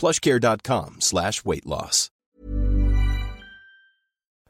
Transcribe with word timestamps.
plushcare.com 0.00 0.96
slash 0.98 1.32
weight 1.44 1.64
loss. 1.64 2.08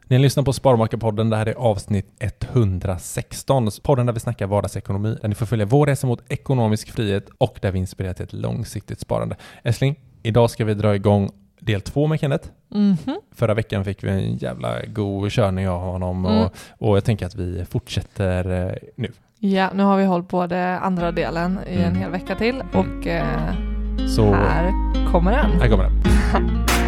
Ni 0.06 0.18
lyssnar 0.18 0.44
på 0.44 0.52
Sparmakarpodden. 0.52 1.30
Det 1.30 1.36
här 1.36 1.46
är 1.46 1.54
avsnitt 1.54 2.06
116. 2.20 3.68
Podden 3.82 4.06
där 4.06 4.12
vi 4.12 4.20
snackar 4.20 4.46
vardagsekonomi, 4.46 5.16
där 5.22 5.28
ni 5.28 5.34
får 5.34 5.46
följa 5.46 5.66
vår 5.66 5.86
resa 5.86 6.06
mot 6.06 6.22
ekonomisk 6.32 6.90
frihet 6.90 7.28
och 7.38 7.58
där 7.62 7.70
vi 7.72 7.78
inspirerar 7.78 8.12
till 8.14 8.24
ett 8.24 8.32
långsiktigt 8.32 9.00
sparande. 9.00 9.36
Älskling, 9.64 9.96
idag 10.22 10.50
ska 10.50 10.64
vi 10.64 10.74
dra 10.74 10.94
igång 10.94 11.30
del 11.60 11.80
två 11.80 12.06
med 12.06 12.20
Kenneth. 12.20 12.48
Mhm. 12.68 13.20
Förra 13.34 13.54
veckan 13.54 13.84
fick 13.84 14.04
vi 14.04 14.08
en 14.10 14.36
jävla 14.36 14.86
god 14.86 15.32
körning 15.32 15.68
av 15.68 15.80
honom 15.80 16.26
Mm. 16.26 16.38
och, 16.42 16.52
och 16.78 16.96
jag 16.96 17.04
tänker 17.04 17.26
att 17.26 17.34
vi 17.34 17.64
fortsätter 17.64 18.66
eh, 18.68 18.74
nu. 18.96 19.12
Ja, 19.38 19.70
nu 19.74 19.82
har 19.82 19.96
vi 19.96 20.04
hållit 20.04 20.28
på 20.28 20.46
det 20.46 20.78
andra 20.78 21.12
delen 21.12 21.58
i 21.68 21.74
en 21.74 21.82
Mm. 21.84 21.96
hel 22.00 22.10
vecka 22.10 22.34
till 22.34 22.62
och 22.72 23.06
eh, 23.06 23.54
Så 24.08 24.34
här 24.34 24.72
kommer 25.12 25.30
den. 25.32 25.60
här 25.60 25.68
kommer 25.68 25.84
den. 25.84 25.92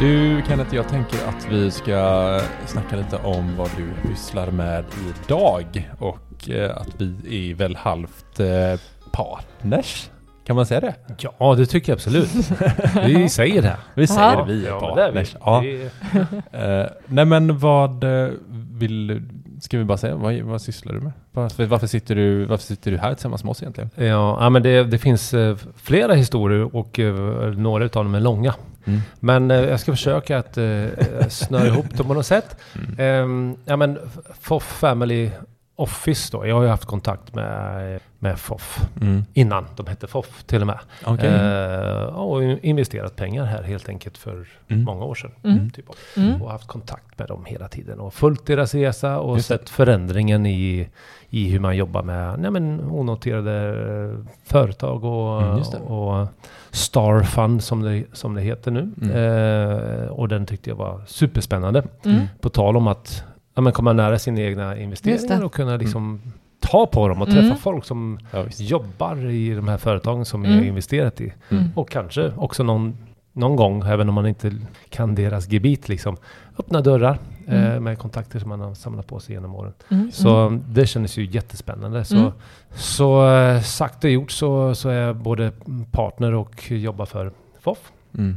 Du 0.00 0.42
Kenneth, 0.48 0.74
jag 0.74 0.88
tänker 0.88 1.18
att 1.28 1.46
vi 1.50 1.70
ska 1.70 2.40
snacka 2.66 2.96
lite 2.96 3.16
om 3.16 3.56
vad 3.56 3.70
du 3.76 4.08
pysslar 4.08 4.50
med 4.50 4.84
idag 5.26 5.88
och 5.98 6.50
eh, 6.50 6.76
att 6.76 6.88
vi 7.00 7.50
är 7.50 7.54
väl 7.54 7.76
halvt 7.76 8.40
eh, 8.40 8.80
partners. 9.12 10.10
Kan 10.46 10.56
man 10.56 10.66
säga 10.66 10.80
det? 10.80 10.94
Ja, 11.38 11.54
det 11.54 11.66
tycker 11.66 11.92
jag 11.92 11.96
absolut. 11.96 12.30
Vi 13.06 13.28
säger 13.28 13.62
det. 13.62 13.76
Vi 13.94 14.06
säger 14.06 14.20
Ja. 14.32 14.44
vi 14.44 14.66
är 14.66 14.68
Ja, 14.68 14.94
det 14.96 15.02
partners. 15.02 15.36
Ja. 15.40 15.62
Det- 15.64 15.90
Eh, 16.52 16.86
nej 17.06 17.24
men 17.24 17.58
vad 17.58 18.04
vill 18.72 19.22
Ska 19.60 19.78
vi 19.78 19.84
bara 19.84 19.98
säga, 19.98 20.14
vad, 20.16 20.34
vad 20.40 20.62
sysslar 20.62 20.92
du 20.94 21.00
med? 21.00 21.12
Varför, 21.32 21.66
varför, 21.66 21.86
sitter 21.86 22.14
du, 22.14 22.44
varför 22.44 22.64
sitter 22.64 22.90
du 22.90 22.98
här 22.98 23.14
tillsammans 23.14 23.44
med 23.44 23.50
oss 23.50 23.62
egentligen? 23.62 23.90
Ja, 23.94 24.38
ja 24.40 24.50
men 24.50 24.62
det, 24.62 24.84
det 24.84 24.98
finns 24.98 25.34
flera 25.76 26.14
historier 26.14 26.76
och 26.76 26.98
några 27.56 27.84
utav 27.84 28.04
dem 28.04 28.14
är 28.14 28.20
långa. 28.20 28.54
Mm. 28.88 29.00
Men 29.20 29.50
eh, 29.50 29.56
jag 29.56 29.80
ska 29.80 29.92
försöka 29.92 30.38
att 30.38 30.58
eh, 30.58 30.86
snöra 31.28 31.66
ihop 31.66 31.96
dem 31.96 32.06
på 32.06 32.14
något 32.14 32.26
sätt. 32.26 32.56
Mm. 32.74 32.94
Ehm, 32.98 33.56
ja 33.64 33.76
men 33.76 33.98
FOF 34.40 34.62
Family 34.62 35.30
Office 35.78 36.28
då. 36.36 36.46
Jag 36.46 36.54
har 36.54 36.62
ju 36.62 36.68
haft 36.68 36.84
kontakt 36.84 37.34
med, 37.34 38.00
med 38.18 38.38
FOF 38.38 38.88
Mm. 39.00 39.24
innan 39.34 39.66
de 39.76 39.86
hette 39.86 40.06
FOF 40.06 40.42
till 40.44 40.60
och 40.60 40.66
med. 40.66 40.78
Okej. 41.06 41.28
Eh, 41.34 42.02
och 42.04 42.42
investerat 42.42 43.16
pengar 43.16 43.44
här 43.44 43.62
helt 43.62 43.88
enkelt 43.88 44.18
för 44.18 44.46
Mm. 44.68 44.84
många 44.84 45.04
år 45.04 45.14
sedan. 45.14 45.30
Mm. 45.44 45.70
Typ. 45.70 45.84
Mm. 46.16 46.42
Och 46.42 46.50
haft 46.50 46.66
kontakt 46.66 47.18
med 47.18 47.28
dem 47.28 47.44
hela 47.44 47.68
tiden 47.68 48.00
och 48.00 48.14
följt 48.14 48.46
deras 48.46 48.74
resa 48.74 49.18
och 49.18 49.36
Just 49.36 49.48
det. 49.48 49.58
sett 49.58 49.70
förändringen 49.70 50.46
i, 50.46 50.88
i 51.30 51.50
hur 51.50 51.60
man 51.60 51.76
jobbar 51.76 52.02
med 52.02 52.38
nej 52.40 52.50
men, 52.50 52.80
onoterade 52.90 54.24
företag 54.44 55.04
och, 55.04 55.42
Mm, 55.42 55.62
det. 55.72 55.78
och 55.78 56.28
Star 56.70 57.22
Fund 57.22 57.62
som 57.62 57.82
det, 57.82 58.04
som 58.12 58.34
det 58.34 58.40
heter 58.42 58.70
nu. 58.70 58.90
Mm. 59.02 59.10
Eh, 59.16 60.06
och 60.08 60.28
den 60.28 60.46
tyckte 60.46 60.70
jag 60.70 60.76
var 60.76 61.00
superspännande. 61.06 61.82
Mm. 62.04 62.20
På 62.40 62.48
tal 62.48 62.76
om 62.76 62.86
att 62.86 63.24
ja, 63.58 63.62
men 63.62 63.72
komma 63.72 63.92
nära 63.92 64.18
sina 64.18 64.40
egna 64.40 64.76
investeringar 64.78 65.44
och 65.44 65.52
kunna 65.54 65.76
liksom 65.76 66.20
ta 66.60 66.86
på 66.86 67.08
dem 67.08 67.22
och 67.22 67.28
träffa 67.28 67.40
Mm. 67.46 67.56
folk 67.56 67.84
som 67.84 68.18
Ja, 68.32 68.44
jobbar 68.58 69.30
i 69.30 69.54
de 69.54 69.68
här 69.68 69.76
företagen 69.76 70.24
som 70.24 70.44
Mm. 70.44 70.56
jag 70.56 70.66
investerat 70.66 71.20
i. 71.20 71.32
Mm. 71.50 71.64
Och 71.74 71.90
kanske 71.90 72.32
också 72.36 72.62
någon, 72.62 72.96
någon 73.32 73.56
gång, 73.56 73.82
även 73.86 74.08
om 74.08 74.14
man 74.14 74.26
inte 74.26 74.52
kan 74.90 75.14
deras 75.14 75.48
gebit, 75.52 75.88
liksom 75.88 76.16
öppna 76.58 76.80
dörrar 76.80 77.18
eh, 77.46 77.64
Mm. 77.70 77.84
med 77.84 77.98
kontakter 77.98 78.38
som 78.38 78.48
man 78.48 78.60
har 78.60 78.74
samlat 78.74 79.06
på 79.06 79.20
sig 79.20 79.34
genom 79.34 79.54
åren. 79.54 79.72
Mm. 79.90 80.12
Så 80.12 80.58
det 80.68 80.86
kändes 80.86 81.16
ju 81.18 81.24
jättespännande. 81.26 82.04
Så, 82.04 82.16
Mm. 82.16 82.30
så 82.74 83.28
eh, 83.30 83.60
sagt 83.62 84.04
och 84.04 84.10
gjort 84.10 84.30
så, 84.30 84.74
så 84.74 84.88
är 84.88 85.00
jag 85.00 85.16
både 85.16 85.52
partner 85.90 86.34
och 86.34 86.70
jobbar 86.70 87.06
för 87.06 87.32
FOF. 87.60 87.78
Mm. 88.18 88.36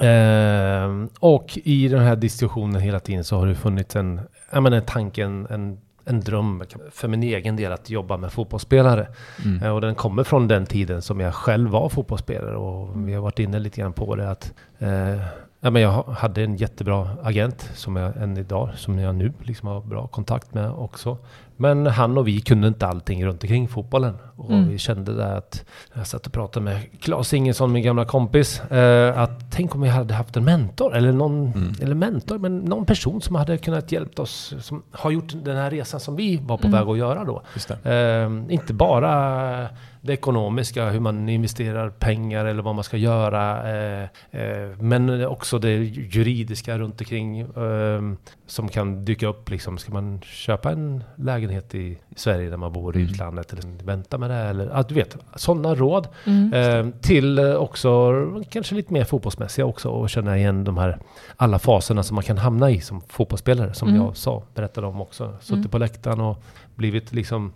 Eh, 0.00 1.08
och 1.20 1.58
i 1.64 1.88
den 1.88 2.00
här 2.00 2.16
diskussionen 2.16 2.80
hela 2.80 3.00
tiden 3.00 3.24
så 3.24 3.38
har 3.38 3.46
det 3.46 3.54
funnits 3.54 3.96
en, 3.96 4.20
jag 4.52 4.62
menar, 4.62 4.76
en 4.76 4.84
tanke, 4.86 5.24
en, 5.24 5.78
en, 6.04 6.20
dröm 6.20 6.62
för 6.90 7.08
min 7.08 7.22
egen 7.22 7.56
del 7.56 7.72
att 7.72 7.90
jobba 7.90 8.16
med 8.16 8.32
fotbollsspelare. 8.32 9.06
Mm. 9.44 9.62
Eh, 9.62 9.70
Och 9.74 9.80
den 9.80 9.94
kommer 9.94 10.24
från 10.24 10.48
den 10.48 10.66
tiden 10.66 11.02
som 11.02 11.20
jag 11.20 11.34
själv 11.34 11.70
var 11.70 11.88
fotbollsspelare 11.88 12.56
och 12.56 13.08
vi 13.08 13.14
har 13.14 13.22
varit 13.22 13.38
inne 13.38 13.58
lite 13.58 13.80
grann 13.80 13.92
på 13.92 14.14
det 14.16 14.30
att 14.30 14.52
eh, 14.78 15.16
ja, 15.60 15.70
men 15.70 15.82
jag 15.82 15.90
ha- 15.90 16.12
hade 16.12 16.42
en 16.44 16.56
jättebra 16.56 17.08
agent 17.22 17.70
som 17.74 17.96
jag 17.96 18.16
än 18.16 18.36
idag, 18.36 18.70
som 18.76 18.98
jag 18.98 19.14
nu 19.14 19.32
liksom 19.42 19.68
har 19.68 19.80
bra 19.80 20.06
kontakt 20.06 20.54
med 20.54 20.70
också. 20.70 21.18
Men 21.56 21.86
han 21.86 22.18
och 22.18 22.28
vi 22.28 22.40
kunde 22.40 22.68
inte 22.68 22.86
allting 22.86 23.26
runt 23.26 23.42
omkring 23.42 23.68
fotbollen. 23.68 24.14
Och 24.40 24.50
Mm. 24.50 24.68
vi 24.68 24.78
kände 24.78 25.14
där 25.14 25.36
att, 25.36 25.64
jag 25.94 26.06
satt 26.06 26.26
och 26.26 26.32
pratade 26.32 26.64
med 26.64 26.80
Claes 27.00 27.34
Ingesson, 27.34 27.72
min 27.72 27.82
gamla 27.82 28.04
kompis, 28.04 28.60
eh, 28.60 29.18
att 29.18 29.50
tänk 29.50 29.74
om 29.74 29.80
vi 29.80 29.88
hade 29.88 30.14
haft 30.14 30.36
en 30.36 30.44
mentor, 30.44 30.96
eller 30.96 31.12
någon, 31.12 31.46
Mm. 31.52 31.72
eller 31.82 31.94
mentor, 31.94 32.38
men 32.38 32.58
någon 32.58 32.86
person 32.86 33.20
som 33.20 33.36
hade 33.36 33.58
kunnat 33.58 33.92
hjälpt 33.92 34.18
oss, 34.18 34.54
som 34.60 34.82
har 34.92 35.10
gjort 35.10 35.32
den 35.44 35.56
här 35.56 35.70
resan 35.70 36.00
som 36.00 36.16
vi 36.16 36.36
var 36.36 36.56
på 36.56 36.66
Mm. 36.66 36.80
väg 36.80 36.88
att 36.88 36.98
göra 36.98 37.24
då. 37.24 37.42
Just 37.54 37.70
det. 37.82 37.94
Eh, 37.94 38.54
inte 38.54 38.74
bara 38.74 39.68
det 40.02 40.12
ekonomiska, 40.12 40.88
hur 40.90 41.00
man 41.00 41.28
investerar 41.28 41.90
pengar 41.90 42.44
eller 42.44 42.62
vad 42.62 42.74
man 42.74 42.84
ska 42.84 42.96
göra. 42.96 43.70
Eh, 43.76 44.02
eh, 44.30 44.68
men 44.78 45.26
också 45.26 45.58
det 45.58 45.70
juridiska 46.14 46.78
runt 46.78 47.00
omkring 47.00 47.40
eh, 47.40 48.02
som 48.46 48.68
kan 48.68 49.04
dyka 49.04 49.26
upp. 49.26 49.50
Liksom. 49.50 49.78
Ska 49.78 49.92
man 49.92 50.20
köpa 50.22 50.72
en 50.72 51.04
lägenhet 51.16 51.40
lägenhet 51.40 51.74
i 51.74 51.98
Sverige 52.16 52.50
när 52.50 52.56
man 52.56 52.72
bor 52.72 52.96
i 52.96 53.00
Mm. 53.00 53.12
utlandet. 53.12 53.52
Eller 53.52 53.84
vänta 53.84 54.18
med 54.18 54.29
det. 54.30 54.48
Eller, 54.48 54.68
att 54.70 54.88
du 54.88 54.94
vet, 54.94 55.16
sådana 55.34 55.74
råd. 55.74 56.08
Mm. 56.26 56.52
Eh, 56.52 56.92
till 57.00 57.38
eh, 57.38 57.54
också 57.54 58.12
kanske 58.50 58.74
lite 58.74 58.92
mer 58.92 59.04
fotbollsmässiga 59.04 59.66
också 59.66 59.88
och 59.88 60.10
känna 60.10 60.38
igen 60.38 60.64
de 60.64 60.78
här 60.78 60.98
alla 61.36 61.58
faserna 61.58 62.02
som 62.02 62.14
man 62.14 62.24
kan 62.24 62.38
hamna 62.38 62.70
i 62.70 62.80
som 62.80 63.00
fotbollsspelare. 63.08 63.74
Som 63.74 63.88
Mm. 63.88 64.00
jag 64.02 64.16
sa, 64.16 64.42
berättade 64.54 64.86
om 64.86 65.00
också. 65.00 65.32
Suttit 65.40 65.56
Mm. 65.56 65.68
på 65.68 65.78
läktaren 65.78 66.20
och 66.20 66.42
blivit 66.74 67.12
liksom 67.12 67.52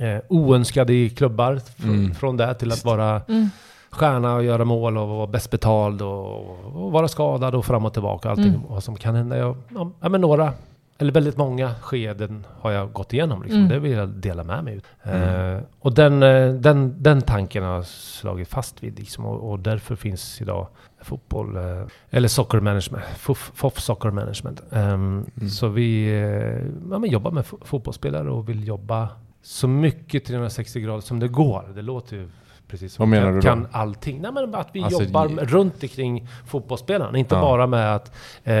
eh, 0.00 0.18
oönskad 0.28 0.90
i 0.90 1.10
klubbar. 1.10 1.54
Fr- 1.54 1.84
Mm. 1.84 2.14
Från 2.14 2.36
det 2.36 2.54
till 2.54 2.72
att 2.72 2.84
vara 2.84 3.22
Mm. 3.28 3.48
stjärna 3.90 4.34
och 4.34 4.44
göra 4.44 4.64
mål 4.64 4.98
och 4.98 5.08
vara 5.08 5.26
bäst 5.26 5.50
betald 5.50 6.02
och, 6.02 6.40
och 6.76 6.92
vara 6.92 7.08
skadad 7.08 7.54
och 7.54 7.64
fram 7.64 7.84
och 7.84 7.92
tillbaka. 7.92 8.30
Allting 8.30 8.48
Mm. 8.48 8.60
vad 8.68 8.84
som 8.84 8.96
kan 8.96 9.14
hända. 9.14 9.36
Jag, 9.36 9.56
ja, 9.74 9.90
ja, 10.00 10.08
men 10.08 10.20
några, 10.20 10.52
eller 11.02 11.12
väldigt 11.12 11.36
många 11.36 11.74
skeden 11.74 12.46
har 12.60 12.70
jag 12.70 12.92
gått 12.92 13.12
igenom. 13.12 13.42
Liksom. 13.42 13.58
Mm. 13.58 13.68
Det 13.72 13.78
vill 13.78 13.92
jag 13.92 14.08
dela 14.08 14.44
med 14.44 14.64
mig. 14.64 14.80
Mm. 15.02 15.56
Eh, 15.56 15.62
och 15.80 15.94
den, 15.94 16.22
eh, 16.22 16.54
den, 16.54 17.02
den 17.02 17.22
tanken 17.22 17.64
har 17.64 17.74
jag 17.74 17.86
slagit 17.86 18.48
fast 18.48 18.82
vid. 18.82 18.98
Liksom, 18.98 19.24
och, 19.26 19.50
och 19.50 19.58
därför 19.58 19.96
finns 19.96 20.40
idag 20.40 20.66
fotboll, 21.00 21.56
eh, 21.56 21.82
eller 22.10 22.28
soccer 22.28 22.60
management, 22.60 23.04
FOF, 23.54 23.80
Soccer 23.80 24.10
Management. 24.10 24.62
Ehm, 24.72 25.26
Mm. 25.36 25.48
Så 25.50 25.68
vi 25.68 26.08
eh, 26.08 26.90
ja, 26.90 27.06
jobbar 27.06 27.30
med 27.30 27.44
fo- 27.44 27.64
fotbollsspelare 27.64 28.30
och 28.30 28.48
vill 28.48 28.66
jobba 28.66 29.08
så 29.42 29.68
mycket 29.68 30.24
360 30.24 30.80
grader 30.80 31.00
som 31.00 31.20
det 31.20 31.28
går. 31.28 31.64
Det 31.74 31.82
låter 31.82 32.16
ju 32.16 32.28
precis 32.68 32.92
som 32.94 33.02
Vad 33.02 33.08
menar 33.08 33.26
kan, 33.26 33.34
du 33.34 33.40
då? 33.40 33.46
kan 33.48 33.66
allting. 33.80 34.20
Nej, 34.22 34.32
men 34.32 34.54
att 34.54 34.68
vi 34.72 34.82
Alltså, 34.82 35.02
jobbar 35.02 35.28
runt 35.28 35.82
omkring 35.82 36.28
fotbollsspelarna. 36.46 37.18
Inte 37.18 37.34
Ja. 37.34 37.40
bara 37.40 37.66
med 37.66 37.94
att 37.94 38.12
eh, 38.44 38.54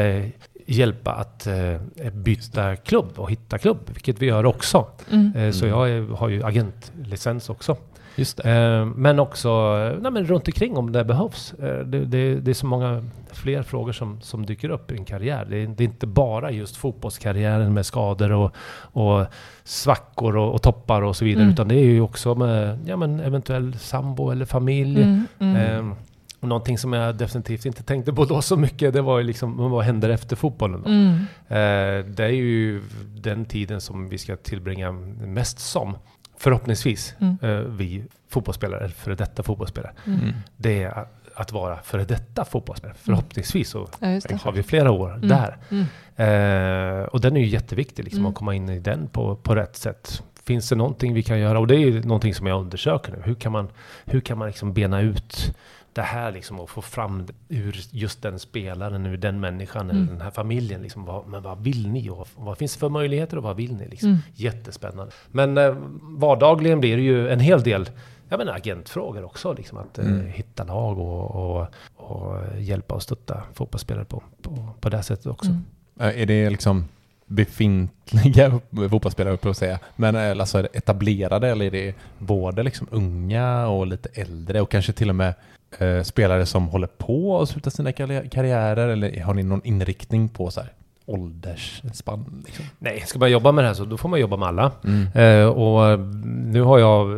hjälpa 0.66 1.12
att 1.12 1.46
eh, 1.46 2.10
byta 2.12 2.76
klubb 2.76 3.08
och 3.16 3.30
hitta 3.30 3.58
klubb, 3.58 3.78
vilket 3.86 4.22
vi 4.22 4.26
gör 4.26 4.46
också. 4.46 4.86
Mm. 5.10 5.32
Eh, 5.36 5.50
Så 5.50 5.66
Mm. 5.66 5.78
jag 5.78 6.16
har 6.16 6.28
ju 6.28 6.42
agentlicens 6.44 7.50
också. 7.50 7.76
Just 8.16 8.36
det. 8.36 8.50
Eh, 8.50 8.84
men 8.86 9.18
också 9.18 9.48
eh, 9.48 10.02
nej, 10.02 10.12
men 10.12 10.24
runt 10.26 10.48
omkring 10.48 10.76
om 10.76 10.92
det 10.92 11.04
behövs. 11.04 11.52
Eh, 11.54 11.78
det, 11.86 12.04
det, 12.04 12.34
det 12.34 12.50
är 12.50 12.54
så 12.54 12.66
många 12.66 13.04
fler 13.32 13.62
frågor 13.62 13.92
som, 13.92 14.20
som 14.20 14.46
dyker 14.46 14.68
upp 14.70 14.92
i 14.92 14.96
en 14.96 15.04
karriär. 15.04 15.46
Det 15.50 15.56
är, 15.62 15.66
det 15.66 15.82
är 15.82 15.88
inte 15.88 16.06
bara 16.06 16.50
just 16.50 16.76
fotbollskarriären 16.76 17.74
med 17.74 17.86
skador 17.86 18.32
och, 18.32 18.54
och 18.92 19.26
svackor 19.64 20.36
och, 20.36 20.54
och 20.54 20.62
toppar 20.62 21.02
och 21.02 21.16
så 21.16 21.24
vidare. 21.24 21.42
Mm. 21.42 21.52
Utan 21.52 21.68
det 21.68 21.74
är 21.74 21.84
ju 21.84 22.00
också 22.00 22.34
med 22.34 22.78
ja, 22.86 22.96
men 22.96 23.20
eventuell 23.20 23.74
sambo 23.78 24.30
eller 24.30 24.44
familj. 24.44 25.02
Mm. 25.02 25.26
Mm. 25.38 25.94
Och 26.42 26.48
någonting 26.48 26.78
som 26.78 26.92
jag 26.92 27.16
definitivt 27.16 27.66
inte 27.66 27.82
tänkte 27.82 28.12
på 28.12 28.24
då 28.24 28.42
så 28.42 28.56
mycket, 28.56 28.92
det 28.92 29.02
var 29.02 29.18
ju 29.18 29.24
liksom 29.24 29.70
vad 29.70 29.84
händer 29.84 30.08
efter 30.08 30.36
fotbollen 30.36 30.82
då? 30.82 30.88
Mm. 30.90 31.14
Eh, 31.48 32.06
det 32.14 32.24
är 32.24 32.28
ju 32.28 32.82
den 33.14 33.44
tiden 33.44 33.80
som 33.80 34.08
vi 34.08 34.18
ska 34.18 34.36
tillbringa 34.36 34.92
mest 34.92 35.58
som, 35.58 35.96
förhoppningsvis, 36.38 37.14
Mm. 37.20 37.38
eh, 37.42 37.50
vi 37.58 38.04
fotbollsspelare, 38.30 38.80
eller 38.80 38.94
före 38.94 39.14
detta 39.14 39.42
fotbollsspelare. 39.42 39.92
Mm. 40.06 40.20
Mm. 40.20 40.34
Det 40.56 40.82
är 40.82 41.04
att- 41.34 41.52
vara 41.52 41.78
före 41.82 42.04
detta 42.04 42.44
fotbollsspelare. 42.44 42.96
Förhoppningsvis 43.00 43.68
så 43.68 43.88
Ja, 44.00 44.06
har 44.42 44.52
vi 44.52 44.62
flera 44.62 44.90
år 44.90 45.14
Mm. 45.14 45.28
där. 45.28 45.56
Mm. 45.70 45.84
Eh, 46.16 47.04
och 47.04 47.20
den 47.20 47.36
är 47.36 47.40
ju 47.40 47.46
jätteviktig, 47.46 48.04
liksom, 48.04 48.20
Mm. 48.20 48.30
att 48.30 48.36
komma 48.38 48.54
in 48.54 48.68
i 48.68 48.78
den 48.78 49.08
på, 49.08 49.36
på 49.36 49.54
rätt 49.54 49.76
sätt. 49.76 50.22
Finns 50.44 50.68
det 50.68 50.76
någonting 50.76 51.14
vi 51.14 51.22
kan 51.22 51.38
göra? 51.38 51.58
Och 51.58 51.66
det 51.66 51.74
är 51.74 51.78
ju 51.78 52.02
någonting 52.02 52.34
som 52.34 52.46
jag 52.46 52.60
undersöker 52.60 53.12
nu. 53.12 53.22
Hur 53.24 53.34
kan 53.34 53.52
man, 53.52 53.68
hur 54.04 54.20
kan 54.20 54.38
man 54.38 54.46
liksom 54.48 54.72
bena 54.72 55.00
ut 55.00 55.56
det 55.94 56.02
här 56.02 56.32
liksom 56.32 56.60
och 56.60 56.70
få 56.70 56.82
fram 56.82 57.26
ur 57.48 57.80
just 57.90 58.22
den 58.22 58.38
spelaren, 58.38 59.06
ur 59.06 59.16
den 59.16 59.40
människan 59.40 59.90
Mm. 59.90 59.96
eller 60.02 60.12
den 60.12 60.20
här 60.20 60.30
familjen. 60.30 60.82
Liksom, 60.82 61.04
vad, 61.04 61.26
men 61.26 61.42
vad 61.42 61.62
vill 61.62 61.88
ni? 61.88 62.10
Och 62.10 62.28
vad 62.36 62.58
finns 62.58 62.72
det 62.74 62.78
för 62.80 62.88
möjligheter 62.88 63.36
och 63.36 63.42
vad 63.42 63.56
vill 63.56 63.74
ni? 63.76 63.88
Liksom? 63.88 64.08
Mm. 64.08 64.20
Jättespännande. 64.34 65.12
Men 65.30 65.58
eh, 65.58 65.76
vardagligen 66.02 66.80
blir 66.80 66.96
det 66.96 67.02
ju 67.02 67.28
en 67.28 67.40
hel 67.40 67.62
del 67.62 67.90
jag 68.28 68.38
menar, 68.38 68.52
agentfrågor 68.52 69.24
också. 69.24 69.52
Liksom, 69.52 69.78
att 69.78 69.98
eh, 69.98 70.06
Mm. 70.06 70.26
hitta 70.26 70.64
lag 70.64 70.98
och, 70.98 71.30
och, 71.60 71.66
och 71.96 72.36
hjälpa 72.58 72.94
och 72.94 73.02
stötta 73.02 73.42
fotbollsspelare 73.54 74.04
på, 74.04 74.22
på, 74.42 74.68
på 74.80 74.88
det 74.88 75.02
sättet 75.02 75.26
också. 75.26 75.50
Mm. 75.50 75.62
Eh, 76.00 76.22
Är 76.22 76.26
det 76.26 76.50
liksom 76.50 76.84
befintliga 77.26 78.50
fotbollsspelare 78.90 79.34
upp 79.34 79.46
att 79.46 79.56
säga, 79.56 79.78
men 79.96 80.16
eh, 80.16 80.30
alltså 80.40 80.58
är 80.58 80.62
det 80.62 80.68
etablerade 80.78 81.48
eller 81.48 81.64
är 81.64 81.70
det 81.70 81.94
både 82.18 82.62
liksom 82.62 82.86
unga 82.90 83.66
och 83.66 83.86
lite 83.86 84.08
äldre 84.20 84.60
och 84.60 84.70
kanske 84.70 84.92
till 84.92 85.08
och 85.08 85.14
med 85.16 85.34
eh, 85.78 86.02
spelare 86.02 86.46
som 86.46 86.68
håller 86.68 86.86
på 86.86 87.40
att 87.40 87.48
sluta 87.48 87.70
sina 87.70 87.90
karri- 87.90 88.28
karriärer 88.28 88.88
eller 88.88 89.20
har 89.20 89.34
ni 89.34 89.42
någon 89.42 89.60
inriktning 89.64 90.28
på 90.28 90.50
så 90.50 90.60
här 90.60 90.70
åldersspann? 91.06 92.42
Liksom? 92.46 92.64
Nej, 92.78 93.00
ska 93.00 93.18
man 93.18 93.30
jobba 93.30 93.52
med 93.52 93.64
det 93.64 93.68
här 93.68 93.74
så 93.74 93.84
då 93.84 93.96
får 93.96 94.08
man 94.08 94.20
jobba 94.20 94.36
med 94.36 94.48
alla. 94.48 94.72
Mm. 94.84 95.06
Eh, 95.14 95.46
och 95.48 95.90
eh, 95.90 95.98
nu 96.24 96.62
har 96.62 96.78
jag, 96.78 97.08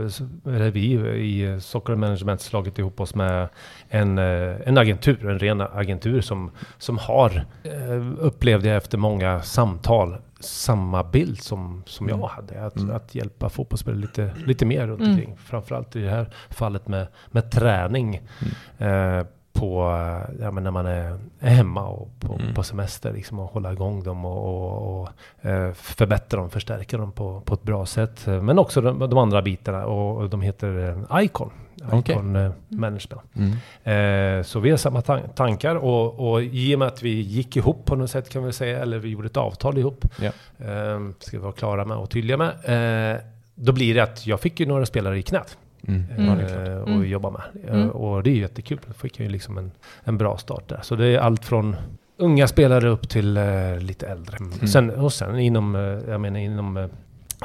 eller 0.46 0.70
vi 0.70 0.92
i 1.20 1.60
Soccer 1.60 1.94
Management 1.94 2.40
slagit 2.40 2.78
ihop 2.78 3.00
oss 3.00 3.14
med 3.14 3.48
en, 3.88 4.18
eh, 4.18 4.54
en 4.68 4.78
agentur, 4.78 5.28
en 5.30 5.38
ren 5.38 5.60
agentur 5.60 6.20
som, 6.20 6.50
som 6.78 6.98
har, 6.98 7.44
eh, 7.62 8.02
upplevde 8.18 8.68
jag 8.68 8.76
efter 8.76 8.98
många 8.98 9.42
samtal, 9.42 10.16
samma 10.44 11.02
bild 11.04 11.42
som, 11.42 11.82
som 11.86 12.08
jag 12.08 12.18
Mm. 12.18 12.28
hade. 12.30 12.66
Att, 12.66 12.76
Mm. 12.76 12.96
att 12.96 13.14
hjälpa 13.14 13.48
fotbollsspelare 13.48 14.00
lite, 14.00 14.30
lite 14.46 14.66
mer 14.66 14.86
runt 14.86 15.00
Mm. 15.00 15.12
omkring. 15.12 15.36
Framförallt 15.36 15.96
i 15.96 16.00
det 16.00 16.10
här 16.10 16.30
fallet 16.50 16.88
med, 16.88 17.06
med 17.30 17.50
träning. 17.50 18.20
Eh, 18.78 19.22
på, 19.54 19.80
ja, 20.40 20.50
men 20.50 20.64
när 20.64 20.70
man 20.70 20.86
är, 20.86 21.18
hemma 21.40 21.86
och 21.86 22.08
på, 22.20 22.34
Mm. 22.34 22.54
på 22.54 22.62
semester 22.62 23.12
liksom, 23.12 23.38
och 23.38 23.50
hålla 23.50 23.72
igång 23.72 24.02
dem 24.02 24.24
och, 24.24 24.48
och, 24.48 25.00
och 25.00 25.08
eh, 25.50 25.72
förbättra 25.72 26.40
dem, 26.40 26.50
förstärka 26.50 26.96
dem 26.98 27.12
på, 27.12 27.40
på 27.40 27.54
ett 27.54 27.62
bra 27.62 27.86
sätt. 27.86 28.26
Men 28.26 28.58
också 28.58 28.80
de, 28.80 28.98
de 28.98 29.18
andra 29.18 29.42
bitarna 29.42 29.86
och, 29.86 30.30
de 30.30 30.42
heter 30.42 30.96
eh, 31.10 31.24
Icon. 31.24 31.50
Icon 31.94 32.36
eh, 32.36 32.50
Management. 32.68 33.22
Mm. 33.34 34.38
Eh, 34.38 34.42
så 34.44 34.60
vi 34.60 34.70
har 34.70 34.76
samma 34.76 35.00
tan- 35.00 35.28
tankar 35.34 35.74
och, 35.76 36.30
och 36.32 36.42
i 36.42 36.74
och 36.74 36.78
med 36.78 36.88
att 36.88 37.02
vi 37.02 37.20
gick 37.20 37.56
ihop 37.56 37.84
på 37.84 37.96
något 37.96 38.10
sätt 38.10 38.28
kan 38.28 38.44
vi 38.44 38.52
säga, 38.52 38.78
eller 38.82 38.98
vi 38.98 39.08
gjorde 39.08 39.26
ett 39.26 39.36
avtal 39.36 39.78
ihop, 39.78 40.04
Ja. 40.20 40.30
eh, 40.66 41.00
ska 41.18 41.36
vi 41.36 41.42
vara 41.42 41.52
klara 41.52 41.84
med 41.84 41.96
och 41.96 42.10
tydliga 42.10 42.36
med. 42.36 43.14
Eh, 43.14 43.20
då 43.54 43.72
blir 43.72 43.94
det 43.94 44.00
att 44.00 44.26
jag 44.26 44.40
fick 44.40 44.60
ju 44.60 44.66
några 44.66 44.86
spelare 44.86 45.18
i 45.18 45.22
knät 45.22 45.58
Mm. 45.88 46.04
Mm. 46.16 46.40
Eh, 46.40 46.76
och 46.78 46.88
Mm. 46.88 47.04
jobba 47.08 47.30
med. 47.30 47.42
Eh, 47.68 47.74
Mm. 47.74 47.90
Och 47.90 48.22
det 48.22 48.30
är 48.30 48.34
jättekul. 48.34 48.78
Då 48.86 48.92
fick 48.92 49.18
jag 49.20 49.24
ju 49.26 49.32
liksom 49.32 49.58
en, 49.58 49.70
en 50.04 50.18
bra 50.18 50.36
start 50.38 50.68
där. 50.68 50.80
Så 50.82 50.96
det 50.96 51.06
är 51.06 51.18
allt 51.18 51.44
från 51.44 51.76
unga 52.16 52.48
spelare 52.48 52.88
upp 52.88 53.08
till 53.08 53.36
eh, 53.36 53.78
lite 53.78 54.06
äldre. 54.06 54.36
Mm. 54.36 54.66
Sen, 54.68 54.90
och 54.90 55.12
sen 55.12 55.38
inom, 55.38 55.74
eh, 55.76 55.80
jag 55.82 56.20
menar 56.20 56.40
inom 56.40 56.76
eh, 56.76 56.86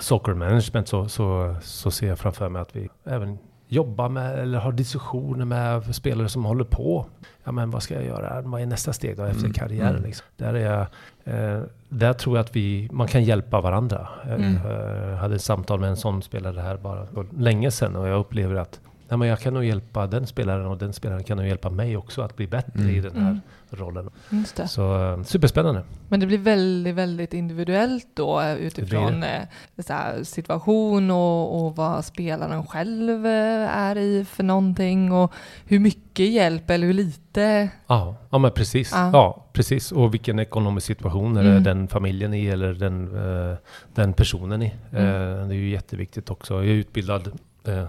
soccer 0.02 0.34
management 0.34 0.88
så, 0.88 1.08
så, 1.08 1.56
så 1.62 1.92
ser 1.92 2.08
jag 2.08 2.20
framför 2.20 2.50
mig 2.50 2.62
att 2.62 2.76
vi 2.76 2.90
även 3.06 3.38
jobbar 3.68 4.10
med 4.10 4.40
eller 4.40 4.60
har 4.60 4.72
diskussioner 4.72 5.46
med 5.46 5.96
spelare 5.96 6.30
som 6.30 6.46
håller 6.46 6.64
på. 6.64 7.06
Ja 7.44 7.52
men 7.52 7.72
vad 7.72 7.84
ska 7.84 7.94
jag 7.94 8.06
göra? 8.06 8.42
Vad 8.42 8.62
är 8.62 8.66
nästa 8.66 8.94
steg 8.94 9.18
då 9.18 9.24
efter 9.24 9.40
Mm. 9.44 9.54
karriären? 9.54 9.90
Mm. 9.90 10.04
Liksom? 10.04 10.26
Där, 10.38 10.54
är 10.54 10.72
jag, 10.74 10.88
eh, 11.30 11.62
där 11.90 12.14
tror 12.14 12.38
jag 12.38 12.44
att 12.44 12.56
vi, 12.56 12.90
man 12.92 13.08
kan 13.08 13.24
hjälpa 13.24 13.62
varandra. 13.62 14.08
Jag 14.28 14.40
Mm. 14.40 14.56
eh, 14.56 15.16
hade 15.18 15.36
ett 15.36 15.42
samtal 15.42 15.80
med 15.80 15.90
en 15.90 15.98
sån 15.98 16.22
spelare 16.22 16.60
här 16.62 16.78
bara 16.78 17.06
för 17.06 17.26
länge 17.38 17.72
sedan 17.72 17.96
och 17.96 18.08
jag 18.08 18.20
upplever 18.20 18.56
att 18.56 18.80
Nej, 19.12 19.18
men 19.18 19.28
jag 19.28 19.40
kan 19.40 19.54
nog 19.54 19.64
hjälpa 19.64 20.07
den 20.07 20.28
spelaren 20.28 20.66
och 20.66 20.78
den 20.78 20.94
spelaren 20.94 21.24
kan 21.24 21.38
nog 21.38 21.48
hjälpa 21.48 21.69
mig 21.69 21.98
också 21.98 22.21
att 22.21 22.36
bli 22.36 22.48
bättre 22.48 22.80
Mm. 22.81 22.95
i 22.95 23.00
den 23.00 23.12
här 23.16 23.21
Mm. 23.30 23.40
Rollen. 23.73 24.09
Det. 24.56 24.68
Så 24.68 25.14
eh, 25.14 25.23
superspännande. 25.23 25.83
Men 26.09 26.19
det 26.19 26.26
blir 26.26 26.38
väldigt, 26.38 26.95
väldigt 26.95 27.33
individuellt 27.33 28.07
då 28.14 28.42
eh, 28.42 28.54
utifrån 28.56 29.23
eh, 29.23 29.42
så 29.85 29.94
här, 29.94 30.23
situation 30.23 31.11
och, 31.11 31.66
och 31.66 31.76
vad 31.76 32.06
spelaren 32.06 32.66
själv 32.68 33.26
eh, 33.26 33.78
är 33.78 33.97
i 33.97 34.26
för 34.26 34.44
någonting 34.44 35.11
och 35.11 35.33
hur 35.66 35.80
mycket 35.80 36.30
hjälp 36.30 36.69
eller 36.69 36.88
hur 36.88 36.94
lite. 36.94 37.69
Ja, 37.88 38.16
ja 38.30 38.38
men 38.38 38.52
precis. 38.52 38.92
Ja. 38.94 39.09
Ja. 39.14 39.45
precis. 39.54 39.92
Och 39.92 40.14
vilken 40.14 40.40
ekonomisk 40.40 40.88
situation 40.88 41.38
är 41.38 41.49
Mm. 41.49 41.64
den 41.64 41.88
familjen 41.88 42.33
i 42.33 42.45
eller 42.47 42.73
den, 42.73 43.16
eh, 43.52 43.57
den 43.94 44.14
personen 44.14 44.61
i. 44.61 44.73
Mm. 44.92 45.06
Eh, 45.06 45.47
det 45.47 45.54
är 45.56 45.59
ju 45.59 45.69
jätteviktigt 45.69 46.30
också. 46.30 46.54
Jag 46.54 46.66
är 46.66 46.69
utbildad 46.69 47.31
eh, 47.66 47.80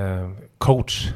eh, 0.00 0.30
coach. 0.58 1.08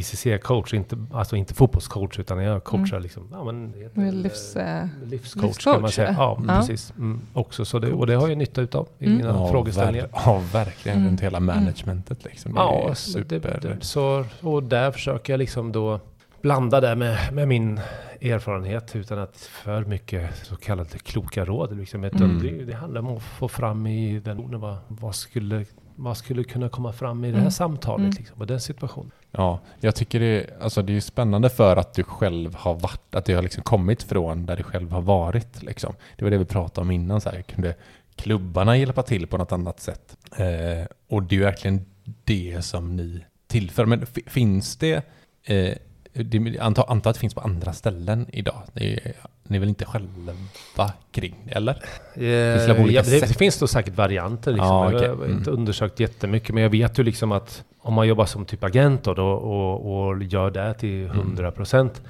ICC-coach, 0.00 0.74
inte, 0.74 0.96
alltså 1.12 1.36
inte 1.36 1.54
fotbollscoach 1.54 2.18
utan 2.18 2.38
jag 2.42 2.64
coachar 2.64 3.00
liksom, 3.00 3.28
ja 3.32 3.44
men 3.44 3.72
heter 3.76 4.12
livs, 4.12 4.56
eh, 4.56 4.82
eh, 4.82 4.88
livscoach 5.04 5.64
kan 5.64 5.72
man 5.72 5.82
livscoach, 5.82 5.94
säga. 5.94 6.14
Ja, 6.18 6.38
Ja. 6.48 6.54
precis. 6.58 6.92
Mm, 6.98 7.20
också, 7.32 7.64
så 7.64 7.78
det, 7.78 7.92
och 7.92 8.06
det 8.06 8.14
har 8.14 8.28
jag 8.28 8.38
nytta 8.38 8.60
utav 8.60 8.88
i 8.98 9.04
Mm. 9.06 9.16
mina 9.18 9.28
Ja, 9.30 9.48
frågeställningar. 9.50 10.06
ver- 10.06 10.10
ja, 10.26 10.42
verkligen. 10.52 10.98
Mm. 10.98 11.08
Runt 11.08 11.20
hela 11.20 11.40
managementet 11.40 12.24
liksom. 12.24 12.54
Det 12.54 12.60
Ja, 12.60 12.94
så, 12.94 13.18
det, 13.18 13.24
super. 13.34 13.58
det, 13.62 13.76
så, 13.84 14.24
och 14.40 14.62
där 14.62 14.90
försöker 14.90 15.32
jag 15.32 15.38
liksom 15.38 15.72
då 15.72 16.00
blanda 16.42 16.80
det 16.80 16.94
med, 16.96 17.18
med 17.32 17.48
min 17.48 17.80
erfarenhet 18.20 18.96
utan 18.96 19.18
att 19.18 19.36
för 19.36 19.84
mycket 19.84 20.36
så 20.46 20.56
kallade 20.56 20.98
kloka 20.98 21.44
råd. 21.44 21.76
Liksom. 21.76 22.04
Utan 22.04 22.22
Mm. 22.22 22.42
det, 22.42 22.64
det 22.64 22.72
handlar 22.74 23.00
om 23.00 23.16
att 23.16 23.22
få 23.22 23.48
fram 23.48 23.86
i 23.86 24.20
den 24.20 24.60
vad, 24.60 24.76
vad, 24.88 25.14
skulle, 25.14 25.64
vad 25.96 26.16
skulle 26.16 26.44
kunna 26.44 26.68
komma 26.68 26.92
fram 26.92 27.24
i 27.24 27.28
det 27.28 27.32
här 27.34 27.40
Mm. 27.40 27.50
samtalet, 27.50 28.04
Mm. 28.04 28.14
liksom, 28.18 28.40
och 28.40 28.46
den 28.46 28.60
situationen. 28.60 29.10
Ja, 29.36 29.60
jag 29.80 29.94
tycker 29.94 30.20
det, 30.20 30.26
är- 30.26 30.62
alltså 30.62 30.82
det 30.82 30.96
är 30.96 31.00
spännande 31.00 31.48
för 31.50 31.76
att 31.76 31.94
du 31.94 32.02
själv 32.04 32.54
har 32.54 32.74
varit, 32.74 33.14
att 33.14 33.24
du 33.24 33.34
har 33.34 33.42
liksom 33.42 33.62
kommit 33.62 34.02
från 34.02 34.46
där 34.46 34.56
du 34.56 34.62
själv 34.62 34.90
har 34.92 35.00
varit. 35.00 35.62
Liksom. 35.62 35.94
Det 36.16 36.24
var 36.24 36.30
det 36.30 36.38
vi 36.38 36.44
pratade 36.44 36.80
om 36.84 36.90
innan, 36.90 37.20
så 37.20 37.30
här, 37.30 37.42
kunde 37.42 37.74
klubbarna 38.14 38.76
hjälpa 38.76 39.02
till 39.02 39.26
på 39.26 39.38
något 39.38 39.52
annat 39.52 39.80
sätt. 39.80 40.16
Eh, 40.36 40.86
och 41.08 41.22
det 41.22 41.34
är 41.34 41.38
ju 41.38 41.44
verkligen 41.44 41.86
det 42.24 42.62
som 42.64 42.96
ni 42.96 43.24
tillför. 43.46 43.86
Men 43.86 44.06
finns 44.26 44.76
det, 44.76 45.02
eh, 45.44 45.74
det 46.12 46.58
antar, 46.60 46.84
antar 46.90 47.10
att 47.10 47.16
det 47.16 47.20
finns 47.20 47.34
på 47.34 47.40
andra 47.40 47.72
ställen 47.72 48.26
idag? 48.32 48.62
Det 48.72 48.92
är, 48.94 49.12
ni 49.50 49.56
är 49.56 49.60
väl 49.60 49.68
inte 49.68 49.84
själva 49.84 50.92
kring 51.10 51.34
eller? 51.46 51.72
Eh, 51.72 51.78
finns 52.14 52.66
det, 52.66 52.92
ja, 52.92 53.02
det, 53.02 53.20
det, 53.20 53.38
finns 53.38 53.58
då 53.58 53.66
säkert 53.66 53.94
varianter. 53.96 54.52
Liksom. 54.52 54.68
Ja, 54.68 54.86
okay. 54.88 55.02
Jag 55.02 55.16
har 55.16 55.24
inte 55.24 55.50
mm. 55.50 55.60
undersökt 55.60 56.00
jättemycket, 56.00 56.54
men 56.54 56.62
jag 56.62 56.70
vet 56.70 56.98
ju 56.98 57.02
liksom 57.02 57.32
att 57.32 57.64
om 57.78 57.94
man 57.94 58.08
jobbar 58.08 58.26
som 58.26 58.44
typ 58.44 58.64
agent 58.64 59.04
då, 59.04 59.12
och, 59.12 60.08
och 60.08 60.22
gör 60.22 60.50
det 60.50 60.74
till 60.74 61.06
100 61.06 61.42
mm. 61.42 61.52
procent. 61.52 62.02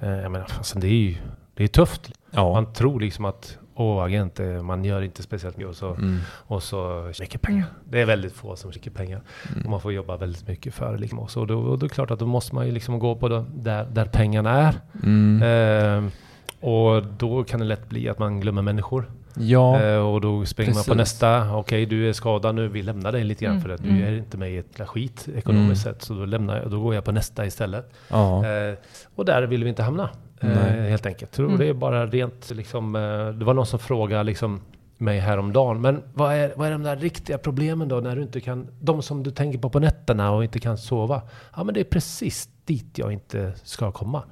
Mm. 0.00 0.14
Eh, 0.14 0.22
jag 0.22 0.32
menar, 0.32 0.46
alltså, 0.56 0.78
det 0.78 0.86
är 0.86 0.90
ju 0.90 1.16
det 1.54 1.64
är 1.64 1.68
tufft. 1.68 2.12
Ja. 2.30 2.52
Man 2.52 2.72
tror 2.72 3.00
liksom 3.00 3.24
att 3.24 3.58
Åh, 3.80 4.04
agent, 4.04 4.40
man 4.62 4.84
gör 4.84 5.02
inte 5.02 5.22
speciellt 5.22 5.56
mycket 5.56 5.70
och 5.70 5.76
så, 5.76 5.94
mm. 5.94 6.18
och 6.28 6.62
så 6.62 7.12
mycket 7.20 7.42
pengar. 7.42 7.58
Mm. 7.58 7.70
Det 7.84 8.00
är 8.00 8.06
väldigt 8.06 8.32
få 8.32 8.56
som 8.56 8.72
skickar 8.72 8.90
pengar. 8.90 9.20
Mm. 9.52 9.64
Och 9.64 9.70
man 9.70 9.80
får 9.80 9.92
jobba 9.92 10.16
väldigt 10.16 10.48
mycket 10.48 10.74
för 10.74 10.92
det. 10.92 10.98
Liksom. 10.98 11.18
Och 11.18 11.30
så, 11.30 11.44
då, 11.44 11.62
då 11.62 11.72
är 11.72 11.76
det 11.76 11.88
klart 11.88 12.10
att 12.10 12.18
då 12.18 12.26
måste 12.26 12.54
man 12.54 12.66
ju 12.66 12.72
liksom 12.72 12.98
gå 12.98 13.16
på 13.16 13.28
det, 13.28 13.44
där, 13.54 13.84
där 13.84 14.04
pengarna 14.04 14.50
är. 14.50 14.74
Mm. 15.02 15.42
Eh, 15.42 16.10
och 16.60 17.02
då 17.18 17.44
kan 17.44 17.60
det 17.60 17.66
lätt 17.66 17.88
bli 17.88 18.08
att 18.08 18.18
man 18.18 18.40
glömmer 18.40 18.62
människor. 18.62 19.10
Ja, 19.34 19.82
eh, 19.82 19.96
och 19.96 20.20
då 20.20 20.46
springer 20.46 20.70
precis. 20.72 20.88
man 20.88 20.94
på 20.94 20.98
nästa. 20.98 21.40
Okej, 21.40 21.58
okay, 21.58 21.84
du 21.84 22.08
är 22.08 22.12
skadad 22.12 22.54
nu. 22.54 22.68
Vi 22.68 22.82
lämnar 22.82 23.12
dig 23.12 23.24
lite 23.24 23.44
grann 23.44 23.52
mm. 23.52 23.62
för 23.62 23.70
att 23.70 23.82
du 23.82 23.88
mm. 23.88 24.04
är 24.04 24.12
inte 24.12 24.36
med 24.36 24.52
i 24.52 24.56
ett 24.56 24.88
skit 24.88 25.28
ekonomiskt 25.36 25.86
mm. 25.86 25.94
sett. 25.94 26.02
Så 26.02 26.14
då, 26.14 26.24
lämnar 26.24 26.56
jag, 26.56 26.70
då 26.70 26.80
går 26.80 26.94
jag 26.94 27.04
på 27.04 27.12
nästa 27.12 27.46
istället. 27.46 27.92
Ja. 28.08 28.46
Eh, 28.46 28.74
och 29.14 29.24
där 29.24 29.42
vill 29.42 29.64
vi 29.64 29.70
inte 29.70 29.82
hamna. 29.82 30.10
Eh, 30.40 30.48
helt 30.88 31.06
enkelt. 31.06 31.32
Tror 31.32 31.46
mm. 31.46 31.58
det 31.58 31.66
är 31.66 31.74
bara 31.74 32.06
rent 32.06 32.50
liksom. 32.50 32.96
Eh, 32.96 33.28
det 33.28 33.44
var 33.44 33.54
någon 33.54 33.66
som 33.66 33.78
frågade 33.78 34.22
liksom 34.24 34.60
mig 34.98 35.18
häromdagen. 35.18 35.80
Men 35.80 36.02
vad 36.14 36.34
är, 36.34 36.52
vad 36.56 36.68
är 36.68 36.72
de 36.72 36.82
där 36.82 36.96
riktiga 36.96 37.38
problemen 37.38 37.88
då 37.88 38.00
när 38.00 38.16
du 38.16 38.22
inte 38.22 38.40
kan, 38.40 38.68
de 38.80 39.02
som 39.02 39.22
du 39.22 39.30
tänker 39.30 39.58
på 39.58 39.70
på 39.70 39.78
nätterna 39.78 40.30
och 40.30 40.44
inte 40.44 40.58
kan 40.58 40.78
sova? 40.78 41.22
Ja 41.56 41.64
men 41.64 41.74
det 41.74 41.80
är 41.80 41.84
precis 41.84 42.48
dit 42.64 42.98
jag 42.98 43.12
inte 43.12 43.52
ska 43.64 43.92
komma. 43.92 44.22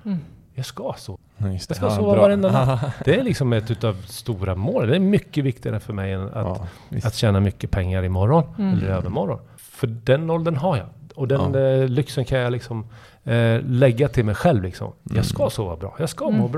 Mm. 0.58 0.58
Jag 0.58 0.66
ska 0.66 0.94
sova. 0.98 1.18
jag 1.38 1.60
ska 1.60 1.74
ja, 1.80 1.90
sova 1.90 2.16
varenda 2.16 2.52
natt. 2.52 2.80
Det 3.04 3.14
är 3.14 3.22
liksom 3.22 3.52
ett 3.52 3.70
utav 3.70 3.94
stora 4.06 4.54
mål. 4.54 4.86
Det 4.86 4.96
är 4.96 5.00
mycket 5.00 5.44
viktigare 5.44 5.80
för 5.80 5.92
mig 5.92 6.12
än 6.12 6.28
att, 6.28 6.32
ja, 6.34 6.66
att 7.04 7.14
tjäna 7.14 7.40
mycket 7.40 7.70
pengar 7.70 8.02
imorgon 8.02 8.44
mm. 8.58 8.74
eller 8.74 8.86
övermorgon. 8.86 9.38
För 9.56 9.86
den 9.86 10.30
åldern 10.30 10.56
har 10.56 10.76
jag. 10.76 10.86
Och 11.14 11.28
den 11.28 11.54
ja. 11.54 11.60
Eh, 11.60 11.88
lyxen 11.88 12.24
kan 12.24 12.38
jag 12.38 12.52
liksom 12.52 12.86
eh, 13.24 13.60
lägga 13.62 14.08
till 14.08 14.24
mig 14.24 14.34
själv. 14.34 14.62
Liksom. 14.62 14.86
Mm. 14.86 15.16
Jag 15.16 15.24
ska 15.24 15.50
sova 15.50 15.76
bra, 15.76 15.96
jag 15.98 16.08
ska 16.08 16.28
mm. 16.28 16.40
må 16.40 16.48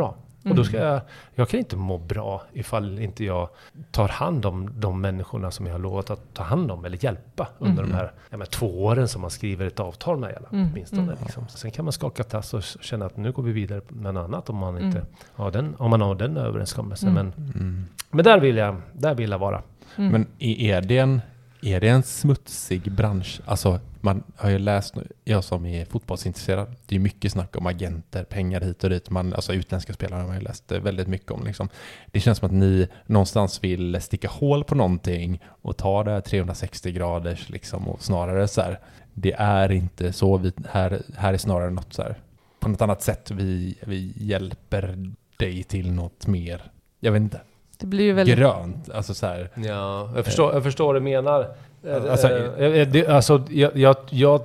Och 0.44 0.54
då 0.54 0.64
ska 0.64 0.76
mm. 0.76 0.88
jag, 0.88 1.00
jag 1.35 1.49
kan 1.49 1.61
inte 1.61 1.76
må 1.76 1.99
bra 1.99 2.42
ifall 2.52 2.99
inte 2.99 3.25
jag 3.25 3.49
tar 3.90 4.09
hand 4.09 4.47
om 4.47 4.80
de 4.80 5.00
människorna 5.00 5.50
som 5.50 5.66
jag 5.66 5.75
har 5.75 5.78
lovat 5.78 6.11
att 6.11 6.35
ta 6.35 6.42
hand 6.42 6.70
om 6.70 6.85
eller 6.85 7.04
hjälpa 7.04 7.49
under 7.59 7.82
mm. 7.82 7.90
de 7.90 7.97
här 7.97 8.12
ja, 8.30 8.47
två 8.47 8.85
åren 8.85 9.09
som 9.09 9.20
man 9.20 9.30
skriver 9.30 9.66
ett 9.66 9.80
avtal 9.80 10.18
med. 10.18 10.30
Eller, 10.30 10.49
mm. 10.52 10.68
åtminstone, 10.73 11.02
mm. 11.02 11.16
liksom. 11.23 11.49
Sen 11.49 11.70
kan 11.70 11.85
man 11.85 11.92
skaka 11.92 12.25
tass 12.25 12.54
och 12.54 12.62
känna 12.62 13.06
att 13.06 13.16
nu 13.16 13.32
går 13.32 13.42
vi 13.42 13.52
vidare 13.52 13.80
med 13.88 14.14
något 14.14 14.25
annat 14.25 14.50
om 14.50 14.56
man, 14.56 14.78
inte 14.78 14.99
mm. 14.99 15.11
har, 15.35 15.50
den, 15.50 15.75
om 15.78 15.90
man 15.90 16.00
har 16.00 16.14
den 16.14 16.37
överenskommelsen. 16.37 17.09
Mm. 17.09 17.32
Men, 17.37 17.88
men 18.11 18.25
där, 18.25 18.40
vill 18.40 18.56
jag, 18.56 18.76
där 18.92 19.14
vill 19.14 19.30
jag 19.30 19.38
vara. 19.38 19.62
Men 19.97 20.26
är 20.38 20.80
det 20.80 20.99
en 20.99 21.20
är 21.62 21.80
det 21.80 21.88
en 21.88 22.02
smutsig 22.02 22.92
bransch? 22.92 23.40
Alltså, 23.44 23.80
man 24.00 24.23
har 24.37 24.50
ju 24.50 24.59
läst, 24.59 24.95
jag 25.25 25.45
som 25.45 25.66
är 25.66 25.85
fotbollsintresserad, 25.85 26.76
det 26.87 26.97
är 26.97 27.00
mycket 27.00 27.33
snack 27.33 27.57
om 27.57 27.66
agenter, 27.66 28.25
pengar 28.25 28.61
hit 28.61 28.85
och 28.85 28.90
dit. 28.90 29.11
Man, 29.11 29.35
alltså 29.35 29.52
utländska 29.52 29.92
spelare 29.92 30.21
har 30.21 30.26
man 30.26 30.37
ju 30.37 30.42
läst 30.42 30.73
väldigt 30.73 31.09
mycket 31.09 31.30
om. 31.30 31.45
Liksom. 31.45 31.69
Det 32.07 32.21
känns 32.21 32.38
som 32.38 32.47
att 32.47 32.52
ni 32.52 32.88
någonstans 33.07 33.64
vill 33.64 34.00
sticka 34.00 34.28
hål 34.28 34.64
på 34.64 34.75
någonting 34.75 35.40
och 35.62 35.76
ta 35.76 36.04
det 36.04 36.21
360 36.21 36.92
graders 36.92 37.49
liksom 37.49 37.88
och 37.88 38.02
snarare 38.02 38.49
så 38.49 38.61
här, 38.61 38.80
det 39.14 39.33
är 39.33 39.73
inte 39.73 40.12
så, 40.12 40.37
vi, 40.37 40.52
här, 40.71 41.02
här 41.16 41.33
är 41.33 41.38
snarare 41.38 41.71
något 41.71 41.92
så 41.95 42.02
här, 42.02 42.14
på 42.61 42.69
något 42.69 42.83
annat 42.83 43.02
sätt 43.02 43.30
vi, 43.30 43.78
vi 43.83 44.12
hjälper 44.16 45.12
dig 45.38 45.62
till 45.62 45.92
något 45.92 46.26
mer, 46.26 46.71
jag 47.00 47.12
vet 47.12 47.23
inte. 47.23 47.40
Det 47.80 47.87
blir 47.87 48.04
ju 48.04 48.12
väldigt... 48.12 48.38
Grönt, 48.38 48.90
alltså 48.90 49.14
så 49.14 49.26
här. 49.26 49.50
Ja, 49.54 50.12
jag 50.16 50.25
förstår, 50.25 50.54
jag 50.54 50.62
förstår 50.62 50.87
vad 50.87 50.95
du 50.95 51.00
menar. 51.00 51.54
Alltså, 51.88 52.28
eh, 52.28 52.88
det, 52.88 53.08
alltså 53.08 53.42
jag, 53.50 53.76
jag, 53.76 53.96
jag, 54.10 54.42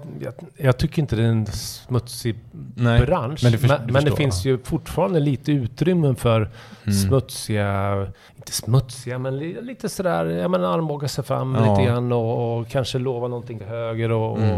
jag, 0.58 0.78
tycker 0.78 1.02
inte 1.02 1.16
det 1.16 1.24
är 1.24 1.28
en 1.28 1.46
smutsig 1.46 2.36
nej, 2.76 3.06
bransch. 3.06 3.44
Men, 3.44 3.58
för, 3.58 3.68
men, 3.68 3.94
men 3.94 4.06
det 4.06 4.12
finns 4.12 4.46
ju 4.46 4.58
fortfarande 4.58 5.20
lite 5.20 5.52
utrymme 5.52 6.16
för 6.16 6.38
mm. 6.38 6.94
smutsiga, 6.94 8.08
inte 8.36 8.52
smutsiga, 8.52 9.20
men 9.20 9.40
lite 9.40 9.90
sådär, 9.90 10.26
jag 10.26 10.52
menar 10.52 10.74
armbåga 10.74 11.08
sig 11.08 11.24
fram 11.24 11.56
ja. 11.56 11.72
lite 11.72 11.92
grann 11.92 12.12
och, 12.12 12.60
och, 12.60 12.68
kanske 12.68 13.00
lova 13.00 13.28
någonting 13.28 13.58
till 13.58 13.68
höger 13.68 14.12
och, 14.12 14.38
mm. 14.38 14.58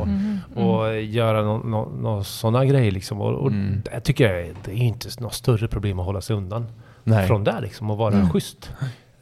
och, 0.56 0.80
och 0.80 0.88
mm. 0.88 1.12
göra 1.12 1.42
några 1.42 1.64
no, 1.64 2.02
no, 2.02 2.24
sådana 2.24 2.66
grejer 2.66 2.92
liksom. 2.92 3.22
Och, 3.22 3.34
och 3.34 3.52
mm. 3.52 3.82
det 3.92 4.00
tycker 4.00 4.34
jag 4.34 4.56
det 4.66 4.72
är 4.72 4.76
inte 4.76 5.10
något 5.20 5.34
större 5.34 5.68
problem 5.68 6.00
att 6.00 6.06
hålla 6.06 6.22
sig 6.22 6.36
undan. 6.36 6.66
Nej. 7.04 7.28
från 7.28 7.44
där 7.44 7.62
liksom 7.62 7.92
och 7.92 7.98
vara 7.98 8.14
mm. 8.14 8.30
schysst. 8.30 8.72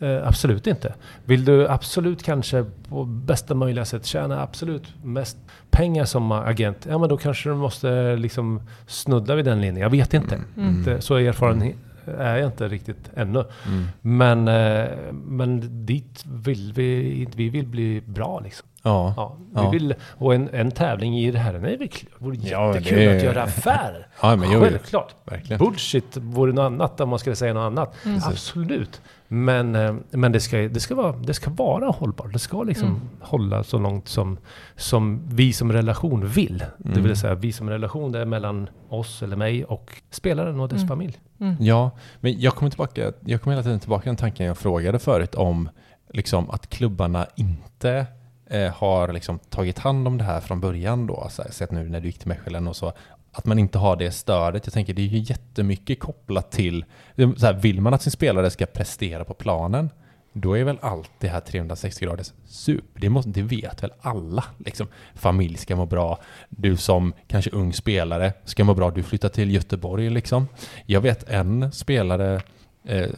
Uh, 0.02 0.28
absolut 0.28 0.68
inte. 0.68 0.94
Vill 1.26 1.46
du 1.46 1.68
absolut 1.68 2.24
kanske 2.24 2.66
på 2.90 3.06
bästa 3.06 3.54
möjliga 3.54 3.86
sätt 3.86 4.06
tjäna 4.06 4.42
absolut 4.42 4.94
mest 5.04 5.38
pengar 5.70 6.06
som 6.06 6.32
agent, 6.32 6.88
ja 6.90 6.98
men 6.98 7.10
då 7.10 7.18
kanske 7.18 7.50
du 7.50 7.56
måste 7.56 8.16
liksom 8.16 8.62
snudda 8.88 9.36
vid 9.36 9.46
den 9.46 9.62
linjen. 9.62 9.82
Jag 9.82 9.90
vet 9.90 10.14
inte. 10.14 10.36
Mm. 10.58 10.70
inte 10.70 11.02
så 11.02 11.16
erfaren 11.16 11.74
är 12.08 12.38
jag 12.38 12.48
inte 12.48 12.68
riktigt 12.68 13.10
ännu. 13.16 13.44
Mm. 13.68 13.88
Men, 14.02 14.48
uh, 14.48 15.14
men 15.14 15.86
dit 15.86 16.24
vill 16.26 16.74
vi, 16.76 17.28
vi 17.36 17.50
vill 17.50 17.68
bli 17.68 18.02
bra 18.06 18.40
liksom. 18.40 18.68
Ja, 18.86 19.14
ja, 19.18 19.38
vi 19.54 19.62
ja. 19.62 19.70
Vill, 19.70 19.96
och 20.18 20.36
en, 20.36 20.50
en 20.54 20.72
tävling 20.72 21.20
i 21.20 21.32
det 21.32 21.40
här, 21.40 21.54
nej, 21.54 21.78
det 21.78 21.90
vore 22.18 22.36
ja, 22.36 22.76
jättekul 22.76 23.00
det... 23.00 23.18
att 23.18 23.24
göra 23.24 23.44
affärer. 23.44 24.08
Ja, 24.22 24.36
men 24.36 24.62
Självklart. 24.62 25.16
Verkligen. 25.24 25.60
Bullshit 25.60 26.18
vore 26.18 26.54
något 26.54 26.64
annat 26.64 27.02
om 27.02 27.10
man 27.10 27.20
skulle 27.20 27.36
säga 27.36 27.54
något 27.54 27.62
annat. 27.72 28.06
Mm. 28.06 28.22
Absolut. 28.26 29.02
Men, 29.28 29.76
eh, 29.76 29.96
men 30.12 30.32
det, 30.32 30.40
ska, 30.40 30.58
det, 30.58 30.80
ska 30.80 30.96
vara, 30.96 31.12
det 31.12 31.34
ska 31.34 31.50
vara 31.50 31.90
hållbart. 31.90 32.34
Det 32.34 32.40
ska 32.40 32.64
liksom 32.64 32.88
mm. 32.88 33.02
hålla 33.20 33.64
så 33.64 33.78
långt 33.78 34.08
som, 34.08 34.38
som 34.76 35.22
vi 35.30 35.54
som 35.54 35.72
relation 35.72 36.28
vill. 36.28 36.62
Mm. 36.62 36.72
Det 36.78 36.90
vill 36.90 37.06
mm. 37.06 37.16
säga 37.16 37.36
vi 37.36 37.52
som 37.52 37.70
relation, 37.70 38.12
det 38.12 38.20
är 38.20 38.26
mellan 38.26 38.70
oss 38.90 39.24
eller 39.24 39.36
mig 39.36 39.66
och 39.66 40.02
spelaren 40.10 40.60
och 40.60 40.70
dess 40.70 40.78
mm. 40.78 40.88
familj. 40.88 41.20
Mm. 41.40 41.56
Ja, 41.60 41.92
men 42.20 42.40
jag 42.40 42.56
kommer, 42.56 42.70
tillbaka, 42.70 43.12
jag 43.26 43.42
kommer 43.42 43.56
hela 43.56 43.64
tiden 43.64 43.80
tillbaka 43.80 44.02
till 44.02 44.10
den 44.10 44.18
tanken 44.18 44.46
jag 44.46 44.58
frågade 44.58 45.00
förut 45.00 45.36
om 45.36 45.70
liksom 46.10 46.50
att 46.50 46.70
klubbarna 46.70 47.28
inte 47.36 48.06
eh, 48.50 48.72
har 48.74 49.14
liksom 49.14 49.40
tagit 49.40 49.80
hand 49.80 50.08
om 50.08 50.18
det 50.18 50.24
här 50.24 50.40
från 50.42 50.60
början 50.60 51.08
då, 51.08 51.28
så 51.30 51.44
här, 51.44 51.52
sett 51.52 51.72
nu 51.72 51.90
när 51.90 52.02
du 52.02 52.08
gick 52.08 52.20
till 52.20 52.28
Mechelen 52.28 52.68
och 52.68 52.76
så, 52.76 52.94
att 53.36 53.46
man 53.46 53.60
inte 53.60 53.78
har 53.78 53.96
det 53.96 54.12
stödet. 54.12 54.66
Jag 54.66 54.74
tänker 54.74 54.94
det 54.94 55.02
är 55.02 55.08
ju 55.08 55.20
jättemycket 55.20 56.00
kopplat 56.00 56.52
till, 56.52 56.86
så 57.16 57.46
här, 57.46 57.54
vill 57.54 57.82
man 57.82 57.94
att 57.94 58.02
sin 58.02 58.12
spelare 58.12 58.50
ska 58.50 58.66
prestera 58.66 59.26
på 59.26 59.34
planen, 59.34 59.90
då 60.34 60.58
är 60.58 60.64
väl 60.64 60.78
allt 60.82 61.12
det 61.20 61.28
här 61.28 61.40
360 61.40 62.06
graders 62.06 62.34
super. 62.46 63.02
Det, 63.02 63.10
måste, 63.10 63.30
det 63.30 63.42
vet 63.42 63.84
väl 63.84 63.94
alla. 64.02 64.44
Liksom. 64.58 64.88
Familj 65.14 65.58
ska 65.58 65.76
må 65.76 65.86
bra. 65.86 66.20
Du 66.50 66.78
som 66.78 67.14
kanske 67.28 67.52
ung 67.52 67.74
spelare 67.74 68.34
ska 68.44 68.64
må 68.64 68.74
bra. 68.74 68.92
Du 68.92 69.04
flyttar 69.04 69.30
till 69.30 69.52
Göteborg 69.52 70.10
liksom. 70.10 70.48
Jag 70.86 71.02
vet 71.02 71.30
en 71.30 71.72
spelare 71.72 72.42
eh, 72.84 73.10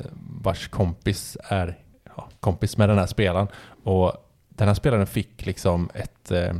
vars 0.41 0.67
kompis 0.67 1.37
är 1.43 1.77
ja, 2.15 2.29
kompis 2.39 2.77
med 2.77 2.89
den 2.89 2.97
här 2.97 3.07
spelaren 3.07 3.47
och 3.83 4.13
den 4.49 4.67
här 4.67 4.75
spelaren 4.75 5.07
fick 5.07 5.45
liksom 5.45 5.89
ett 5.93 6.31
eh, 6.31 6.55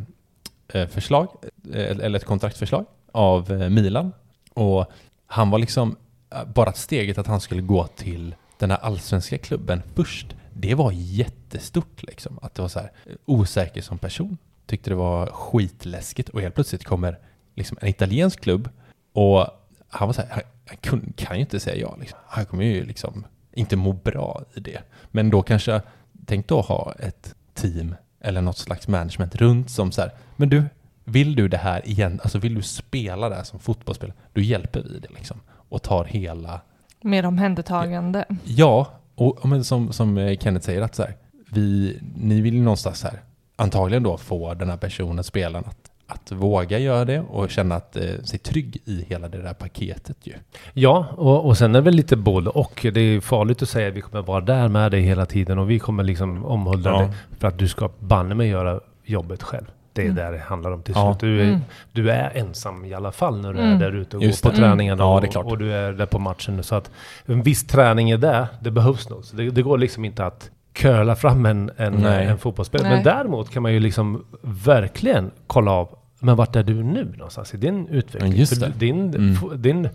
eh 0.74 0.88
förslag, 0.88 1.28
eh, 1.74 1.90
eller 1.90 2.20
ett 2.20 2.26
kontraktförslag 2.26 2.86
av 3.12 3.52
eh, 3.52 3.70
Milan. 3.70 4.14
Och 4.54 4.92
han 5.26 5.50
var 5.50 5.60
liksom, 5.60 5.96
eh, 6.30 6.46
bara 6.46 6.74
steget 6.74 7.18
att 7.18 7.28
han 7.28 7.42
skulle 7.42 7.62
gå 7.62 7.88
till 7.88 8.36
den 8.58 8.72
här 8.72 8.78
allsvenska 8.78 9.38
klubben 9.38 9.82
först, 9.96 10.36
det 10.54 10.76
var 10.76 10.92
jättestort 10.92 12.04
liksom. 12.04 12.40
Att 12.42 12.56
det 12.56 12.62
var 12.62 12.70
så 12.70 12.80
här 12.80 12.92
eh, 13.06 13.16
osäker 13.26 13.82
som 13.82 13.98
person. 13.98 14.38
Tyckte 14.66 14.90
det 14.90 14.96
var 14.96 15.26
skitläskigt 15.26 16.30
och 16.30 16.42
helt 16.42 16.56
plötsligt 16.56 16.84
kommer 16.84 17.20
liksom 17.56 17.78
en 17.82 17.88
italiensk 17.88 18.42
klubb 18.42 18.70
och 19.14 19.48
han 19.90 20.08
var 20.08 20.14
så 20.14 20.22
här, 20.22 20.44
han 20.68 20.78
kan, 20.82 21.14
kan 21.16 21.36
ju 21.36 21.42
inte 21.42 21.60
säga 21.60 21.76
ja. 21.76 21.96
Liksom. 22.00 22.20
Han 22.28 22.46
kommer 22.46 22.64
ju 22.64 22.86
liksom 22.86 23.26
inte 23.54 23.76
må 23.76 23.94
bra 23.94 24.44
i 24.54 24.60
det. 24.60 24.82
Men 25.12 25.30
då 25.30 25.42
kanske, 25.42 25.82
tänk 26.26 26.48
då 26.48 26.62
ha 26.62 26.94
ett 27.00 27.36
team 27.54 27.96
eller 28.20 28.42
något 28.42 28.58
slags 28.58 28.88
management 28.88 29.36
runt 29.36 29.70
som 29.70 29.92
så 29.92 30.02
här, 30.02 30.12
men 30.36 30.50
du, 30.50 30.64
vill 31.08 31.36
du 31.36 31.48
det 31.48 31.58
här 31.58 31.88
igen, 31.88 32.20
alltså 32.24 32.40
vill 32.40 32.56
du 32.56 32.62
spela 32.62 33.30
det 33.30 33.36
här 33.36 33.44
som 33.44 33.60
fotbollsspelare, 33.60 34.18
då 34.34 34.42
hjälper 34.42 34.84
vi 34.84 35.00
dig 35.00 35.10
liksom 35.16 35.40
och 35.70 35.84
tar 35.84 36.04
hela... 36.06 36.62
Mer 37.02 37.26
omhändertagande. 37.26 38.26
Ja, 38.44 38.88
och, 39.16 39.38
och 39.38 39.50
men 39.50 39.64
som, 39.64 39.94
som 39.94 40.18
eh, 40.18 40.38
Kenneth 40.38 40.66
säger 40.66 40.82
att 40.82 40.96
så 40.96 41.04
här, 41.04 41.16
vi, 41.52 42.00
ni 42.16 42.42
vill 42.42 42.54
ju 42.54 42.62
någonstans 42.62 43.04
här, 43.04 43.22
antagligen 43.56 44.04
då 44.04 44.18
få 44.18 44.54
den 44.54 44.70
här 44.70 44.78
personen, 44.78 45.24
spelaren, 45.24 45.66
att 45.68 45.92
att 46.08 46.32
våga 46.32 46.80
göra 46.80 47.06
det 47.06 47.20
och 47.20 47.50
känna 47.50 47.76
att, 47.76 47.96
eh, 47.96 48.04
sig 48.24 48.40
trygg 48.40 48.78
i 48.86 49.06
hela 49.10 49.28
det 49.30 49.42
där 49.42 49.54
paketet 49.54 50.18
ju. 50.24 50.34
Ja, 50.74 51.06
och, 51.18 51.46
och 51.46 51.58
sen 51.58 51.76
är 51.76 51.80
det 51.80 51.86
väl 51.86 51.94
lite 51.94 52.16
både 52.16 52.50
och. 52.50 52.86
Det 52.94 53.00
är 53.00 53.22
farligt 53.22 53.62
att 53.62 53.70
säga 53.70 53.88
att 53.88 53.94
vi 53.94 54.02
kommer 54.02 54.22
vara 54.22 54.42
där 54.42 54.68
med 54.68 54.92
dig 54.92 55.02
hela 55.02 55.26
tiden 55.26 55.60
och 55.60 55.70
vi 55.70 55.80
kommer 55.80 56.04
liksom 56.04 56.46
omhulda 56.46 56.90
Ja. 56.90 57.00
dig 57.00 57.10
för 57.40 57.48
att 57.48 57.58
du 57.58 57.68
ska 57.68 57.90
banne 58.00 58.36
mig 58.36 58.48
göra 58.48 58.80
jobbet 59.06 59.44
själv. 59.44 59.66
Det 59.98 60.02
är 60.02 60.12
Mm. 60.12 60.16
där 60.16 60.32
det 60.32 60.38
handlar 60.40 60.72
om 60.72 60.82
till 60.84 60.94
Ja. 60.98 61.14
slut. 61.14 61.20
Du 61.20 61.42
är, 61.42 61.48
Mm. 61.48 61.60
du 61.92 62.12
är 62.12 62.32
ensam 62.38 62.86
i 62.86 62.94
alla 62.94 63.12
fall 63.12 63.42
när 63.42 63.54
du 63.54 63.60
Mm. 63.60 63.74
är 63.76 63.80
där 63.80 63.92
ute 63.96 64.18
och 64.18 64.24
Just 64.24 64.44
går 64.44 64.50
på 64.50 64.56
det. 64.56 64.62
träningarna 64.62 65.04
Ja, 65.04 65.16
och, 65.16 65.22
det 65.22 65.28
är 65.28 65.32
klart. 65.32 65.46
och 65.46 65.58
du 65.58 65.74
är 65.74 65.94
där 65.94 66.06
på 66.06 66.20
matchen. 66.20 66.64
Så 66.64 66.76
att 66.76 66.92
en 67.26 67.44
viss 67.44 67.68
träning 67.68 68.10
är 68.10 68.18
där, 68.18 68.48
det 68.62 68.72
behövs 68.72 69.10
nog. 69.10 69.26
Så 69.26 69.36
det, 69.36 69.50
det 69.50 69.62
går 69.62 69.78
liksom 69.78 70.06
inte 70.06 70.26
att 70.26 70.50
curla 70.74 71.16
fram 71.16 71.46
en, 71.46 71.72
en, 71.78 72.06
en 72.06 72.38
fotbollsspelare. 72.38 72.90
Men 72.90 73.04
däremot 73.04 73.50
kan 73.50 73.64
man 73.64 73.74
ju 73.74 73.80
liksom 73.80 74.26
verkligen 74.42 75.32
kolla 75.48 75.72
av, 75.72 75.98
men 76.20 76.36
vart 76.36 76.56
är 76.56 76.64
du 76.64 76.84
nu 76.84 77.14
någonstans 77.18 77.54
i 77.54 77.58
din 77.58 77.88
utveckling? 77.88 78.32
Ja, 78.32 78.38
just 78.38 78.60
För 78.64 78.70
det. 78.70 78.74
Din, 78.80 79.14
Mm. 79.16 79.62
din 79.62 79.90